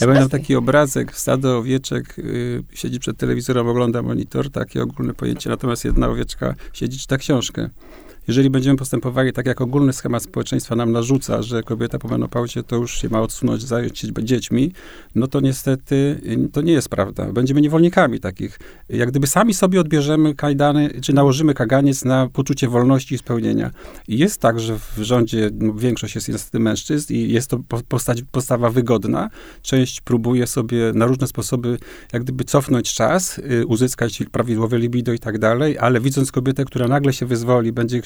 Ja 0.00 0.06
pamiętam 0.06 0.28
taki 0.28 0.56
obrazek, 0.56 1.16
stado 1.16 1.58
owieczek 1.58 2.18
y, 2.18 2.62
siedzi 2.72 3.00
przed 3.00 3.16
telewizorem, 3.16 3.68
ogląda 3.68 4.02
monitor, 4.02 4.50
takie 4.50 4.82
ogólne 4.82 5.14
pojęcie, 5.14 5.50
natomiast 5.50 5.84
jedna 5.84 6.08
owieczka 6.08 6.54
siedzi, 6.72 6.98
czyta 6.98 7.18
książkę. 7.18 7.70
Jeżeli 8.28 8.50
będziemy 8.50 8.76
postępowali 8.76 9.32
tak, 9.32 9.46
jak 9.46 9.60
ogólny 9.60 9.92
schemat 9.92 10.22
społeczeństwa 10.22 10.76
nam 10.76 10.92
narzuca, 10.92 11.42
że 11.42 11.62
kobieta 11.62 11.98
po 11.98 12.08
menopauzie 12.08 12.62
to 12.62 12.76
już 12.76 13.00
się 13.00 13.08
ma 13.08 13.20
odsunąć, 13.20 13.62
zająć 13.62 13.98
się 13.98 14.08
dziećmi, 14.22 14.72
no 15.14 15.26
to 15.26 15.40
niestety 15.40 16.20
y, 16.26 16.48
to 16.52 16.60
nie 16.60 16.72
jest 16.72 16.88
prawda. 16.88 17.32
Będziemy 17.32 17.60
niewolnikami 17.60 18.20
takich. 18.20 18.58
Jak 18.88 19.10
gdyby 19.10 19.26
sami 19.26 19.54
sobie 19.54 19.80
odbierzemy 19.80 20.34
kajdany, 20.34 20.90
czy 21.00 21.12
nałożymy 21.12 21.54
kaganiec 21.54 22.04
na 22.04 22.28
poczucie 22.28 22.68
wolności 22.68 23.14
i 23.14 23.18
spełnienia. 23.18 23.70
I 24.08 24.18
jest 24.18 24.40
tak, 24.40 24.60
że 24.60 24.78
w 24.78 24.98
rządzie 25.02 25.50
no, 25.54 25.74
większość 25.74 26.14
jest 26.14 26.28
niestety 26.28 26.58
mężczyzn 26.58 27.14
i 27.14 27.32
jest 27.32 27.50
to 27.50 27.58
postać, 27.88 28.22
postawa 28.32 28.70
wygodna. 28.70 29.30
Część 29.62 30.00
próbuje 30.00 30.46
sobie 30.46 30.92
na 30.94 31.06
różne 31.06 31.26
sposoby 31.26 31.78
jak 32.12 32.22
gdyby 32.22 32.44
cofnąć 32.44 32.94
czas, 32.94 33.38
y, 33.38 33.66
uzyskać 33.66 34.22
prawidłowe 34.32 34.78
libido 34.78 35.12
i 35.12 35.18
tak 35.18 35.38
dalej, 35.38 35.78
ale 35.78 36.00
widząc 36.00 36.32
kobietę, 36.32 36.64
która 36.64 36.88
nagle 36.88 37.12
się 37.12 37.26
wyzwoli, 37.26 37.72
będzie 37.72 38.00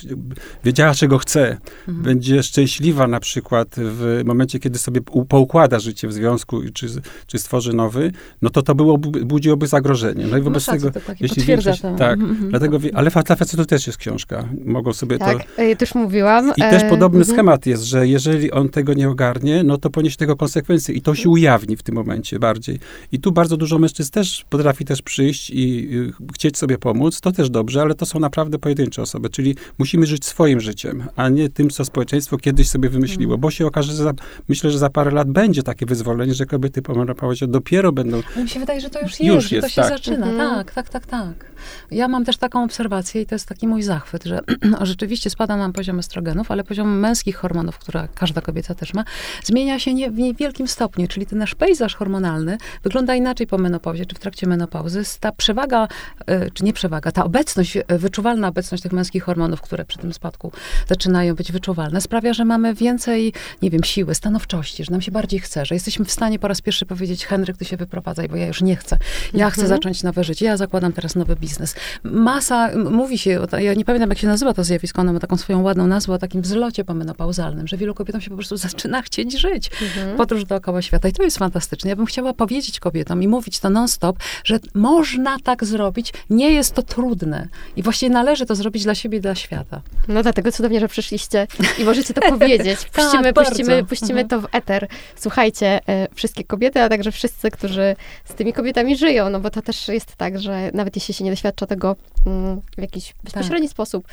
wiedziała, 0.64 0.94
czego 0.94 1.18
chce, 1.18 1.50
mhm. 1.50 2.02
będzie 2.02 2.42
szczęśliwa 2.42 3.06
na 3.06 3.20
przykład 3.20 3.68
w 3.78 4.22
momencie, 4.24 4.58
kiedy 4.58 4.78
sobie 4.78 5.00
poukłada 5.28 5.78
życie 5.78 6.08
w 6.08 6.12
związku, 6.12 6.60
czy, 6.74 6.86
czy 7.26 7.38
stworzy 7.38 7.72
nowy, 7.72 8.12
no 8.42 8.50
to 8.50 8.62
to 8.62 8.74
było, 8.74 8.98
budziłoby 8.98 9.66
zagrożenie. 9.66 10.26
No 10.26 10.38
i 10.38 10.40
wobec 10.40 10.66
tego, 10.66 10.90
jeśli 11.20 11.42
większość, 11.42 11.80
tak, 11.80 12.12
mhm, 12.12 12.30
mhm. 12.30 12.50
dlatego, 12.50 12.78
ale 12.94 13.10
dla 13.10 13.36
facetów 13.36 13.66
też 13.66 13.86
jest 13.86 13.98
książka. 13.98 14.48
Mogą 14.64 14.92
sobie 14.92 15.18
tak, 15.18 15.38
to... 15.56 15.62
ja 15.62 15.76
też 15.76 15.94
mówiłam. 15.94 16.52
I 16.56 16.60
też 16.60 16.82
e, 16.82 16.88
podobny 16.88 17.18
mhm. 17.18 17.36
schemat 17.36 17.66
jest, 17.66 17.82
że 17.82 18.08
jeżeli 18.08 18.50
on 18.50 18.68
tego 18.68 18.94
nie 18.94 19.08
ogarnie, 19.08 19.62
no 19.62 19.78
to 19.78 19.90
poniesie 19.90 20.16
tego 20.16 20.36
konsekwencje 20.36 20.94
i 20.94 21.02
to 21.02 21.14
się 21.14 21.28
ujawni 21.28 21.76
w 21.76 21.82
tym 21.82 21.94
momencie 21.94 22.38
bardziej. 22.38 22.78
I 23.12 23.20
tu 23.20 23.32
bardzo 23.32 23.56
dużo 23.56 23.78
mężczyzn 23.78 24.12
też 24.12 24.44
potrafi 24.50 24.84
też 24.84 25.02
przyjść 25.02 25.50
i 25.50 25.88
y, 25.96 26.32
chcieć 26.34 26.58
sobie 26.58 26.78
pomóc, 26.78 27.20
to 27.20 27.32
też 27.32 27.50
dobrze, 27.50 27.82
ale 27.82 27.94
to 27.94 28.06
są 28.06 28.20
naprawdę 28.20 28.58
pojedyncze 28.58 29.02
osoby, 29.02 29.30
czyli 29.30 29.56
musimy 29.78 29.99
musimy 30.00 30.16
żyć 30.16 30.26
swoim 30.26 30.60
życiem, 30.60 31.04
a 31.16 31.28
nie 31.28 31.48
tym, 31.48 31.70
co 31.70 31.84
społeczeństwo 31.84 32.38
kiedyś 32.38 32.68
sobie 32.68 32.88
wymyśliło, 32.88 33.38
bo 33.38 33.50
się 33.50 33.66
okaże, 33.66 33.92
że 33.92 34.02
za, 34.02 34.12
myślę, 34.48 34.70
że 34.70 34.78
za 34.78 34.90
parę 34.90 35.10
lat 35.10 35.30
będzie 35.30 35.62
takie 35.62 35.86
wyzwolenie, 35.86 36.34
że 36.34 36.46
kobiety 36.46 36.82
po 36.82 36.94
menopauzie 36.94 37.46
dopiero 37.46 37.92
będą... 37.92 38.22
Mi 38.36 38.48
się 38.48 38.60
wydaje, 38.60 38.80
że 38.80 38.90
to 38.90 39.00
już, 39.00 39.20
już 39.20 39.52
jest, 39.52 39.52
jest, 39.52 39.66
to 39.66 39.68
się 39.68 39.82
tak. 39.82 39.90
zaczyna. 39.90 40.26
Mhm. 40.26 40.56
Tak, 40.56 40.72
tak, 40.72 40.88
tak, 40.88 41.06
tak. 41.06 41.50
Ja 41.90 42.08
mam 42.08 42.24
też 42.24 42.36
taką 42.36 42.64
obserwację 42.64 43.22
i 43.22 43.26
to 43.26 43.34
jest 43.34 43.48
taki 43.48 43.68
mój 43.68 43.82
zachwyt, 43.82 44.24
że 44.24 44.40
rzeczywiście 44.80 45.30
spada 45.30 45.56
nam 45.56 45.72
poziom 45.72 45.98
estrogenów, 45.98 46.50
ale 46.50 46.64
poziom 46.64 46.98
męskich 46.98 47.36
hormonów, 47.36 47.78
które 47.78 48.08
każda 48.14 48.40
kobieta 48.40 48.74
też 48.74 48.94
ma, 48.94 49.04
zmienia 49.44 49.78
się 49.78 49.94
nie, 49.94 50.10
w 50.10 50.18
niewielkim 50.18 50.68
stopniu, 50.68 51.08
czyli 51.08 51.26
ten 51.26 51.38
nasz 51.38 51.54
pejzaż 51.54 51.94
hormonalny 51.94 52.58
wygląda 52.82 53.14
inaczej 53.14 53.46
po 53.46 53.58
menopauzie, 53.58 54.06
czy 54.06 54.16
w 54.16 54.18
trakcie 54.18 54.46
menopauzy. 54.46 55.02
Ta 55.20 55.32
przewaga, 55.32 55.88
e, 56.26 56.50
czy 56.50 56.64
nie 56.64 56.72
przewaga, 56.72 57.12
ta 57.12 57.24
obecność, 57.24 57.76
e, 57.76 57.84
wyczuwalna 57.88 58.48
obecność 58.48 58.82
tych 58.82 58.92
męskich 58.92 59.24
hormonów, 59.24 59.60
które 59.60 59.84
przy 59.90 59.98
tym 59.98 60.12
spadku 60.12 60.52
zaczynają 60.88 61.34
być 61.34 61.52
wyczuwalne, 61.52 62.00
sprawia, 62.00 62.32
że 62.32 62.44
mamy 62.44 62.74
więcej, 62.74 63.32
nie 63.62 63.70
wiem, 63.70 63.84
siły, 63.84 64.14
stanowczości, 64.14 64.84
że 64.84 64.92
nam 64.92 65.00
się 65.00 65.12
bardziej 65.12 65.40
chce, 65.40 65.66
że 65.66 65.74
jesteśmy 65.74 66.04
w 66.04 66.12
stanie 66.12 66.38
po 66.38 66.48
raz 66.48 66.60
pierwszy 66.60 66.86
powiedzieć, 66.86 67.26
Henryk, 67.26 67.56
ty 67.56 67.64
się 67.64 67.76
wyprowadzaj, 67.76 68.28
bo 68.28 68.36
ja 68.36 68.46
już 68.46 68.62
nie 68.62 68.76
chcę. 68.76 68.98
Ja 69.34 69.46
mhm. 69.46 69.50
chcę 69.50 69.66
zacząć 69.66 70.02
nowe 70.02 70.24
życie, 70.24 70.46
ja 70.46 70.56
zakładam 70.56 70.92
teraz 70.92 71.14
nowy 71.14 71.36
biznes. 71.36 71.74
Masa, 72.02 72.70
mówi 72.90 73.18
się, 73.18 73.46
ja 73.58 73.74
nie 73.74 73.84
pamiętam, 73.84 74.10
jak 74.10 74.18
się 74.18 74.26
nazywa 74.26 74.54
to 74.54 74.64
zjawisko, 74.64 75.00
ono 75.00 75.12
ma 75.12 75.20
taką 75.20 75.36
swoją 75.36 75.62
ładną 75.62 75.86
nazwę, 75.86 76.12
o 76.12 76.18
takim 76.18 76.42
wzlocie 76.42 76.84
pomenopauzalnym, 76.84 77.68
że 77.68 77.76
wielu 77.76 77.94
kobietom 77.94 78.20
się 78.20 78.30
po 78.30 78.36
prostu 78.36 78.56
zaczyna 78.56 79.02
chcieć 79.02 79.40
żyć. 79.40 79.70
Mhm. 79.82 80.16
Podróż 80.16 80.44
dookoła 80.44 80.82
świata. 80.82 81.08
I 81.08 81.12
to 81.12 81.22
jest 81.22 81.38
fantastyczne. 81.38 81.90
Ja 81.90 81.96
bym 81.96 82.06
chciała 82.06 82.32
powiedzieć 82.32 82.80
kobietom 82.80 83.22
i 83.22 83.28
mówić 83.28 83.60
to 83.60 83.70
non-stop, 83.70 84.18
że 84.44 84.58
można 84.74 85.36
tak 85.44 85.64
zrobić, 85.64 86.12
nie 86.30 86.50
jest 86.50 86.74
to 86.74 86.82
trudne. 86.82 87.48
I 87.76 87.82
właściwie 87.82 88.10
należy 88.10 88.46
to 88.46 88.54
zrobić 88.54 88.82
dla 88.82 88.94
siebie 88.94 89.18
i 89.18 89.20
dla 89.20 89.34
świata. 89.34 89.79
No 90.08 90.22
dlatego 90.22 90.52
cudownie, 90.52 90.80
że 90.80 90.88
przyszliście 90.88 91.46
i 91.78 91.84
możecie 91.84 92.14
to 92.14 92.20
powiedzieć. 92.20 92.78
Puścimy, 92.92 93.32
tak, 93.32 93.46
puścimy, 93.46 93.84
puścimy 93.84 94.20
mhm. 94.20 94.28
to 94.28 94.40
w 94.40 94.54
eter. 94.54 94.88
Słuchajcie, 95.16 95.80
e, 95.88 96.08
wszystkie 96.14 96.44
kobiety, 96.44 96.82
a 96.82 96.88
także 96.88 97.12
wszyscy, 97.12 97.50
którzy 97.50 97.96
z 98.24 98.34
tymi 98.34 98.52
kobietami 98.52 98.96
żyją, 98.96 99.30
no 99.30 99.40
bo 99.40 99.50
to 99.50 99.62
też 99.62 99.88
jest 99.88 100.16
tak, 100.16 100.38
że 100.38 100.70
nawet 100.74 100.96
jeśli 100.96 101.14
się 101.14 101.24
nie 101.24 101.30
doświadcza 101.30 101.66
tego 101.66 101.96
mm, 102.26 102.60
w 102.76 102.80
jakiś 102.80 103.14
bezpośredni 103.24 103.68
tak. 103.68 103.72
sposób, 103.72 104.06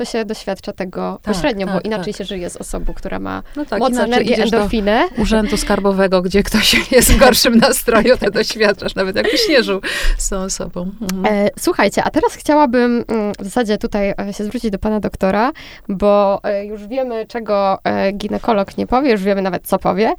to 0.00 0.04
się 0.04 0.24
doświadcza 0.24 0.72
tego 0.72 1.18
tak, 1.22 1.34
pośrednio, 1.34 1.66
tak, 1.66 1.74
bo 1.74 1.80
inaczej 1.80 2.12
tak. 2.12 2.18
się 2.18 2.24
żyje 2.24 2.50
z 2.50 2.56
osobą, 2.56 2.94
która 2.94 3.18
ma 3.18 3.42
no 3.56 3.64
tak, 3.64 3.78
moc, 3.78 3.96
energię, 3.96 4.42
endorfinę. 4.42 5.08
urzędu 5.18 5.56
skarbowego, 5.56 6.22
gdzie 6.22 6.42
ktoś 6.42 6.74
jest 6.92 7.12
w 7.12 7.18
gorszym 7.18 7.58
nastroju, 7.58 8.16
to 8.16 8.30
doświadczasz, 8.30 8.94
nawet 8.94 9.16
jak 9.16 9.26
śnieżył 9.28 9.80
z 10.18 10.28
tą 10.28 10.36
osobą. 10.36 10.90
Mhm. 11.00 11.46
E, 11.46 11.48
słuchajcie, 11.58 12.04
a 12.04 12.10
teraz 12.10 12.34
chciałabym 12.34 13.04
mm, 13.08 13.32
w 13.38 13.44
zasadzie 13.44 13.78
tutaj 13.78 14.14
e, 14.28 14.32
się 14.32 14.44
zwrócić 14.44 14.70
do 14.70 14.78
pana 14.78 15.00
doktora, 15.00 15.52
bo 15.88 16.40
e, 16.42 16.66
już 16.66 16.86
wiemy, 16.86 17.26
czego 17.26 17.78
e, 17.84 18.12
ginekolog 18.12 18.78
nie 18.78 18.86
powie, 18.86 19.10
już 19.12 19.22
wiemy 19.22 19.42
nawet, 19.42 19.66
co 19.66 19.78
powie, 19.78 20.14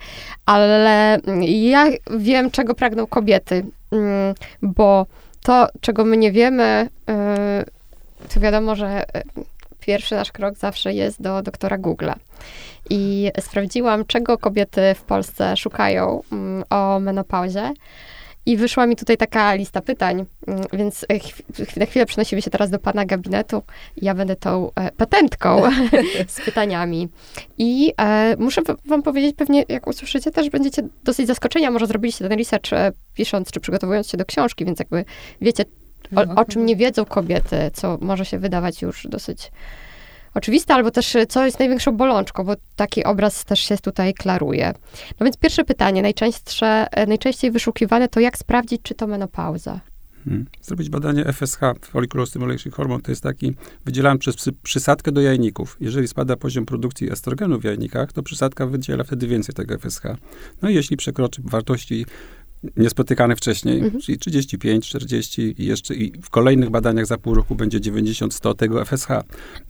ale 0.46 1.14
mm, 1.14 1.44
ja 1.44 1.86
wiem, 2.18 2.52
czego 2.52 2.76
pragną 2.76 3.08
kobiety, 3.08 3.66
mm, 3.92 4.36
bo 4.62 5.06
to, 5.44 5.68
czego 5.82 6.06
my 6.06 6.18
nie 6.18 6.32
wiemy, 6.32 6.90
to 8.34 8.40
wiadomo, 8.40 8.76
że 8.76 9.06
pierwszy 9.82 10.16
nasz 10.16 10.32
krok 10.32 10.58
zawsze 10.58 10.94
jest 10.94 11.22
do 11.22 11.42
doktora 11.42 11.78
Google'a. 11.78 12.14
I 12.90 13.32
sprawdziłam, 13.40 14.06
czego 14.06 14.38
kobiety 14.38 14.82
w 14.96 15.04
Polsce 15.04 15.58
szukają 15.58 16.22
mm, 16.32 16.64
o 16.70 17.00
menopauzie. 17.00 17.74
I 18.46 18.58
wyszła 18.58 18.88
mi 18.88 18.96
tutaj 18.96 19.18
taka 19.18 19.54
lista 19.54 19.82
pytań, 19.82 20.26
mm, 20.48 20.64
więc 20.74 21.04
e, 21.04 21.80
na 21.80 21.86
chwilę 21.86 22.06
przenosimy 22.06 22.42
się 22.42 22.52
teraz 22.52 22.70
do 22.70 22.80
pana 22.80 23.06
gabinetu. 23.06 23.64
Ja 23.98 24.16
będę 24.16 24.36
tą 24.36 24.72
e, 24.76 24.92
patentką 24.92 25.62
z 26.28 26.42
pytaniami. 26.46 27.10
I 27.58 27.94
e, 28.02 28.36
muszę 28.40 28.62
wam 28.86 29.04
powiedzieć, 29.04 29.36
pewnie 29.36 29.64
jak 29.70 29.88
usłyszycie, 29.88 30.32
też 30.32 30.50
będziecie 30.50 30.84
dosyć 31.04 31.28
zaskoczeni, 31.28 31.66
a 31.66 31.72
może 31.72 31.88
zrobiliście 31.88 32.30
ten 32.30 32.38
research 32.38 32.70
pisząc 33.14 33.52
czy 33.52 33.60
przygotowując 33.60 34.10
się 34.10 34.18
do 34.18 34.26
książki, 34.26 34.66
więc 34.66 34.80
jakby 34.80 35.06
wiecie, 35.42 35.66
o, 36.16 36.42
o 36.42 36.46
czym 36.46 36.66
nie 36.66 36.76
wiedzą 36.76 37.06
kobiety, 37.06 37.72
co 37.74 37.98
może 38.02 38.26
się 38.26 38.40
wydawać 38.40 38.82
już 38.82 39.08
dosyć 39.08 39.52
oczywiste, 40.34 40.74
albo 40.74 40.92
też 40.92 41.18
co 41.30 41.46
jest 41.46 41.60
największą 41.60 41.98
bolączką, 41.98 42.44
bo 42.44 42.54
taki 42.76 43.04
obraz 43.04 43.46
też 43.46 43.60
się 43.60 43.78
tutaj 43.78 44.14
klaruje. 44.14 44.74
No 45.20 45.24
więc 45.24 45.38
pierwsze 45.38 45.64
pytanie, 45.64 46.02
najczęstsze, 46.02 46.88
e, 46.92 47.06
najczęściej 47.06 47.52
wyszukiwane 47.52 48.08
to 48.08 48.20
jak 48.20 48.38
sprawdzić, 48.38 48.82
czy 48.84 48.96
to 48.96 49.08
menopauza? 49.08 49.80
Hmm. 50.26 50.46
Zrobić 50.62 50.90
badanie 50.90 51.26
FSH, 51.26 51.60
Follicular 51.82 52.28
Stimulation 52.28 52.74
Hormone, 52.74 53.02
to 53.02 53.12
jest 53.12 53.24
taki 53.24 53.54
wydzielany 53.86 54.20
przez 54.20 54.36
przysadkę 54.64 55.12
do 55.12 55.22
jajników. 55.22 55.78
Jeżeli 55.80 56.08
spada 56.08 56.36
poziom 56.36 56.66
produkcji 56.66 57.12
estrogenu 57.12 57.60
w 57.60 57.64
jajnikach, 57.64 58.14
to 58.14 58.24
przysadka 58.24 58.68
wydziela 58.68 59.04
wtedy 59.04 59.28
więcej 59.28 59.56
tego 59.56 59.76
FSH. 59.76 60.04
No 60.62 60.70
i 60.70 60.76
jeśli 60.76 60.98
przekroczy 60.98 61.42
wartości 61.46 62.06
niespotykane 62.78 63.36
wcześniej, 63.36 63.80
mhm. 63.80 64.02
czyli 64.02 64.18
35, 64.18 64.90
40 64.90 65.56
i 65.58 65.66
jeszcze 65.66 65.96
i 65.96 66.22
w 66.22 66.30
kolejnych 66.30 66.70
badaniach 66.70 67.06
za 67.06 67.18
pół 67.18 67.34
roku 67.34 67.56
będzie 67.56 67.82
90, 67.82 68.34
100 68.34 68.54
tego 68.54 68.86
FSH. 68.86 69.08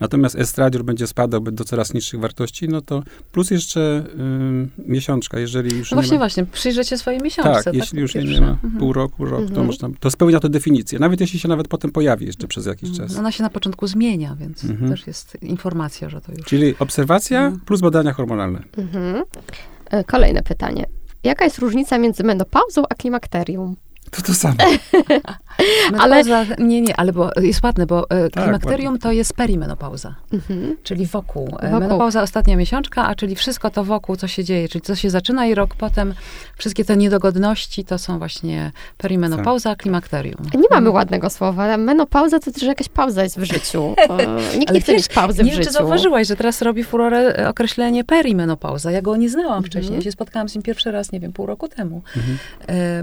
Natomiast 0.00 0.36
estradiol 0.36 0.84
będzie 0.84 1.06
spadał 1.06 1.40
do 1.40 1.64
coraz 1.64 1.94
niższych 1.94 2.20
wartości, 2.20 2.68
no 2.68 2.80
to 2.80 3.02
plus 3.32 3.50
jeszcze 3.50 4.04
y, 4.78 4.90
miesiączka, 4.90 5.38
jeżeli 5.38 5.78
już 5.78 5.90
no 5.90 5.94
właśnie, 5.94 6.12
ma... 6.12 6.18
właśnie, 6.18 6.46
przyjrzeć 6.46 6.98
swojej 6.98 7.20
miesiączce. 7.20 7.54
Tak, 7.54 7.64
tak 7.64 7.74
jeśli 7.74 8.00
już 8.00 8.14
nie 8.14 8.40
ma 8.40 8.50
mhm. 8.50 8.78
pół 8.78 8.92
roku, 8.92 9.24
rok, 9.24 9.40
mhm. 9.40 9.54
to 9.54 9.64
można, 9.64 9.88
to 10.00 10.10
spełnia 10.10 10.40
to 10.40 10.48
definicję, 10.48 10.98
nawet 10.98 11.20
jeśli 11.20 11.38
się 11.38 11.48
nawet 11.48 11.68
potem 11.68 11.90
pojawi 11.90 12.26
jeszcze 12.26 12.46
przez 12.48 12.66
jakiś 12.66 12.88
mhm. 12.88 13.08
czas. 13.08 13.18
Ona 13.18 13.32
się 13.32 13.42
na 13.42 13.50
początku 13.50 13.86
zmienia, 13.86 14.36
więc 14.40 14.64
mhm. 14.64 14.90
też 14.90 15.06
jest 15.06 15.42
informacja, 15.42 16.08
że 16.08 16.20
to 16.20 16.32
już... 16.32 16.44
Czyli 16.44 16.74
obserwacja 16.78 17.40
mhm. 17.40 17.60
plus 17.60 17.80
badania 17.80 18.12
hormonalne. 18.12 18.62
E, 19.90 20.04
kolejne 20.04 20.42
pytanie. 20.42 20.86
Jaka 21.24 21.44
jest 21.44 21.58
różnica 21.58 21.98
między 21.98 22.24
menopauzą 22.24 22.82
a 22.90 22.94
klimakterium? 22.94 23.76
To 24.12 24.22
to 24.22 24.34
samo. 24.34 24.54
ale 25.98 26.22
nie, 26.58 26.80
nie, 26.80 26.96
ale 26.96 27.12
bo 27.12 27.30
jest 27.40 27.64
ładne, 27.64 27.86
bo 27.86 28.10
e, 28.10 28.30
tak, 28.30 28.44
klimakterium 28.44 28.98
to 28.98 29.12
jest 29.12 29.34
perimenopauza, 29.34 30.14
mhm. 30.32 30.76
czyli 30.82 31.06
wokół. 31.06 31.46
E, 31.46 31.50
wokół. 31.50 31.80
Menopauza 31.80 32.22
ostatnia 32.22 32.56
miesiączka, 32.56 33.06
a 33.06 33.14
czyli 33.14 33.36
wszystko 33.36 33.70
to 33.70 33.84
wokół, 33.84 34.16
co 34.16 34.28
się 34.28 34.44
dzieje, 34.44 34.68
czyli 34.68 34.82
co 34.82 34.96
się 34.96 35.10
zaczyna 35.10 35.46
i 35.46 35.54
rok 35.54 35.74
potem, 35.74 36.14
wszystkie 36.56 36.84
te 36.84 36.96
niedogodności 36.96 37.84
to 37.84 37.98
są 37.98 38.18
właśnie 38.18 38.72
perimenopauza, 38.98 39.70
tak. 39.70 39.78
klimakterium. 39.78 40.42
Nie 40.54 40.68
mamy 40.70 40.76
mhm. 40.76 40.94
ładnego 40.94 41.30
słowa. 41.30 41.76
Menopauza 41.76 42.38
to 42.38 42.52
też 42.52 42.62
jakaś 42.62 42.88
pauza 42.88 43.22
jest 43.22 43.40
w 43.40 43.44
życiu. 43.44 43.94
Nikt 44.58 44.70
ale 44.70 44.78
nie 44.78 44.80
chce 44.80 44.92
mieć 44.92 45.08
pauzy 45.08 45.42
w 45.42 45.46
życiu. 45.46 45.58
Nie 45.58 45.64
czy 45.64 45.72
zauważyłaś, 45.72 46.26
że 46.26 46.36
teraz 46.36 46.62
robi 46.62 46.84
furorę 46.84 47.18
e, 47.18 47.48
określenie 47.48 48.04
perimenopauza. 48.04 48.90
Ja 48.90 49.02
go 49.02 49.16
nie 49.16 49.30
znałam 49.30 49.52
mhm. 49.52 49.64
wcześniej. 49.64 49.96
Ja 49.96 50.02
się 50.02 50.12
spotkałam 50.12 50.48
z 50.48 50.54
nim 50.54 50.62
pierwszy 50.62 50.90
raz, 50.90 51.12
nie 51.12 51.20
wiem, 51.20 51.32
pół 51.32 51.46
roku 51.46 51.68
temu. 51.68 52.02
Mhm. 52.16 52.38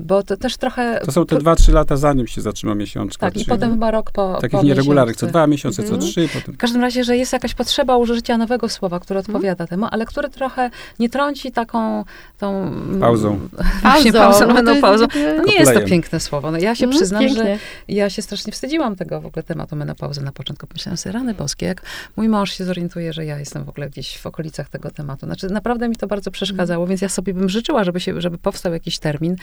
Bo 0.01 0.23
to 0.23 0.37
też 0.37 0.57
trochę... 0.57 0.98
To 1.05 1.11
są 1.11 1.25
te 1.25 1.37
dwa, 1.37 1.55
trzy 1.55 1.71
lata 1.71 1.97
zanim 1.97 2.27
się 2.27 2.41
zatrzyma 2.41 2.75
miesiączka. 2.75 3.25
Tak, 3.25 3.37
i 3.37 3.45
potem 3.45 3.71
chyba 3.71 3.91
rok 3.91 4.11
po 4.11 4.37
Takich 4.41 4.59
po 4.59 4.65
nieregularnych, 4.65 5.15
co 5.15 5.27
dwa 5.27 5.47
miesiące, 5.47 5.81
mhm. 5.81 6.01
co 6.01 6.07
trzy. 6.07 6.29
Potem. 6.33 6.55
W 6.55 6.57
każdym 6.57 6.81
razie, 6.81 7.03
że 7.03 7.17
jest 7.17 7.33
jakaś 7.33 7.53
potrzeba 7.53 7.97
użycia 7.97 8.37
nowego 8.37 8.69
słowa, 8.69 8.99
które 8.99 9.19
mhm. 9.19 9.35
odpowiada 9.35 9.67
temu, 9.67 9.87
ale 9.91 10.05
które 10.05 10.29
trochę 10.29 10.69
nie 10.99 11.09
trąci 11.09 11.51
taką 11.51 12.03
tą... 12.37 12.71
Pauzą. 12.99 13.39
Właśnie 13.81 14.13
pauzą, 14.13 14.47
no 14.47 14.53
menopauzą. 14.53 15.05
No 15.37 15.43
nie 15.43 15.55
jest 15.55 15.73
to 15.73 15.81
piękne 15.81 16.19
słowo. 16.19 16.51
No 16.51 16.57
ja 16.57 16.75
się 16.75 16.85
mhm, 16.85 16.99
przyznam, 16.99 17.21
pięknie. 17.21 17.43
że 17.43 17.57
ja 17.87 18.09
się 18.09 18.21
strasznie 18.21 18.53
wstydziłam 18.53 18.95
tego 18.95 19.21
w 19.21 19.25
ogóle 19.25 19.43
tematu 19.43 19.75
menopauzy 19.75 20.21
na 20.21 20.31
początku. 20.31 20.67
Myślałam 20.73 20.97
sobie, 20.97 21.13
rany 21.13 21.33
boskie, 21.33 21.65
jak 21.65 21.81
mój 22.15 22.29
mąż 22.29 22.51
się 22.51 22.65
zorientuje, 22.65 23.13
że 23.13 23.25
ja 23.25 23.39
jestem 23.39 23.63
w 23.63 23.69
ogóle 23.69 23.89
gdzieś 23.89 24.17
w 24.17 24.25
okolicach 24.25 24.69
tego 24.69 24.91
tematu. 24.91 25.25
Znaczy, 25.25 25.49
naprawdę 25.49 25.89
mi 25.89 25.95
to 25.95 26.07
bardzo 26.07 26.31
przeszkadzało, 26.31 26.87
więc 26.87 27.01
ja 27.01 27.09
sobie 27.09 27.33
bym 27.33 27.49
życzyła, 27.49 27.83
żeby, 27.83 27.99
się, 27.99 28.21
żeby 28.21 28.37
powstał 28.37 28.73
jakiś 28.73 28.99
termin, 28.99 29.35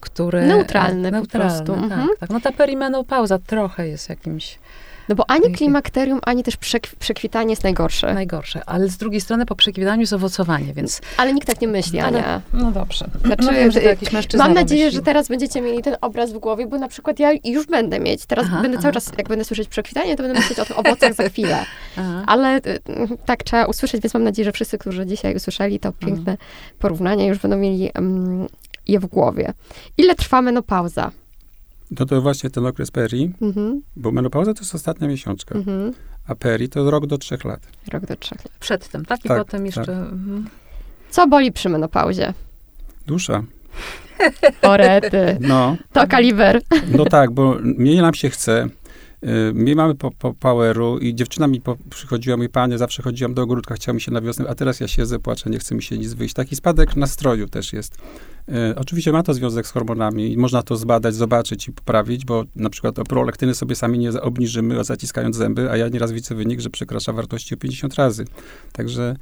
który... 0.00 0.46
Neutralny, 0.46 1.01
neutralny 1.10 1.58
po 1.58 1.64
prostu. 1.64 1.74
Tak, 1.74 1.92
mhm. 1.92 2.08
tak. 2.20 2.30
No 2.30 2.40
ta 2.40 2.52
perimenopauza 2.52 3.38
trochę 3.38 3.88
jest 3.88 4.08
jakimś... 4.08 4.58
No 5.08 5.14
bo 5.14 5.30
ani 5.30 5.52
klimakterium, 5.52 6.20
ani 6.22 6.42
też 6.42 6.56
przekwitanie 6.98 7.50
jest 7.50 7.64
najgorsze. 7.64 8.14
Najgorsze, 8.14 8.62
ale 8.66 8.88
z 8.88 8.96
drugiej 8.96 9.20
strony 9.20 9.46
po 9.46 9.56
przekwitaniu 9.56 10.00
jest 10.00 10.12
owocowanie, 10.12 10.74
więc... 10.74 11.00
Ale 11.16 11.34
nikt 11.34 11.46
tak 11.46 11.60
nie 11.60 11.68
myśli, 11.68 12.00
Ania. 12.00 12.24
Ale, 12.24 12.40
no 12.52 12.72
dobrze. 12.72 13.04
Znaczy, 13.24 13.44
no 13.44 13.52
wiem, 13.52 13.70
że 13.70 13.82
jakiś 13.82 14.12
mężczyzna 14.12 14.44
Mam 14.44 14.54
nadzieję, 14.54 14.90
że 14.90 15.02
teraz 15.02 15.28
będziecie 15.28 15.60
mieli 15.60 15.82
ten 15.82 15.96
obraz 16.00 16.32
w 16.32 16.38
głowie, 16.38 16.66
bo 16.66 16.78
na 16.78 16.88
przykład 16.88 17.18
ja 17.18 17.30
już 17.44 17.66
będę 17.66 18.00
mieć. 18.00 18.26
Teraz 18.26 18.46
aha, 18.48 18.62
będę 18.62 18.76
aha. 18.76 18.82
cały 18.82 18.94
czas, 18.94 19.12
jak 19.18 19.28
będę 19.28 19.44
słyszeć 19.44 19.68
przekwitanie, 19.68 20.16
to 20.16 20.22
będę 20.22 20.38
myśleć 20.38 20.58
o 20.58 20.64
tych 20.64 20.78
owocach 20.78 21.14
za 21.14 21.28
chwilę. 21.28 21.64
Aha. 21.96 22.24
Ale 22.26 22.56
y, 22.56 22.80
tak 23.26 23.42
trzeba 23.42 23.64
usłyszeć, 23.64 24.02
więc 24.02 24.14
mam 24.14 24.24
nadzieję, 24.24 24.44
że 24.44 24.52
wszyscy, 24.52 24.78
którzy 24.78 25.06
dzisiaj 25.06 25.36
usłyszeli 25.36 25.80
to 25.80 25.92
piękne 25.92 26.36
porównanie, 26.78 27.26
już 27.26 27.38
będą 27.38 27.56
mieli 27.56 27.90
um, 27.94 28.46
je 28.88 29.00
w 29.00 29.06
głowie. 29.06 29.52
Ile 29.98 30.14
trwa 30.14 30.42
menopauza? 30.42 31.10
No 32.00 32.06
to 32.06 32.20
właśnie 32.20 32.50
ten 32.50 32.66
okres 32.66 32.90
peri, 32.90 33.32
mhm. 33.42 33.82
bo 33.96 34.12
menopauza 34.12 34.54
to 34.54 34.60
jest 34.60 34.74
ostatnia 34.74 35.08
miesiączka, 35.08 35.54
mhm. 35.54 35.92
a 36.26 36.34
peri 36.34 36.68
to 36.68 36.90
rok 36.90 37.06
do 37.06 37.18
trzech 37.18 37.44
lat. 37.44 37.66
Rok 37.92 38.06
do 38.06 38.16
trzech 38.16 38.44
lat. 38.44 38.58
Przedtem, 38.60 39.04
tak? 39.04 39.24
I 39.24 39.28
tak, 39.28 39.38
potem 39.38 39.66
jeszcze... 39.66 39.86
Tak. 39.86 40.12
Mhm. 40.12 40.48
Co 41.10 41.26
boli 41.26 41.52
przy 41.52 41.68
menopauzie? 41.68 42.34
Dusza. 43.06 43.42
Orety. 44.62 45.36
No. 45.40 45.76
To 45.92 46.06
kaliber. 46.06 46.60
No 46.96 47.04
tak, 47.04 47.30
bo 47.30 47.56
mnie 47.62 48.02
nam 48.02 48.14
się 48.14 48.30
chce, 48.30 48.68
my 49.54 49.74
mamy 49.74 49.94
po, 49.94 50.10
po 50.10 50.34
poweru 50.34 50.98
i 50.98 51.14
dziewczyna 51.14 51.46
mi 51.46 51.60
po, 51.60 51.76
przychodziła, 51.90 52.36
mój 52.36 52.48
panie, 52.48 52.78
zawsze 52.78 53.02
chodziłam 53.02 53.34
do 53.34 53.42
ogródka, 53.42 53.74
chciała 53.74 53.94
mi 53.94 54.00
się 54.00 54.12
na 54.12 54.20
wiosnę, 54.20 54.48
a 54.48 54.54
teraz 54.54 54.80
ja 54.80 54.88
siedzę, 54.88 55.18
płaczę, 55.18 55.50
nie 55.50 55.58
chce 55.58 55.74
mi 55.74 55.82
się 55.82 55.98
nic 55.98 56.14
wyjść. 56.14 56.34
Taki 56.34 56.56
spadek 56.56 56.96
nastroju 56.96 57.48
też 57.48 57.72
jest. 57.72 57.98
Y, 58.48 58.52
oczywiście 58.76 59.12
ma 59.12 59.22
to 59.22 59.34
związek 59.34 59.66
z 59.66 59.70
hormonami 59.70 60.32
i 60.32 60.36
można 60.36 60.62
to 60.62 60.76
zbadać, 60.76 61.14
zobaczyć 61.14 61.68
i 61.68 61.72
poprawić, 61.72 62.24
bo 62.24 62.44
na 62.56 62.70
przykład 62.70 62.98
o 62.98 63.04
prolektyny 63.04 63.54
sobie 63.54 63.76
sami 63.76 63.98
nie 63.98 64.20
obniżymy, 64.20 64.84
zaciskając 64.84 65.36
zęby, 65.36 65.70
a 65.70 65.76
ja 65.76 65.88
nieraz 65.88 66.12
widzę 66.12 66.34
wynik, 66.34 66.60
że 66.60 66.70
przekracza 66.70 67.12
wartości 67.12 67.54
o 67.54 67.58
50 67.58 67.94
razy. 67.94 68.24
Także 68.72 69.16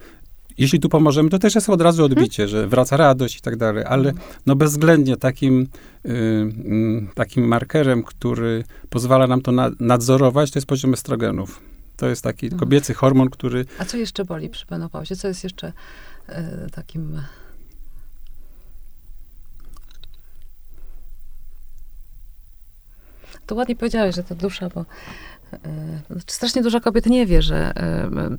jeśli 0.60 0.80
tu 0.80 0.88
pomożemy, 0.88 1.30
to 1.30 1.38
też 1.38 1.54
jest 1.54 1.68
od 1.68 1.80
razu 1.80 2.04
odbicie, 2.04 2.48
że 2.48 2.68
wraca 2.68 2.96
radość 2.96 3.36
i 3.36 3.40
tak 3.40 3.56
dalej, 3.56 3.84
ale 3.86 4.12
no 4.46 4.56
bezwzględnie 4.56 5.16
takim, 5.16 5.68
y, 6.06 6.08
y, 6.10 7.06
takim 7.14 7.44
markerem, 7.44 8.02
który 8.02 8.64
pozwala 8.90 9.26
nam 9.26 9.42
to 9.42 9.52
na, 9.52 9.70
nadzorować, 9.80 10.50
to 10.50 10.58
jest 10.58 10.66
poziom 10.66 10.94
estrogenów. 10.94 11.60
To 11.96 12.08
jest 12.08 12.22
taki 12.22 12.46
mhm. 12.46 12.60
kobiecy 12.60 12.94
hormon, 12.94 13.30
który... 13.30 13.64
A 13.78 13.84
co 13.84 13.96
jeszcze 13.96 14.24
boli 14.24 14.48
przy 14.48 14.66
menopauzie? 14.70 15.16
Co 15.16 15.28
jest 15.28 15.44
jeszcze 15.44 15.72
y, 16.28 16.32
takim... 16.72 17.22
To 23.46 23.54
ładnie 23.54 23.76
powiedziałeś, 23.76 24.16
że 24.16 24.24
to 24.24 24.34
dusza, 24.34 24.68
bo 24.74 24.84
strasznie 26.26 26.62
dużo 26.62 26.80
kobiet 26.80 27.06
nie 27.06 27.26
wie, 27.26 27.42
że 27.42 27.72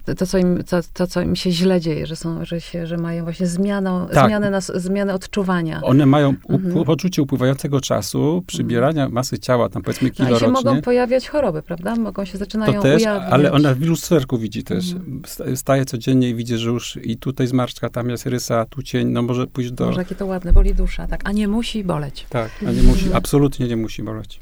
e, 0.08 0.16
to, 0.16 0.28
co 0.28 0.38
im, 0.38 0.64
to, 0.64 0.80
to, 0.94 1.08
co 1.08 1.22
im 1.22 1.36
się 1.36 1.52
źle 1.52 1.82
dzieje, 1.82 2.06
że, 2.06 2.16
są, 2.16 2.46
że, 2.46 2.62
się, 2.62 2.88
że 2.88 2.98
mają 2.98 3.24
właśnie 3.24 3.48
zmianę, 3.48 4.08
tak. 4.14 4.28
zmianę, 4.28 4.50
na, 4.50 4.62
zmianę 4.62 5.14
odczuwania. 5.14 5.82
One 5.82 6.06
mają 6.06 6.34
mhm. 6.50 6.86
poczucie 6.86 7.22
upływającego 7.22 7.82
czasu, 7.82 8.44
przybierania 8.48 9.04
mhm. 9.04 9.14
masy 9.14 9.40
ciała, 9.40 9.70
tam 9.70 9.82
powiedzmy 9.82 10.12
kilo 10.12 10.30
no, 10.30 10.36
I 10.36 10.40
się 10.40 10.46
rocznie. 10.46 10.70
mogą 10.70 10.82
pojawiać 10.82 11.30
choroby, 11.30 11.62
prawda? 11.62 11.96
Mogą 11.96 12.26
się, 12.26 12.38
zaczynają 12.38 12.74
to 12.74 12.82
też, 12.82 13.02
ujawniać. 13.02 13.34
Ale 13.34 13.52
ona 13.52 13.74
w 13.74 13.82
lusterku 13.82 14.38
widzi 14.38 14.64
też. 14.64 14.92
Mhm. 14.92 15.56
Staje 15.56 15.86
codziennie 15.86 16.30
i 16.30 16.36
widzi, 16.36 16.58
że 16.58 16.70
już 16.70 17.00
i 17.04 17.18
tutaj 17.18 17.48
zmarszczka, 17.48 17.90
tam 17.90 18.10
jest 18.10 18.26
rysa, 18.26 18.66
tu 18.66 18.84
cień, 18.84 19.08
no 19.08 19.22
może 19.22 19.48
pójść 19.48 19.72
do... 19.72 19.86
Może 19.86 20.02
jakie 20.02 20.16
to 20.16 20.26
ładne, 20.26 20.54
boli 20.54 20.74
dusza, 20.74 21.08
tak. 21.08 21.22
A 21.24 21.32
nie 21.32 21.48
musi 21.48 21.84
boleć. 21.84 22.26
Tak, 22.30 22.52
a 22.68 22.72
nie 22.72 22.84
musi, 22.84 23.14
absolutnie 23.14 23.68
nie 23.68 23.78
musi 23.78 24.04
boleć. 24.04 24.40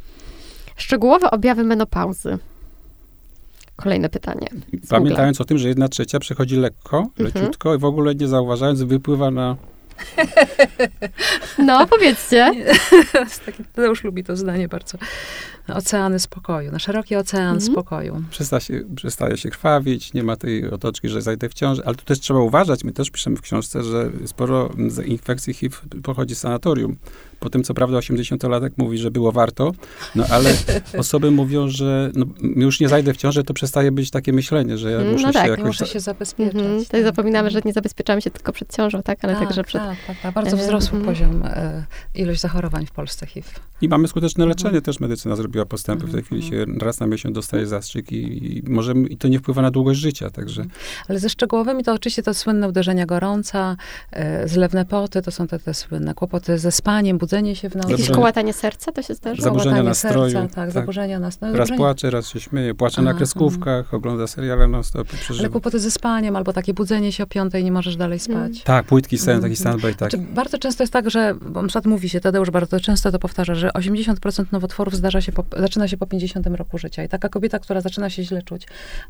Szczegółowe 0.76 1.32
objawy 1.32 1.64
menopauzy. 1.64 2.38
Kolejne 3.80 4.10
pytanie. 4.10 4.48
Pamiętając 4.90 5.42
o 5.42 5.46
tym, 5.46 5.58
że 5.58 5.68
jedna 5.68 5.88
trzecia 5.88 6.20
przechodzi 6.20 6.56
lekko, 6.56 6.98
mhm. 6.98 7.14
leciutko 7.26 7.76
i 7.76 7.78
w 7.78 7.86
ogóle 7.86 8.16
nie 8.16 8.28
zauważając, 8.28 8.82
wypływa 8.84 9.32
na 9.32 9.56
no, 11.68 11.88
powiedzcie. 11.88 12.52
Tadeusz 13.76 14.04
lubi 14.04 14.24
to 14.24 14.36
zdanie 14.36 14.68
bardzo. 14.68 14.98
Oceany 15.68 16.20
spokoju, 16.20 16.72
na 16.72 16.80
szeroki 16.80 17.16
ocean 17.16 17.56
mhm. 17.56 17.62
spokoju. 17.62 18.24
Przestaje 18.32 18.62
się, 18.62 18.82
przestaje 18.96 19.38
się 19.38 19.50
krwawić, 19.50 20.14
nie 20.14 20.24
ma 20.24 20.36
tej 20.36 20.72
otoczki, 20.72 21.10
że 21.10 21.22
zajdę 21.22 21.50
w 21.50 21.54
ciąży, 21.54 21.82
ale 21.86 21.96
tu 21.96 22.06
też 22.06 22.20
trzeba 22.20 22.40
uważać, 22.40 22.84
my 22.84 22.92
też 22.92 23.10
piszemy 23.10 23.36
w 23.36 23.42
książce, 23.42 23.84
że 23.84 24.12
sporo 24.26 24.70
infekcji 25.06 25.54
HIV 25.54 25.78
pochodzi 26.04 26.36
z 26.36 26.40
sanatorium. 26.40 26.98
Po 27.40 27.50
tym, 27.50 27.64
co 27.64 27.74
prawda, 27.74 27.98
80-latek 27.98 28.70
mówi, 28.78 28.98
że 28.98 29.12
było 29.12 29.32
warto, 29.32 29.72
no 30.16 30.26
ale 30.30 30.54
osoby 30.98 31.32
mówią, 31.32 31.68
że 31.68 32.12
no, 32.16 32.26
już 32.42 32.80
nie 32.80 32.90
zajdę 32.90 33.14
w 33.14 33.18
ciążę, 33.18 33.44
to 33.44 33.54
przestaje 33.54 33.92
być 33.92 34.12
takie 34.12 34.34
myślenie, 34.34 34.78
że 34.78 34.92
ja 34.92 34.98
mm, 34.98 35.12
muszę 35.12 35.28
no 35.28 35.34
tak, 35.34 35.46
się 35.46 35.52
jakoś... 35.52 35.66
muszę 35.66 35.88
się 35.88 36.00
zabezpieczać. 36.00 36.56
Mhm. 36.56 36.84
Tutaj 36.84 37.04
zapominamy, 37.04 37.50
że 37.50 37.62
nie 37.66 37.74
zabezpieczamy 37.74 38.22
się 38.22 38.32
tylko 38.32 38.52
przed 38.52 38.76
ciążą, 38.76 39.04
tak, 39.04 39.20
ale 39.22 39.34
tak, 39.34 39.44
także 39.44 39.64
przed... 39.64 39.82
Tak, 39.82 39.98
tak, 40.08 40.18
tak. 40.22 40.34
Bardzo 40.34 40.58
wzrosł 40.58 40.96
mhm. 40.96 41.16
poziom, 41.16 41.44
e, 41.46 41.86
ilość 42.16 42.42
zachorowań 42.42 42.86
w 42.86 42.92
Polsce 42.92 43.26
HIV. 43.26 43.50
I 43.82 43.90
mamy 43.90 44.08
skuteczne 44.08 44.44
mhm. 44.44 44.50
leczenie, 44.50 44.82
też 44.82 45.00
medycyna 45.00 45.36
zrobiła 45.36 45.66
postępy. 45.66 46.08
W 46.08 46.12
tej 46.12 46.24
chwili 46.24 46.44
się 46.44 46.66
raz 46.82 47.00
na 47.00 47.08
miesiąc 47.08 47.36
dostaje 47.36 47.68
zastrzyk 47.68 48.12
i, 48.12 48.58
i 48.58 48.64
możemy, 48.70 49.08
i 49.08 49.18
to 49.18 49.28
nie 49.28 49.40
wpływa 49.40 49.62
na 49.62 49.72
długość 49.72 50.00
życia, 50.00 50.30
także... 50.30 50.66
Ale 51.08 51.20
ze 51.20 51.30
szczegółowymi 51.30 51.84
to 51.84 51.94
oczywiście 51.94 52.24
to 52.24 52.34
słynne 52.34 52.68
uderzenia 52.68 53.06
gorąca, 53.06 53.78
e, 54.12 54.48
zlewne 54.48 54.86
poty, 54.86 55.22
to 55.22 55.32
są 55.32 55.48
te, 55.48 55.60
te 55.60 55.74
słynne 55.74 56.14
kłopoty 56.14 56.58
ze 56.58 56.72
spaniem, 56.72 57.18
budzenie 57.30 57.56
się 57.56 57.70
w 57.70 57.76
nocy 57.76 57.92
Jakieś 57.92 58.10
kołatanie 58.10 58.54
serca 58.54 58.92
to 58.92 59.02
się 59.02 59.14
zdarza? 59.14 59.44
Zaburzenia 59.44 59.84
nastroju. 59.84 60.32
Serca, 60.32 60.56
tak, 60.56 60.56
tak, 60.56 60.72
zaburzenia 60.72 61.20
nastroju. 61.20 61.56
Raz 61.56 61.70
płacze, 61.78 62.10
raz 62.10 62.28
się 62.28 62.40
śmieje. 62.40 62.76
Płacze 62.76 63.02
na 63.02 63.14
kreskówkach, 63.14 63.86
mm. 63.86 63.86
ogląda 63.92 64.28
seriale 64.28 64.68
non 64.68 64.84
stop. 64.84 65.08
Ale 65.40 65.50
kłopoty 65.50 65.80
ze 65.80 65.92
spaniem, 65.92 66.36
albo 66.36 66.54
takie 66.54 66.74
budzenie 66.74 67.12
się 67.12 67.24
o 67.24 67.28
piątej, 67.28 67.64
nie 67.64 67.72
możesz 67.72 67.96
dalej 67.96 68.20
spać. 68.20 68.36
Mm. 68.36 68.64
Tak, 68.64 68.86
płytki 68.86 69.18
sen, 69.18 69.30
mm. 69.30 69.42
taki 69.42 69.56
standby, 69.56 69.96
tak. 69.96 70.12
Znaczy, 70.12 70.18
bardzo 70.34 70.58
często 70.58 70.84
jest 70.84 70.94
tak, 70.94 71.10
że, 71.10 71.36
bo 71.42 71.62
na 71.62 71.68
przykład 71.68 71.86
mówi 71.86 72.10
się, 72.10 72.20
Tadeusz 72.20 72.52
bardzo 72.52 72.80
często 72.80 73.12
to 73.12 73.20
powtarza, 73.20 73.56
że 73.56 73.70
80% 73.70 74.46
nowotworów 74.52 74.96
zdarza 74.96 75.22
się 75.22 75.32
po, 75.32 75.44
zaczyna 75.58 75.88
się 75.88 75.98
po 75.98 76.06
50 76.06 76.48
roku 76.48 76.78
życia. 76.78 77.04
I 77.04 77.10
taka 77.10 77.30
kobieta, 77.30 77.60
która 77.60 77.82
zaczyna 77.82 78.10
się 78.10 78.24
źle 78.24 78.42
czuć, 78.42 78.68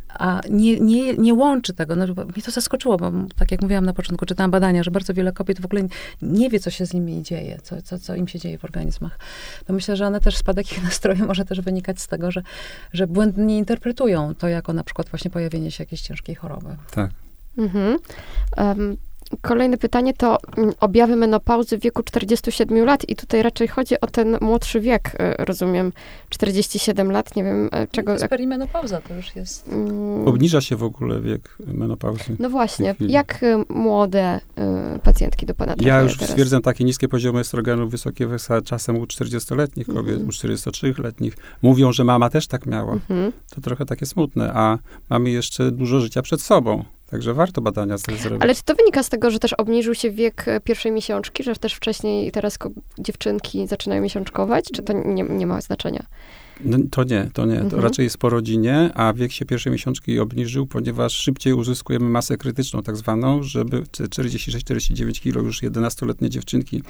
a 0.10 0.42
nie, 0.50 0.80
nie, 0.80 1.14
nie 1.14 1.34
łączy 1.34 1.74
tego, 1.74 1.96
no, 1.96 2.06
mnie 2.06 2.44
to 2.46 2.52
zaskoczyło, 2.52 2.98
bo 2.98 3.12
tak 3.38 3.52
jak 3.52 3.62
mówiłam 3.62 3.86
na 3.86 3.94
początku, 3.94 4.26
czytałam 4.26 4.52
badania, 4.52 4.84
że 4.84 4.92
bardzo 4.92 5.14
wiele 5.14 5.32
kobiet 5.32 5.62
w 5.62 5.66
ogóle 5.66 5.82
nie 6.22 6.50
wie, 6.50 6.60
co 6.60 6.70
się 6.70 6.86
z 6.86 6.94
nimi 6.94 7.24
dzieje, 7.24 7.58
co, 7.64 7.82
co, 7.82 8.00
co 8.00 8.09
im 8.16 8.28
się 8.28 8.40
dzieje 8.40 8.58
w 8.58 8.66
organizmach 8.66 9.20
to 9.66 9.74
myślę, 9.74 9.96
że 9.96 10.08
one 10.08 10.20
też, 10.20 10.38
spadek 10.38 10.72
ich 10.72 10.84
nastroju 10.90 11.26
może 11.26 11.46
też 11.46 11.62
wynikać 11.62 12.02
z 12.02 12.08
tego, 12.08 12.32
że, 12.32 12.42
że 12.94 13.08
błędnie 13.08 13.58
interpretują 13.58 14.36
to 14.36 14.48
jako 14.48 14.74
na 14.74 14.84
przykład 14.84 15.10
właśnie 15.10 15.32
pojawienie 15.32 15.72
się 15.72 15.84
jakiejś 15.84 16.02
ciężkiej 16.02 16.36
choroby. 16.36 16.76
Tak. 16.92 17.12
Mhm. 17.58 17.98
Um, 18.58 18.98
kolejne 19.42 19.78
pytanie 19.78 20.14
to 20.14 20.38
mm, 20.58 20.74
objawy 20.80 21.16
menopauzy 21.16 21.78
w 21.78 21.82
wieku 21.82 22.04
47 22.04 22.86
lat 22.86 23.10
i 23.10 23.16
tutaj 23.16 23.44
raczej 23.44 23.68
chodzi 23.68 24.02
o 24.02 24.08
ten 24.08 24.38
młodszy 24.42 24.82
wiek, 24.82 25.12
e, 25.20 25.46
rozumiem, 25.46 25.92
47 26.30 27.12
lat, 27.12 27.36
nie 27.36 27.44
wiem 27.44 27.70
e, 27.72 27.88
czego... 27.88 28.16
Perimenopauza 28.30 29.02
to 29.02 29.14
już 29.14 29.36
jest. 29.36 29.68
Mm. 29.68 30.28
Obniża 30.28 30.62
się 30.62 30.76
w 30.76 30.84
ogóle 30.84 31.22
wiek 31.22 31.58
menopauzy. 31.68 32.36
No 32.40 32.50
właśnie, 32.50 32.96
jak 33.00 33.44
e, 33.44 33.64
młode 33.70 34.40
pacjentki 35.04 35.46
do 35.46 35.54
pana 35.54 35.76
Ja 35.82 36.02
już 36.02 36.18
teraz? 36.18 36.30
stwierdzam 36.30 36.62
takie 36.62 36.84
niskie 36.84 37.08
poziomy 37.08 37.40
estrogenów, 37.40 37.92
wysokie 37.92 38.28
czasem 38.66 38.98
u 38.98 39.04
40-letnich 39.04 39.88
kobiet, 39.88 40.16
mm. 40.16 40.28
u 40.28 40.32
43-letnich. 40.32 41.34
Mówią, 41.62 41.92
że 41.92 42.04
mama 42.04 42.30
też 42.30 42.48
tak 42.48 42.66
miała. 42.66 42.92
Mm 42.92 43.02
-hmm. 43.10 43.32
To 43.50 43.62
trochę 43.62 43.86
takie 43.86 44.06
smutne, 44.06 44.52
a 44.54 44.78
mamy 45.10 45.30
jeszcze 45.30 45.72
dużo 45.72 46.00
życia 46.00 46.22
przed 46.22 46.42
sobą. 46.42 46.84
Także 47.12 47.34
warto 47.34 47.62
badania 47.62 47.98
zrobić. 47.98 48.24
Ale 48.40 48.56
czy 48.56 48.64
to 48.64 48.76
wynika 48.76 49.04
z 49.04 49.10
tego, 49.10 49.32
że 49.32 49.40
też 49.40 49.54
obniżył 49.54 49.96
się 49.96 50.12
wiek 50.12 50.48
e, 50.48 50.60
pierwszej 50.60 50.92
miesiączki, 50.92 51.44
że 51.44 51.56
też 51.56 51.74
wcześniej 51.74 52.32
teraz 52.32 52.58
dziewczynki 53.00 53.68
zaczynają 53.68 54.02
miesiączkować, 54.02 54.66
czy 54.74 54.84
to 54.84 54.94
nie, 54.94 55.24
nie 55.24 55.48
ma 55.48 55.62
znaczenia? 55.62 56.06
No, 56.64 56.78
to 56.92 57.04
nie, 57.04 57.30
to 57.34 57.46
nie. 57.46 57.56
To 57.56 57.62
mhm. 57.62 57.84
raczej 57.84 58.04
jest 58.04 58.18
po 58.18 58.30
rodzinie, 58.30 58.92
a 58.94 59.14
wiek 59.14 59.32
się 59.32 59.46
pierwszej 59.46 59.72
miesiączki 59.72 60.20
obniżył, 60.20 60.68
ponieważ 60.68 61.14
szybciej 61.14 61.54
uzyskujemy 61.54 62.10
masę 62.10 62.38
krytyczną 62.38 62.84
tak 62.84 62.98
zwaną, 62.98 63.44
żeby 63.44 63.82
46-49 63.82 65.24
kg 65.24 65.46
już 65.46 65.62
11-letnie 65.64 66.30
dziewczynki 66.30 66.84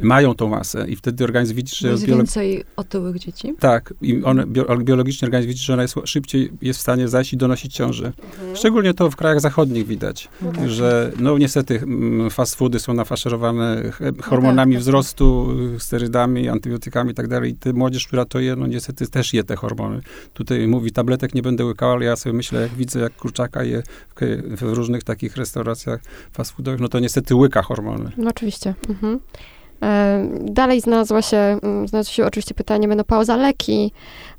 mają 0.00 0.34
tą 0.34 0.48
masę 0.48 0.88
i 0.88 0.96
wtedy 0.96 1.24
organizm 1.24 1.54
widzi, 1.54 1.76
że... 1.76 1.88
Jest 1.88 2.06
biolog... 2.06 2.18
więcej 2.18 2.64
otyłych 2.76 3.18
dzieci? 3.18 3.54
Tak. 3.58 3.94
I 4.02 4.22
one, 4.22 4.46
biologicznie 4.78 5.26
organizm 5.26 5.48
widzi, 5.48 5.64
że 5.64 5.72
ona 5.72 5.82
jest, 5.82 5.94
szybciej 6.04 6.52
jest 6.62 6.78
w 6.78 6.82
stanie 6.82 7.08
zajść 7.08 7.32
i 7.32 7.36
donosić 7.36 7.74
ciąży. 7.74 8.12
Mhm. 8.32 8.56
Szczególnie 8.56 8.94
to 8.94 9.10
w 9.10 9.16
krajach 9.16 9.40
zachodnich 9.40 9.86
widać, 9.86 10.28
mhm. 10.42 10.68
że 10.68 11.12
no 11.20 11.38
niestety 11.38 11.80
mm, 11.80 12.30
fast 12.30 12.54
foody 12.54 12.80
są 12.80 12.94
nafaszerowane 12.94 13.82
hormonami 14.22 14.74
no 14.74 14.78
tak, 14.78 14.82
wzrostu, 14.82 15.48
sterydami, 15.78 16.48
antybiotykami 16.48 17.10
i 17.10 17.14
tak 17.14 17.28
dalej. 17.28 17.50
I 17.50 17.54
ty 17.54 17.74
młodzież, 17.74 18.06
która 18.06 18.24
to 18.24 18.40
je, 18.40 18.56
no 18.56 18.66
niestety 18.66 19.06
też 19.06 19.34
je 19.34 19.44
te 19.44 19.56
hormony. 19.56 20.00
Tutaj 20.34 20.68
mówi, 20.68 20.92
tabletek 20.92 21.34
nie 21.34 21.42
będę 21.42 21.64
łykał, 21.64 21.90
ale 21.90 22.04
ja 22.04 22.16
sobie 22.16 22.32
myślę, 22.32 22.60
jak 22.60 22.74
widzę, 22.74 23.00
jak 23.00 23.16
kurczaka 23.16 23.64
je 23.64 23.82
w, 24.16 24.56
w 24.56 24.62
różnych 24.62 25.04
takich 25.04 25.36
restauracjach 25.36 26.00
fast 26.32 26.50
foodowych, 26.50 26.80
no 26.80 26.88
to 26.88 26.98
niestety 26.98 27.34
łyka 27.34 27.62
hormony. 27.62 28.10
No 28.16 28.30
oczywiście. 28.30 28.74
Mhm. 28.88 29.20
E, 29.82 30.28
dalej 30.40 30.80
znalazła 30.80 31.22
się, 31.22 31.36
mm, 31.36 31.88
znalazło 31.88 32.12
się 32.12 32.26
oczywiście 32.26 32.54
pytanie 32.54 32.88
menopauza 32.88 33.36
leki, 33.36 33.92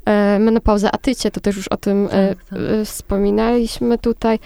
e, 0.06 0.40
menopauza 0.40 0.92
atycie, 0.92 1.32
to 1.32 1.40
też 1.40 1.56
już 1.58 1.68
o 1.68 1.78
tym 1.78 2.06
e, 2.12 2.36
tak, 2.36 2.38
tak. 2.50 2.60
wspominaliśmy 2.86 3.98
tutaj. 3.98 4.40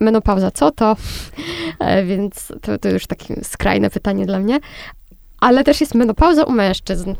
Menopauza, 0.00 0.50
co 0.50 0.70
to? 0.70 0.96
Więc 2.08 2.52
to, 2.62 2.78
to 2.78 2.88
już 2.88 3.06
takie 3.06 3.44
skrajne 3.44 3.90
pytanie 3.90 4.26
dla 4.26 4.38
mnie. 4.38 4.58
Ale 5.40 5.64
też 5.64 5.80
jest 5.80 5.94
menopauza 5.94 6.44
u 6.44 6.52
mężczyzn. 6.52 7.14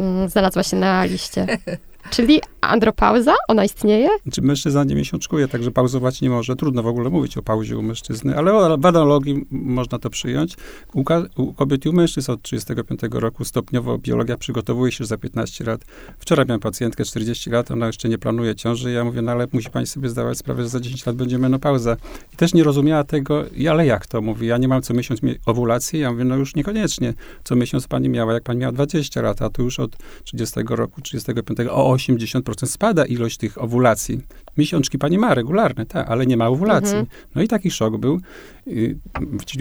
Mm, 0.00 0.28
znalazła 0.28 0.62
się 0.62 0.76
na 0.76 1.04
liście. 1.04 1.46
Czyli 2.10 2.40
andropauza, 2.60 3.34
ona 3.48 3.64
istnieje? 3.64 4.08
Czy 4.32 4.42
mężczyzna 4.42 4.84
nie 4.84 4.94
miesiączkuje, 4.94 5.48
także 5.48 5.70
pauzować 5.70 6.20
nie 6.20 6.30
może. 6.30 6.56
Trudno 6.56 6.82
w 6.82 6.86
ogóle 6.86 7.10
mówić 7.10 7.36
o 7.36 7.42
pauzie 7.42 7.78
u 7.78 7.82
mężczyzny, 7.82 8.36
ale 8.36 8.78
w 8.78 8.86
analogii 8.86 9.46
można 9.50 9.98
to 9.98 10.10
przyjąć. 10.10 10.56
U, 10.94 11.04
u 11.36 11.52
kobiet 11.52 11.86
i 11.86 11.88
u 11.88 11.92
mężczyzn 11.92 12.32
od 12.32 12.42
35 12.42 13.00
roku 13.12 13.44
stopniowo 13.44 13.98
biologia 13.98 14.36
przygotowuje 14.36 14.92
się 14.92 15.04
za 15.04 15.16
15 15.16 15.64
lat. 15.64 15.80
Wczoraj 16.18 16.46
miałem 16.46 16.60
pacjentkę 16.60 17.04
40 17.04 17.50
lat, 17.50 17.70
ona 17.70 17.86
jeszcze 17.86 18.08
nie 18.08 18.18
planuje 18.18 18.54
ciąży. 18.54 18.92
Ja 18.92 19.04
mówię, 19.04 19.22
no 19.22 19.32
ale 19.32 19.46
musi 19.52 19.70
pani 19.70 19.86
sobie 19.86 20.08
zdawać 20.08 20.38
sprawę, 20.38 20.62
że 20.62 20.68
za 20.68 20.80
10 20.80 21.06
lat 21.06 21.16
będzie 21.16 21.38
menopauza. 21.38 21.96
I 22.34 22.36
też 22.36 22.54
nie 22.54 22.64
rozumiała 22.64 23.04
tego, 23.04 23.44
ale 23.70 23.86
jak 23.86 24.06
to? 24.06 24.20
Mówi, 24.20 24.46
ja 24.46 24.58
nie 24.58 24.68
mam 24.68 24.82
co 24.82 24.94
miesiąc 24.94 25.20
owulacji. 25.46 26.00
Ja 26.00 26.12
mówię, 26.12 26.24
no 26.24 26.36
już 26.36 26.54
niekoniecznie. 26.54 27.14
Co 27.44 27.56
miesiąc 27.56 27.88
pani 27.88 28.08
miała, 28.08 28.32
jak 28.32 28.42
pani 28.42 28.60
miała 28.60 28.72
20 28.72 29.22
lat, 29.22 29.42
a 29.42 29.50
tu 29.50 29.62
już 29.62 29.80
od 29.80 29.96
30 30.24 30.60
roku, 30.68 31.00
35 31.00 31.58
o 31.70 31.86
80% 32.08 32.66
spada 32.66 33.04
ilość 33.04 33.36
tych 33.36 33.62
owulacji. 33.62 34.20
Miesiączki 34.56 34.98
pani 34.98 35.18
ma 35.18 35.34
regularne, 35.34 35.86
tak, 35.86 36.10
ale 36.10 36.26
nie 36.26 36.36
ma 36.36 36.48
owulacji. 36.48 36.96
Mhm. 36.96 37.06
No 37.34 37.42
i 37.42 37.48
taki 37.48 37.70
szok 37.70 37.96
był. 37.96 38.20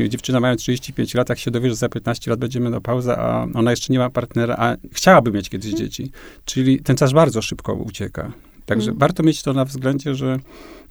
Dziewczyna 0.07 0.39
mając 0.39 0.61
35 0.61 1.13
lat, 1.13 1.29
jak 1.29 1.39
się 1.39 1.51
dowie, 1.51 1.69
że 1.69 1.75
za 1.75 1.89
15 1.89 2.31
lat 2.31 2.39
będzie 2.39 2.59
menopauza, 2.59 3.17
a 3.17 3.47
ona 3.53 3.71
jeszcze 3.71 3.93
nie 3.93 3.99
ma 3.99 4.09
partnera, 4.09 4.55
a 4.57 4.75
chciałaby 4.93 5.31
mieć 5.31 5.49
kiedyś 5.49 5.71
mhm. 5.71 5.89
dzieci. 5.89 6.11
Czyli 6.45 6.81
ten 6.81 6.95
czas 6.95 7.13
bardzo 7.13 7.41
szybko 7.41 7.73
ucieka. 7.73 8.31
Także 8.69 8.91
mhm. 8.91 8.99
warto 8.99 9.23
mieć 9.23 9.43
to 9.43 9.53
na 9.53 9.65
względzie, 9.65 10.15
że 10.15 10.39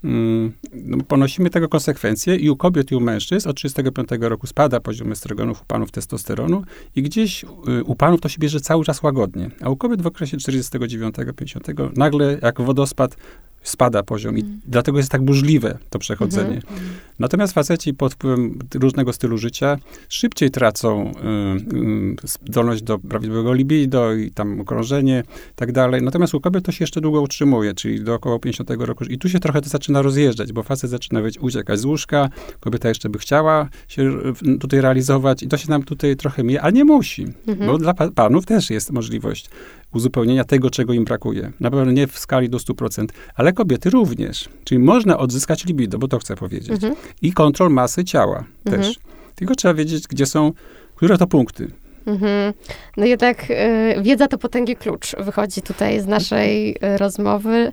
mm, 0.05 0.53
no, 0.73 0.99
ponosimy 1.09 1.51
tego 1.51 1.69
konsekwencje 1.69 2.37
i 2.37 2.51
u 2.51 2.57
kobiet, 2.57 2.93
i 2.93 2.95
u 2.95 3.01
mężczyzn 3.01 3.49
od 3.49 3.57
35 3.57 4.09
roku 4.21 4.47
spada 4.47 4.81
poziom 4.81 5.13
estrogenów, 5.13 5.63
u 5.63 5.65
panów 5.65 5.91
testosteronu 5.91 6.63
i 6.97 7.03
gdzieś 7.03 7.45
y, 7.45 7.85
u 7.85 7.95
panów 7.95 8.21
to 8.21 8.29
się 8.29 8.39
bierze 8.39 8.61
cały 8.61 8.85
czas 8.85 9.03
łagodnie, 9.03 9.51
a 9.61 9.71
u 9.71 9.77
kobiet 9.77 10.03
w 10.03 10.07
okresie 10.07 10.37
49-50 10.37 11.91
nagle 11.97 12.39
jak 12.43 12.61
wodospad 12.61 13.17
spada 13.63 14.03
poziom 14.03 14.39
i 14.39 14.41
mm. 14.41 14.61
dlatego 14.67 14.99
jest 14.99 15.11
tak 15.11 15.23
burzliwe 15.23 15.79
to 15.91 15.99
przechodzenie. 15.99 16.49
Mm 16.49 16.61
-hmm. 16.61 17.09
Natomiast 17.19 17.53
faceci 17.53 17.95
pod 17.95 18.15
wpływem 18.15 18.59
różnego 18.75 19.13
stylu 19.13 19.39
życia 19.39 19.79
szybciej 20.09 20.51
tracą 20.51 21.11
y, 21.11 21.77
y, 22.25 22.29
zdolność 22.49 22.83
do 22.83 22.99
prawidłowego 22.99 23.53
libido 23.53 24.15
i 24.15 24.31
tam 24.31 24.61
okrążenie 24.61 25.23
i 25.53 25.55
tak 25.55 25.73
dalej. 25.73 26.03
Natomiast 26.03 26.35
u 26.35 26.41
kobiet 26.41 26.65
to 26.65 26.73
się 26.73 26.83
jeszcze 26.83 27.01
długo 27.01 27.21
utrzymuje, 27.21 27.75
czyli 27.75 28.05
do 28.05 28.15
około 28.15 28.39
50 28.39 28.71
roku. 28.79 29.05
I 29.05 29.19
tu 29.19 29.29
się 29.29 29.41
trochę 29.41 29.63
to 29.63 29.69
zaczyna 29.69 30.03
rozjeżdżać, 30.03 30.53
bo 30.53 30.63
facet 30.63 30.91
zaczyna 30.91 31.23
być, 31.23 31.39
uciekać 31.39 31.81
z 31.81 31.85
łóżka, 31.85 32.29
kobieta 32.61 32.89
jeszcze 32.89 33.09
by 33.09 33.19
chciała 33.19 33.69
się 33.89 34.13
tutaj 34.61 34.81
realizować 34.81 35.43
i 35.43 35.49
to 35.49 35.57
się 35.57 35.71
nam 35.71 35.83
tutaj 35.83 36.17
trochę 36.17 36.45
mija, 36.45 36.63
a 36.63 36.71
nie 36.71 36.85
musi, 36.85 37.23
mm 37.23 37.59
-hmm. 37.59 37.67
bo 37.67 37.79
dla 37.79 37.95
panów 37.95 38.47
też 38.47 38.71
jest 38.71 38.93
możliwość 38.93 39.51
uzupełnienia 39.95 40.45
tego, 40.45 40.71
czego 40.71 40.93
im 40.93 41.05
brakuje. 41.05 41.53
Na 41.61 41.71
pewno 41.71 41.93
nie 41.93 42.07
w 42.07 42.19
skali 42.19 42.49
do 42.49 42.59
100%, 42.59 43.07
ale 43.35 43.53
kobiety 43.53 43.91
również. 43.91 44.49
Czyli 44.65 44.79
można 44.79 45.19
odzyskać 45.19 45.65
libido, 45.65 45.99
bo 45.99 46.09
to 46.09 46.19
chcę 46.19 46.37
powiedzieć. 46.37 46.71
Mhm. 46.71 46.95
I 47.23 47.33
kontrol 47.33 47.71
masy 47.71 48.05
ciała 48.05 48.45
mhm. 48.67 48.83
też. 48.83 48.99
Tylko 49.35 49.55
trzeba 49.55 49.75
wiedzieć, 49.75 50.09
gdzie 50.09 50.27
są, 50.27 50.53
które 50.97 51.19
to 51.19 51.27
punkty. 51.27 51.71
Mhm. 52.07 52.55
No 52.97 53.07
jednak 53.07 53.51
y, 53.51 54.03
wiedza 54.03 54.29
to 54.29 54.39
potęgi 54.39 54.77
klucz. 54.77 55.17
Wychodzi 55.19 55.63
tutaj 55.63 56.01
z 56.01 56.07
naszej 56.07 56.71
y, 56.71 56.99
rozmowy. 56.99 57.73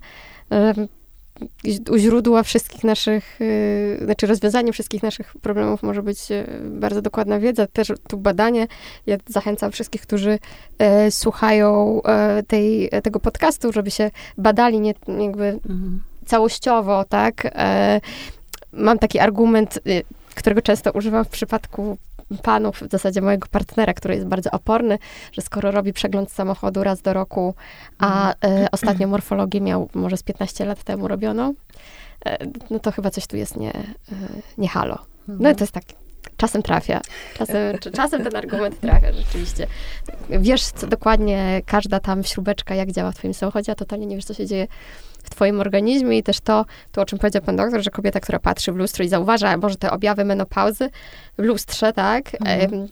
Y, 0.54 0.88
u 1.90 1.98
źródła 1.98 2.44
wszystkich 2.44 2.84
naszych, 2.84 3.42
y, 3.42 4.00
znaczy 4.06 4.28
rozwiązaniem 4.28 4.74
wszystkich 4.74 5.04
naszych 5.04 5.34
problemów 5.42 5.84
może 5.84 6.04
być 6.04 6.32
y, 6.32 6.46
bardzo 6.64 7.02
dokładna 7.02 7.40
wiedza, 7.40 7.68
też 7.68 7.94
tu 8.08 8.18
badanie. 8.18 8.68
Ja 9.06 9.18
zachęcam 9.28 9.72
wszystkich, 9.72 10.02
którzy 10.02 10.40
e, 10.78 11.12
słuchają 11.12 12.02
e, 12.04 12.44
tej, 12.44 12.90
tego 13.04 13.20
podcastu, 13.20 13.72
żeby 13.72 13.92
się 13.92 14.12
badali 14.38 14.80
nie, 14.80 14.94
jakby 15.08 15.46
mhm. 15.46 16.02
całościowo, 16.26 17.06
tak? 17.10 17.46
E, 17.46 18.02
mam 18.74 19.00
taki 19.00 19.20
argument, 19.20 19.80
y, 19.88 20.04
którego 20.36 20.62
często 20.62 20.92
używam 20.92 21.26
w 21.26 21.30
przypadku 21.30 21.98
panów, 22.44 22.82
w 22.82 22.92
zasadzie 22.92 23.22
mojego 23.22 23.48
partnera, 23.52 23.94
który 23.94 24.16
jest 24.16 24.28
bardzo 24.28 24.52
oporny, 24.52 25.00
że 25.32 25.42
skoro 25.42 25.72
robi 25.72 25.94
przegląd 25.94 26.32
samochodu 26.32 26.84
raz 26.84 27.02
do 27.02 27.14
roku, 27.14 27.56
a 27.98 28.34
mhm. 28.34 28.64
e, 28.64 28.72
ostatnio 28.72 29.08
morfologię 29.08 29.62
miał 29.62 29.90
może 29.94 30.18
z 30.18 30.24
15 30.24 30.66
lat 30.66 30.84
temu 30.84 31.08
robioną, 31.08 31.54
e, 32.26 32.38
no 32.70 32.80
to 32.80 32.92
chyba 32.92 33.10
coś 33.10 33.28
tu 33.28 33.38
jest 33.38 33.58
nie, 33.58 33.74
e, 33.74 33.84
nie 34.58 34.68
halo. 34.68 34.98
No 35.28 35.34
i 35.34 35.38
mhm. 35.38 35.56
to 35.56 35.64
jest 35.64 35.74
tak, 35.74 35.84
czasem 36.38 36.62
trafia. 36.62 37.02
Czasem, 37.38 37.78
czasem 37.98 38.24
ten 38.24 38.36
argument 38.36 38.80
trafia, 38.80 39.14
rzeczywiście. 39.14 39.68
Wiesz 40.30 40.64
co 40.64 40.88
dokładnie, 40.88 41.62
każda 41.66 42.00
tam 42.00 42.24
śrubeczka, 42.24 42.76
jak 42.76 42.92
działa 42.92 43.12
w 43.12 43.16
twoim 43.16 43.34
samochodzie, 43.34 43.72
a 43.72 43.76
totalnie 43.76 44.06
nie 44.06 44.16
wiesz, 44.16 44.26
co 44.26 44.34
się 44.34 44.46
dzieje 44.46 44.68
w 45.26 45.30
twoim 45.30 45.60
organizmie 45.60 46.18
i 46.18 46.24
też 46.24 46.40
to, 46.40 46.66
to, 46.92 47.02
o 47.02 47.06
czym 47.06 47.20
powiedział 47.20 47.42
pan 47.42 47.56
doktor, 47.56 47.84
że 47.84 47.92
kobieta, 47.92 48.20
która 48.20 48.40
patrzy 48.40 48.72
w 48.72 48.76
lustro 48.76 49.06
i 49.06 49.08
zauważa 49.08 49.58
może 49.58 49.76
te 49.76 49.92
objawy 49.92 50.26
menopauzy 50.26 50.90
w 51.38 51.44
lustrze, 51.44 51.94
tak, 51.94 52.32
mhm 52.40 52.88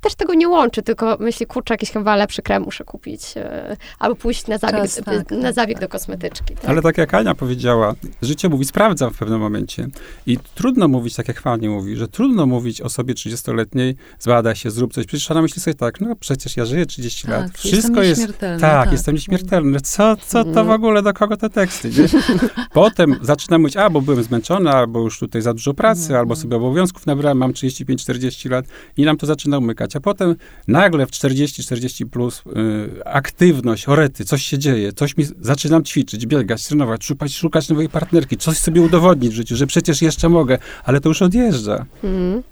też 0.00 0.14
tego 0.14 0.34
nie 0.34 0.48
łączy, 0.48 0.82
tylko 0.82 1.16
myśli, 1.20 1.46
kurczę, 1.46 1.74
jakiś 1.74 1.90
chyba 1.90 2.16
lepszy 2.16 2.42
krem 2.42 2.62
muszę 2.62 2.84
kupić, 2.84 3.22
e, 3.36 3.76
albo 3.98 4.16
pójść 4.16 4.46
na 4.46 4.58
zabieg, 4.58 4.80
Czas, 4.80 5.00
tak, 5.04 5.30
na 5.30 5.42
tak, 5.42 5.54
zabieg 5.54 5.78
tak. 5.78 5.88
do 5.88 5.88
kosmetyczki. 5.88 6.54
Tak? 6.54 6.64
Ale 6.64 6.82
tak 6.82 6.98
jak 6.98 7.14
Ania 7.14 7.34
powiedziała, 7.34 7.94
życie 8.22 8.48
mówi, 8.48 8.64
sprawdzam 8.64 9.10
w 9.10 9.18
pewnym 9.18 9.40
momencie. 9.40 9.88
I 10.26 10.38
trudno 10.54 10.88
mówić, 10.88 11.16
tak 11.16 11.28
jak 11.28 11.42
pani 11.42 11.68
mówi, 11.68 11.96
że 11.96 12.08
trudno 12.08 12.46
mówić 12.46 12.80
osobie 12.80 13.14
30-letniej, 13.14 13.96
zbadaj 14.18 14.56
się, 14.56 14.70
zrób 14.70 14.92
coś. 14.92 15.06
Przecież 15.06 15.30
ona 15.30 15.42
myśli 15.42 15.62
sobie 15.62 15.74
tak, 15.74 16.00
no 16.00 16.16
przecież 16.16 16.56
ja 16.56 16.64
żyję 16.64 16.86
30 16.86 17.22
tak, 17.22 17.30
lat. 17.30 17.58
Wszystko 17.58 18.02
jest... 18.02 18.38
Tak, 18.38 18.60
tak, 18.60 18.92
jestem 18.92 19.14
nieśmiertelny. 19.14 19.80
Co, 19.80 20.16
co 20.16 20.44
to 20.44 20.50
w 20.50 20.58
mm. 20.58 20.70
ogóle, 20.70 21.02
do 21.02 21.12
kogo 21.12 21.36
te 21.36 21.50
teksty? 21.50 21.90
Nie? 21.90 22.08
Potem 22.72 23.18
zaczynam 23.22 23.60
mówić, 23.60 23.76
a, 23.76 23.90
bo 23.90 24.00
byłem 24.00 24.22
zmęczony, 24.22 24.70
albo 24.70 25.00
już 25.00 25.18
tutaj 25.18 25.42
za 25.42 25.54
dużo 25.54 25.74
pracy, 25.74 26.08
mm. 26.08 26.20
albo 26.20 26.36
sobie 26.36 26.56
obowiązków 26.56 27.06
nabrałem, 27.06 27.38
mam 27.38 27.52
35-40 27.52 28.50
lat 28.50 28.64
i 28.96 29.04
nam 29.04 29.16
to 29.16 29.26
zaczyna 29.26 29.58
umykać 29.58 29.89
a 29.96 30.00
potem 30.00 30.36
nagle 30.68 31.06
w 31.06 31.10
40-40 31.10 32.06
plus 32.06 32.42
y, 32.46 33.04
aktywność, 33.04 33.88
orety, 33.88 34.24
coś 34.24 34.42
się 34.42 34.58
dzieje, 34.58 34.92
coś 34.92 35.16
mi, 35.16 35.24
zaczynam 35.40 35.84
ćwiczyć, 35.84 36.26
biegać, 36.26 36.66
trenować, 36.66 37.04
szukać, 37.04 37.34
szukać 37.34 37.68
nowej 37.68 37.88
partnerki, 37.88 38.36
coś 38.36 38.56
sobie 38.56 38.82
udowodnić 38.82 39.32
w 39.32 39.34
życiu, 39.34 39.56
że 39.56 39.66
przecież 39.66 40.02
jeszcze 40.02 40.28
mogę, 40.28 40.58
ale 40.84 41.00
to 41.00 41.08
już 41.08 41.22
odjeżdża. 41.22 41.86
Mm. 42.04 42.42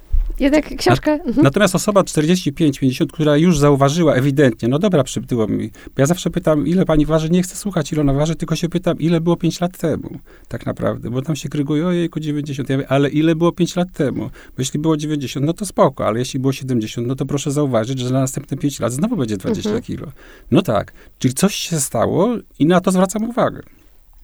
Jednak 0.41 0.76
książka... 0.76 1.12
Mhm. 1.12 1.43
Natomiast 1.43 1.74
osoba 1.74 2.01
45-50, 2.01 3.07
która 3.07 3.37
już 3.37 3.59
zauważyła 3.59 4.14
ewidentnie, 4.14 4.68
no 4.68 4.79
dobra, 4.79 5.05
przybyło 5.05 5.47
mi, 5.47 5.70
bo 5.70 5.93
ja 6.03 6.07
zawsze 6.07 6.31
pytam, 6.31 6.66
ile 6.66 6.85
pani 6.85 7.07
waży, 7.07 7.31
nie 7.31 7.43
chcę 7.43 7.57
słuchać, 7.57 7.93
ile 7.93 8.01
ona 8.01 8.12
waży, 8.12 8.35
tylko 8.35 8.57
się 8.57 8.68
pytam, 8.68 8.99
ile 8.99 9.20
było 9.20 9.37
5 9.37 9.61
lat 9.61 9.79
temu, 9.79 10.18
tak 10.49 10.66
naprawdę, 10.66 11.11
bo 11.11 11.22
tam 11.22 11.37
się 11.37 11.49
kryguje, 11.49 11.87
ojejku, 11.87 12.20
90, 12.20 12.68
ja 12.68 12.76
mówię, 12.76 12.89
ale 12.89 13.09
ile 13.09 13.35
było 13.35 13.53
5 13.53 13.76
lat 13.76 13.89
temu? 13.93 14.20
Bo 14.20 14.55
jeśli 14.59 14.81
było 14.81 14.97
90, 14.97 15.47
no 15.47 15.53
to 15.53 15.66
spoko, 15.66 16.07
ale 16.07 16.18
jeśli 16.18 16.41
było 16.41 16.53
70, 16.53 17.07
no 17.07 17.14
to 17.14 17.26
proszę 17.26 17.51
zauważyć, 17.51 17.99
że 17.99 18.11
na 18.11 18.20
następne 18.20 18.57
5 18.57 18.81
lat 18.81 18.93
znowu 18.93 19.16
będzie 19.16 19.37
20 19.37 19.70
mhm. 19.70 19.85
kilo. 19.85 20.07
No 20.51 20.62
tak, 20.62 20.93
czyli 21.18 21.35
coś 21.35 21.55
się 21.55 21.81
stało 21.81 22.37
i 22.59 22.66
na 22.66 22.81
to 22.81 22.91
zwracam 22.91 23.24
uwagę. 23.31 23.62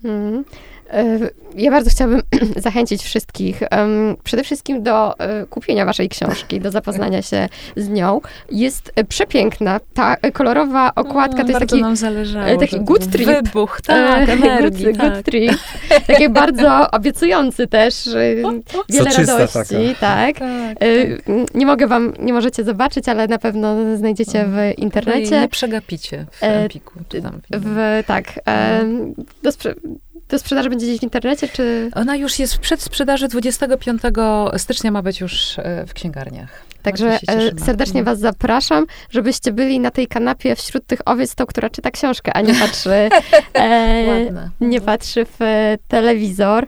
Mhm. 0.05 0.44
E, 0.95 1.18
ja 1.57 1.70
bardzo 1.70 1.90
chciałabym 1.90 2.22
zachęcić 2.57 3.03
wszystkich 3.03 3.61
przede 4.24 4.45
wszystkim 4.45 4.82
do 4.82 5.18
e, 5.18 5.47
kupienia 5.47 5.84
waszej 5.84 6.09
książki, 6.09 6.61
do 6.61 6.70
zapoznania 6.70 7.22
się 7.22 7.49
z 7.76 7.88
nią. 7.88 8.20
Jest 8.51 8.92
e, 8.97 9.05
przepiękna. 9.05 9.80
Ta 9.95 10.16
kolorowa 10.32 10.95
okładka 10.95 11.42
to 11.42 11.49
jest 11.49 11.61
taki, 11.61 11.80
nam 11.82 11.97
zależało, 11.97 12.57
taki 12.57 12.80
good 12.80 13.11
trip. 13.11 13.26
Wybuch, 13.26 13.80
tak, 13.80 14.28
energii, 14.42 14.84
good, 14.84 14.97
tak. 14.97 15.14
good 15.14 15.24
trip. 15.24 15.53
Taki 16.07 16.28
bardzo 16.28 16.86
obiecujący 16.99 17.66
też. 17.66 18.09
Wiele 18.88 19.11
radości, 19.11 19.95
tak. 20.01 20.38
tak, 20.38 20.38
tak. 20.38 20.78
Nie 21.55 21.66
mogę 21.66 21.86
wam, 21.86 22.12
nie 22.18 22.32
możecie 22.32 22.64
zobaczyć, 22.64 23.09
ale 23.09 23.28
na 23.28 23.38
pewno 23.38 23.97
znajdziecie 23.97 24.45
w 24.49 24.78
internecie. 24.78 25.40
Nie 25.40 25.49
przegapicie 25.49 26.26
w 26.30 26.42
Empiku. 26.42 27.01
W, 27.51 28.03
tak. 28.07 28.40
Do, 29.42 29.51
do 30.29 30.39
sprzedaży 30.39 30.70
będzie 30.70 30.87
gdzieś 30.87 31.01
w 31.01 31.03
internecie, 31.03 31.49
czy... 31.49 31.91
Ona 31.95 32.16
już 32.16 32.39
jest 32.39 32.55
w 32.55 32.59
przedsprzedaży 32.59 33.29
25 33.29 34.03
stycznia, 34.57 34.91
ma 34.91 35.03
być 35.03 35.20
już 35.20 35.59
e, 35.59 35.87
w 35.87 35.95
księgarniach. 35.95 36.64
Także 36.85 37.18
e, 37.29 37.59
serdecznie 37.64 38.03
was 38.03 38.18
zapraszam, 38.18 38.87
żebyście 39.11 39.53
byli 39.53 39.81
na 39.81 39.91
tej 39.91 40.07
kanapie 40.07 40.57
wśród 40.57 40.87
tych 40.87 41.01
owiec, 41.05 41.35
to, 41.35 41.47
która 41.47 41.70
czyta 41.70 41.91
książkę, 41.91 42.33
a 42.33 42.41
nie 42.41 42.55
patrzy, 42.64 43.09
e, 43.55 44.49
nie 44.61 44.81
patrzy 44.81 45.25
w 45.25 45.43
e, 45.43 45.79
telewizor. 45.89 46.66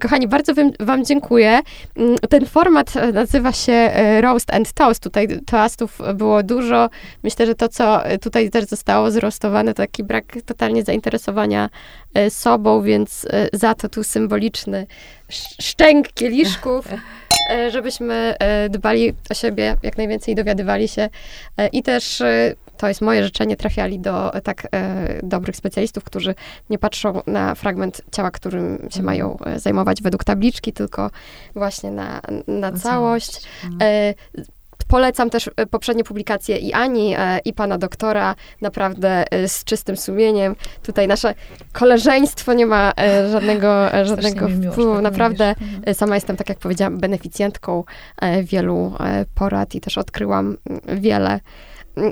Kochani, 0.00 0.28
bardzo 0.28 0.54
wam, 0.54 0.70
wam, 0.80 1.04
dziękuję. 1.04 1.60
Mm, 1.96 2.16
ten 2.30 2.46
format 2.46 2.94
nazywa 3.12 3.52
się 3.52 3.90
Roast 4.20 4.54
and 4.54 4.72
Toast. 4.72 5.02
Tutaj 5.02 5.28
toastów 5.46 5.98
było 6.14 6.42
dużo. 6.42 6.90
Myślę, 7.22 7.46
że 7.46 7.54
to, 7.54 7.68
co 7.68 8.00
tutaj 8.22 8.50
też 8.50 8.64
zostało 8.64 9.10
zrostowane, 9.10 9.74
to 9.74 9.82
taki 9.82 10.04
brak 10.04 10.24
totalnie 10.46 10.84
zainteresowania 10.84 11.70
sobą, 12.28 12.82
więc 12.82 13.26
za 13.52 13.74
to 13.74 13.88
tu 13.88 14.04
symboliczny 14.04 14.86
szczęk 15.60 16.12
kieliszków. 16.12 16.88
E, 17.50 17.70
żebyśmy 17.70 18.34
e, 18.38 18.68
dbali 18.68 19.14
o 19.30 19.34
siebie, 19.34 19.76
jak 19.82 19.98
najwięcej 19.98 20.34
dowiadywali 20.34 20.88
się 20.88 21.08
e, 21.56 21.68
i 21.68 21.82
też 21.82 22.22
to 22.76 22.88
jest 22.88 23.00
moje 23.00 23.24
życzenie, 23.24 23.56
trafiali 23.56 23.98
do 23.98 24.32
tak 24.44 24.68
e, 24.72 25.20
dobrych 25.22 25.56
specjalistów, 25.56 26.04
którzy 26.04 26.34
nie 26.70 26.78
patrzą 26.78 27.22
na 27.26 27.54
fragment 27.54 28.02
ciała, 28.12 28.30
którym 28.30 28.78
się 28.78 29.00
mhm. 29.00 29.04
mają 29.04 29.36
zajmować 29.56 30.02
według 30.02 30.24
tabliczki, 30.24 30.72
tylko 30.72 31.10
właśnie 31.54 31.90
na, 31.90 32.20
na 32.46 32.72
całość. 32.72 33.42
E, 33.82 34.14
Polecam 34.88 35.30
też 35.30 35.50
e, 35.56 35.66
poprzednie 35.66 36.04
publikacje 36.04 36.56
i 36.56 36.72
Ani, 36.72 37.14
e, 37.18 37.38
i 37.44 37.52
pana 37.52 37.78
doktora, 37.78 38.34
naprawdę 38.60 39.32
e, 39.32 39.48
z 39.48 39.64
czystym 39.64 39.96
sumieniem. 39.96 40.56
Tutaj 40.82 41.08
nasze 41.08 41.34
koleżeństwo 41.72 42.52
nie 42.52 42.66
ma 42.66 42.92
żadnego, 43.32 43.88
żadnego 44.02 44.48
wpływu. 44.48 44.94
Tak 44.94 45.02
naprawdę 45.02 45.54
mówisz. 45.60 45.96
sama 45.96 46.14
jestem, 46.14 46.36
tak 46.36 46.48
jak 46.48 46.58
powiedziałam, 46.58 46.98
beneficjentką 46.98 47.84
wielu 48.42 48.92
porad 49.34 49.74
i 49.74 49.80
też 49.80 49.98
odkryłam 49.98 50.56
wiele 50.86 51.40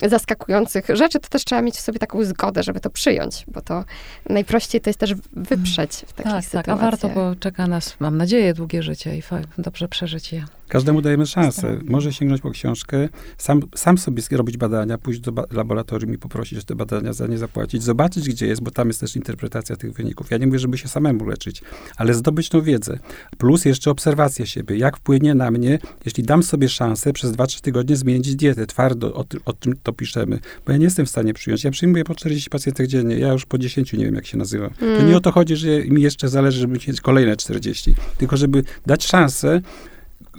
zaskakujących 0.08 0.86
rzeczy, 0.88 1.20
to 1.20 1.28
też 1.28 1.44
trzeba 1.44 1.62
mieć 1.62 1.74
w 1.74 1.80
sobie 1.80 1.98
taką 1.98 2.24
zgodę, 2.24 2.62
żeby 2.62 2.80
to 2.80 2.90
przyjąć, 2.90 3.44
bo 3.48 3.60
to 3.60 3.84
najprościej 4.30 4.80
to 4.80 4.90
jest 4.90 5.00
też 5.00 5.14
wyprzeć 5.32 5.92
w 5.92 6.12
takich 6.12 6.32
tak, 6.32 6.44
sytuacjach. 6.44 6.64
Tak, 6.64 6.68
a 6.68 6.76
warto, 6.76 7.08
bo 7.08 7.34
czeka 7.40 7.66
nas, 7.66 7.96
mam 8.00 8.16
nadzieję, 8.16 8.54
długie 8.54 8.82
życie 8.82 9.16
i 9.16 9.22
dobrze 9.58 9.88
przeżyć 9.88 10.32
je. 10.32 10.44
Każdemu 10.68 11.02
dajemy 11.02 11.26
szansę. 11.26 11.78
Może 11.84 12.12
sięgnąć 12.12 12.40
po 12.40 12.50
książkę, 12.50 13.08
sam, 13.38 13.60
sam 13.74 13.98
sobie 13.98 14.22
robić 14.30 14.56
badania, 14.56 14.98
pójść 14.98 15.20
do 15.20 15.32
laboratorium 15.50 16.14
i 16.14 16.18
poprosić, 16.18 16.64
te 16.64 16.74
badania 16.74 17.12
za 17.12 17.26
nie 17.26 17.38
zapłacić, 17.38 17.82
zobaczyć, 17.82 18.28
gdzie 18.28 18.46
jest, 18.46 18.62
bo 18.62 18.70
tam 18.70 18.88
jest 18.88 19.00
też 19.00 19.16
interpretacja 19.16 19.76
tych 19.76 19.92
wyników. 19.92 20.30
Ja 20.30 20.38
nie 20.38 20.46
mówię, 20.46 20.58
żeby 20.58 20.78
się 20.78 20.88
samemu 20.88 21.26
leczyć, 21.26 21.62
ale 21.96 22.14
zdobyć 22.14 22.48
tą 22.48 22.62
wiedzę. 22.62 22.98
Plus 23.38 23.64
jeszcze 23.64 23.90
obserwacja 23.90 24.46
siebie. 24.46 24.76
Jak 24.76 24.96
wpłynie 24.96 25.34
na 25.34 25.50
mnie, 25.50 25.78
jeśli 26.04 26.22
dam 26.22 26.42
sobie 26.42 26.68
szansę 26.68 27.12
przez 27.12 27.32
2-3 27.32 27.60
tygodnie 27.60 27.96
zmienić 27.96 28.36
dietę 28.36 28.66
twardo, 28.66 29.14
o, 29.14 29.24
o 29.44 29.52
tym 29.52 29.74
to 29.82 29.92
piszemy, 29.92 30.38
bo 30.66 30.72
ja 30.72 30.78
nie 30.78 30.84
jestem 30.84 31.06
w 31.06 31.10
stanie 31.10 31.34
przyjąć. 31.34 31.64
Ja 31.64 31.70
przyjmuję 31.70 32.04
po 32.04 32.14
40 32.14 32.50
pacjentów 32.50 32.86
dziennie, 32.86 33.18
ja 33.18 33.32
już 33.32 33.46
po 33.46 33.58
10 33.58 33.92
nie 33.92 34.04
wiem, 34.04 34.14
jak 34.14 34.26
się 34.26 34.38
nazywa. 34.38 34.70
Mm. 34.80 35.00
To 35.00 35.06
nie 35.06 35.16
o 35.16 35.20
to 35.20 35.32
chodzi, 35.32 35.56
że 35.56 35.84
mi 35.84 36.02
jeszcze 36.02 36.28
zależy, 36.28 36.60
żeby 36.60 36.72
mieć 36.72 37.00
kolejne 37.00 37.36
40, 37.36 37.94
tylko 38.18 38.36
żeby 38.36 38.64
dać 38.86 39.06
szansę, 39.06 39.60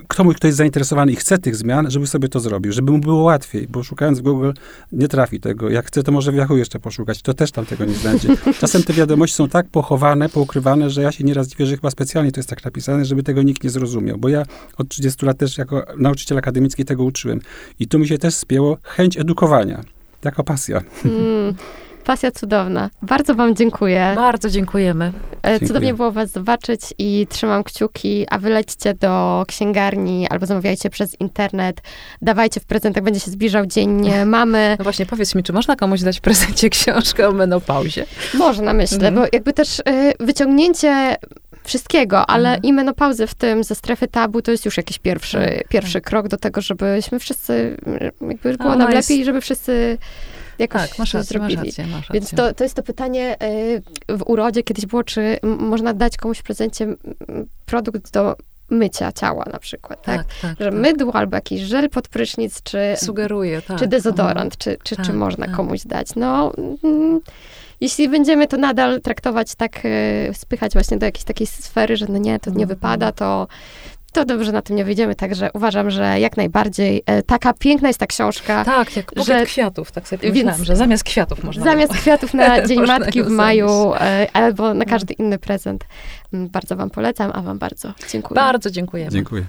komuś, 0.07 0.35
kto 0.35 0.47
jest 0.47 0.57
zainteresowany 0.57 1.11
i 1.11 1.15
chce 1.15 1.37
tych 1.37 1.55
zmian, 1.55 1.91
żeby 1.91 2.07
sobie 2.07 2.29
to 2.29 2.39
zrobił, 2.39 2.71
żeby 2.71 2.91
mu 2.91 2.97
było 2.97 3.23
łatwiej, 3.23 3.67
bo 3.67 3.83
szukając 3.83 4.19
w 4.19 4.21
Google 4.21 4.51
nie 4.91 5.07
trafi 5.07 5.39
tego. 5.39 5.69
Jak 5.69 5.85
chce, 5.85 6.03
to 6.03 6.11
może 6.11 6.31
w 6.31 6.35
Yahoo 6.35 6.57
jeszcze 6.57 6.79
poszukać, 6.79 7.21
to 7.21 7.33
też 7.33 7.51
tam 7.51 7.65
tego 7.65 7.85
nie 7.85 7.93
znajdzie. 7.93 8.29
Czasem 8.59 8.83
te 8.83 8.93
wiadomości 8.93 9.35
są 9.35 9.49
tak 9.49 9.67
pochowane, 9.69 10.29
poukrywane, 10.29 10.89
że 10.89 11.01
ja 11.01 11.11
się 11.11 11.23
nieraz 11.23 11.47
dziwię, 11.47 11.65
że 11.65 11.75
chyba 11.75 11.91
specjalnie 11.91 12.31
to 12.31 12.39
jest 12.39 12.49
tak 12.49 12.65
napisane, 12.65 13.05
żeby 13.05 13.23
tego 13.23 13.41
nikt 13.41 13.63
nie 13.63 13.69
zrozumiał, 13.69 14.17
bo 14.17 14.29
ja 14.29 14.45
od 14.77 14.89
30 14.89 15.25
lat 15.25 15.37
też 15.37 15.57
jako 15.57 15.85
nauczyciel 15.97 16.37
akademicki 16.37 16.85
tego 16.85 17.03
uczyłem. 17.03 17.39
I 17.79 17.87
tu 17.87 17.99
mi 17.99 18.07
się 18.07 18.17
też 18.17 18.35
spięło 18.35 18.77
chęć 18.83 19.17
edukowania, 19.17 19.81
jako 20.23 20.43
pasja. 20.43 20.81
Mm. 21.05 21.55
Pasja 22.07 22.31
cudowna. 22.31 22.89
Bardzo 23.01 23.35
Wam 23.35 23.55
dziękuję. 23.55 24.13
Bardzo 24.15 24.49
dziękujemy. 24.49 25.11
E, 25.41 25.59
cudownie 25.59 25.93
było 25.93 26.11
Was 26.11 26.31
zobaczyć 26.31 26.81
i 26.97 27.27
trzymam 27.29 27.63
kciuki, 27.63 28.25
a 28.29 28.39
wy 28.39 28.49
lećcie 28.49 28.93
do 28.93 29.43
księgarni 29.47 30.27
albo 30.29 30.45
zamawiajcie 30.45 30.89
przez 30.89 31.19
internet. 31.19 31.81
Dawajcie 32.21 32.59
w 32.59 32.65
prezentach, 32.65 33.03
będzie 33.03 33.19
się 33.19 33.31
zbliżał 33.31 33.65
dzień 33.65 34.09
mamy. 34.25 34.75
No 34.79 34.83
właśnie, 34.83 35.05
powiedz 35.05 35.35
mi, 35.35 35.43
czy 35.43 35.53
można 35.53 35.75
komuś 35.75 36.01
dać 36.01 36.17
w 36.17 36.21
prezencie 36.21 36.69
książkę 36.69 37.27
o 37.27 37.31
menopauzie? 37.31 38.05
Można, 38.33 38.73
myślę, 38.73 39.07
mhm. 39.07 39.15
bo 39.15 39.21
jakby 39.33 39.53
też 39.53 39.79
y, 39.79 39.83
wyciągnięcie 40.19 41.15
wszystkiego, 41.63 42.25
ale 42.25 42.49
mhm. 42.49 42.63
i 42.63 42.73
menopauzę 42.73 43.27
w 43.27 43.35
tym 43.35 43.63
ze 43.63 43.75
strefy 43.75 44.07
tabu 44.07 44.41
to 44.41 44.51
jest 44.51 44.65
już 44.65 44.77
jakiś 44.77 44.99
pierwszy, 44.99 45.37
tak, 45.37 45.67
pierwszy 45.67 45.93
tak. 45.93 46.03
krok 46.03 46.27
do 46.27 46.37
tego, 46.37 46.61
żebyśmy 46.61 47.19
wszyscy, 47.19 47.77
jakby 48.21 48.57
było 48.57 48.75
nam 48.75 48.91
lepiej, 48.91 49.25
żeby 49.25 49.41
wszyscy 49.41 49.97
jakoś 50.59 50.89
tak, 50.89 50.99
masz 50.99 51.13
rację, 51.13 51.29
zrobili. 51.29 51.57
Masz 51.57 51.65
rację, 51.65 51.87
masz 51.87 52.01
rację. 52.01 52.13
Więc 52.13 52.29
to, 52.31 52.53
to 52.53 52.63
jest 52.63 52.75
to 52.75 52.83
pytanie 52.83 53.35
y, 54.09 54.17
w 54.17 54.23
urodzie 54.29 54.63
kiedyś 54.63 54.85
było, 54.85 55.03
czy 55.03 55.39
można 55.43 55.93
dać 55.93 56.17
komuś 56.17 56.37
w 56.39 56.43
prezencie 56.43 56.87
produkt 57.65 58.11
do 58.11 58.35
mycia 58.69 59.11
ciała 59.11 59.45
na 59.53 59.59
przykład, 59.59 60.01
tak? 60.01 60.23
tak, 60.23 60.35
tak 60.41 60.57
że 60.59 60.71
tak. 60.71 60.79
mydło 60.79 61.15
albo 61.15 61.35
jakiś 61.35 61.61
żel 61.61 61.89
pod 61.89 62.07
prysznic, 62.07 62.63
czy, 62.63 62.79
Sugeruje, 62.97 63.61
tak. 63.61 63.79
czy 63.79 63.87
dezodorant, 63.87 64.57
czy, 64.57 64.77
czy, 64.83 64.95
czy 64.95 65.05
tak, 65.07 65.15
można 65.15 65.45
tak. 65.45 65.55
komuś 65.55 65.81
dać. 65.85 66.07
No, 66.15 66.51
mm, 66.83 67.19
jeśli 67.81 68.09
będziemy 68.09 68.47
to 68.47 68.57
nadal 68.57 69.01
traktować 69.01 69.55
tak, 69.55 69.85
y, 69.85 70.31
spychać 70.33 70.73
właśnie 70.73 70.97
do 70.97 71.05
jakiejś 71.05 71.23
takiej 71.23 71.47
sfery, 71.47 71.97
że 71.97 72.05
no 72.09 72.17
nie, 72.17 72.39
to 72.39 72.49
nie 72.49 72.63
mhm. 72.63 72.69
wypada, 72.69 73.11
to, 73.11 73.47
to 74.13 74.25
dobrze 74.25 74.51
na 74.51 74.61
tym 74.61 74.75
nie 74.75 74.85
wyjdziemy, 74.85 75.15
także 75.15 75.49
uważam, 75.53 75.91
że 75.91 76.19
jak 76.19 76.37
najbardziej 76.37 77.03
e, 77.05 77.23
taka 77.23 77.53
piękna 77.53 77.87
jest 77.87 77.99
ta 77.99 78.07
książka. 78.07 78.65
Tak, 78.65 78.95
jak 78.95 79.11
że, 79.25 79.45
kwiatów, 79.45 79.91
tak 79.91 80.07
sobie 80.07 80.29
pomyślałam, 80.29 80.63
że 80.63 80.75
zamiast 80.75 81.03
kwiatów 81.03 81.43
można 81.43 81.63
Zamiast 81.63 81.91
było. 81.91 82.01
kwiatów 82.01 82.33
na 82.33 82.61
Dzień 82.67 82.85
Matki 82.85 83.23
w 83.23 83.27
maju 83.27 83.93
e, 83.93 84.27
albo 84.33 84.67
na 84.67 84.73
no. 84.73 84.85
każdy 84.85 85.13
inny 85.13 85.39
prezent. 85.39 85.85
Mm, 86.33 86.49
bardzo 86.49 86.75
wam 86.75 86.89
polecam, 86.89 87.31
a 87.33 87.41
wam 87.41 87.59
bardzo 87.59 87.93
dziękuję. 88.09 88.35
Bardzo 88.35 88.71
dziękujemy. 88.71 89.11
Dziękuję. 89.11 89.45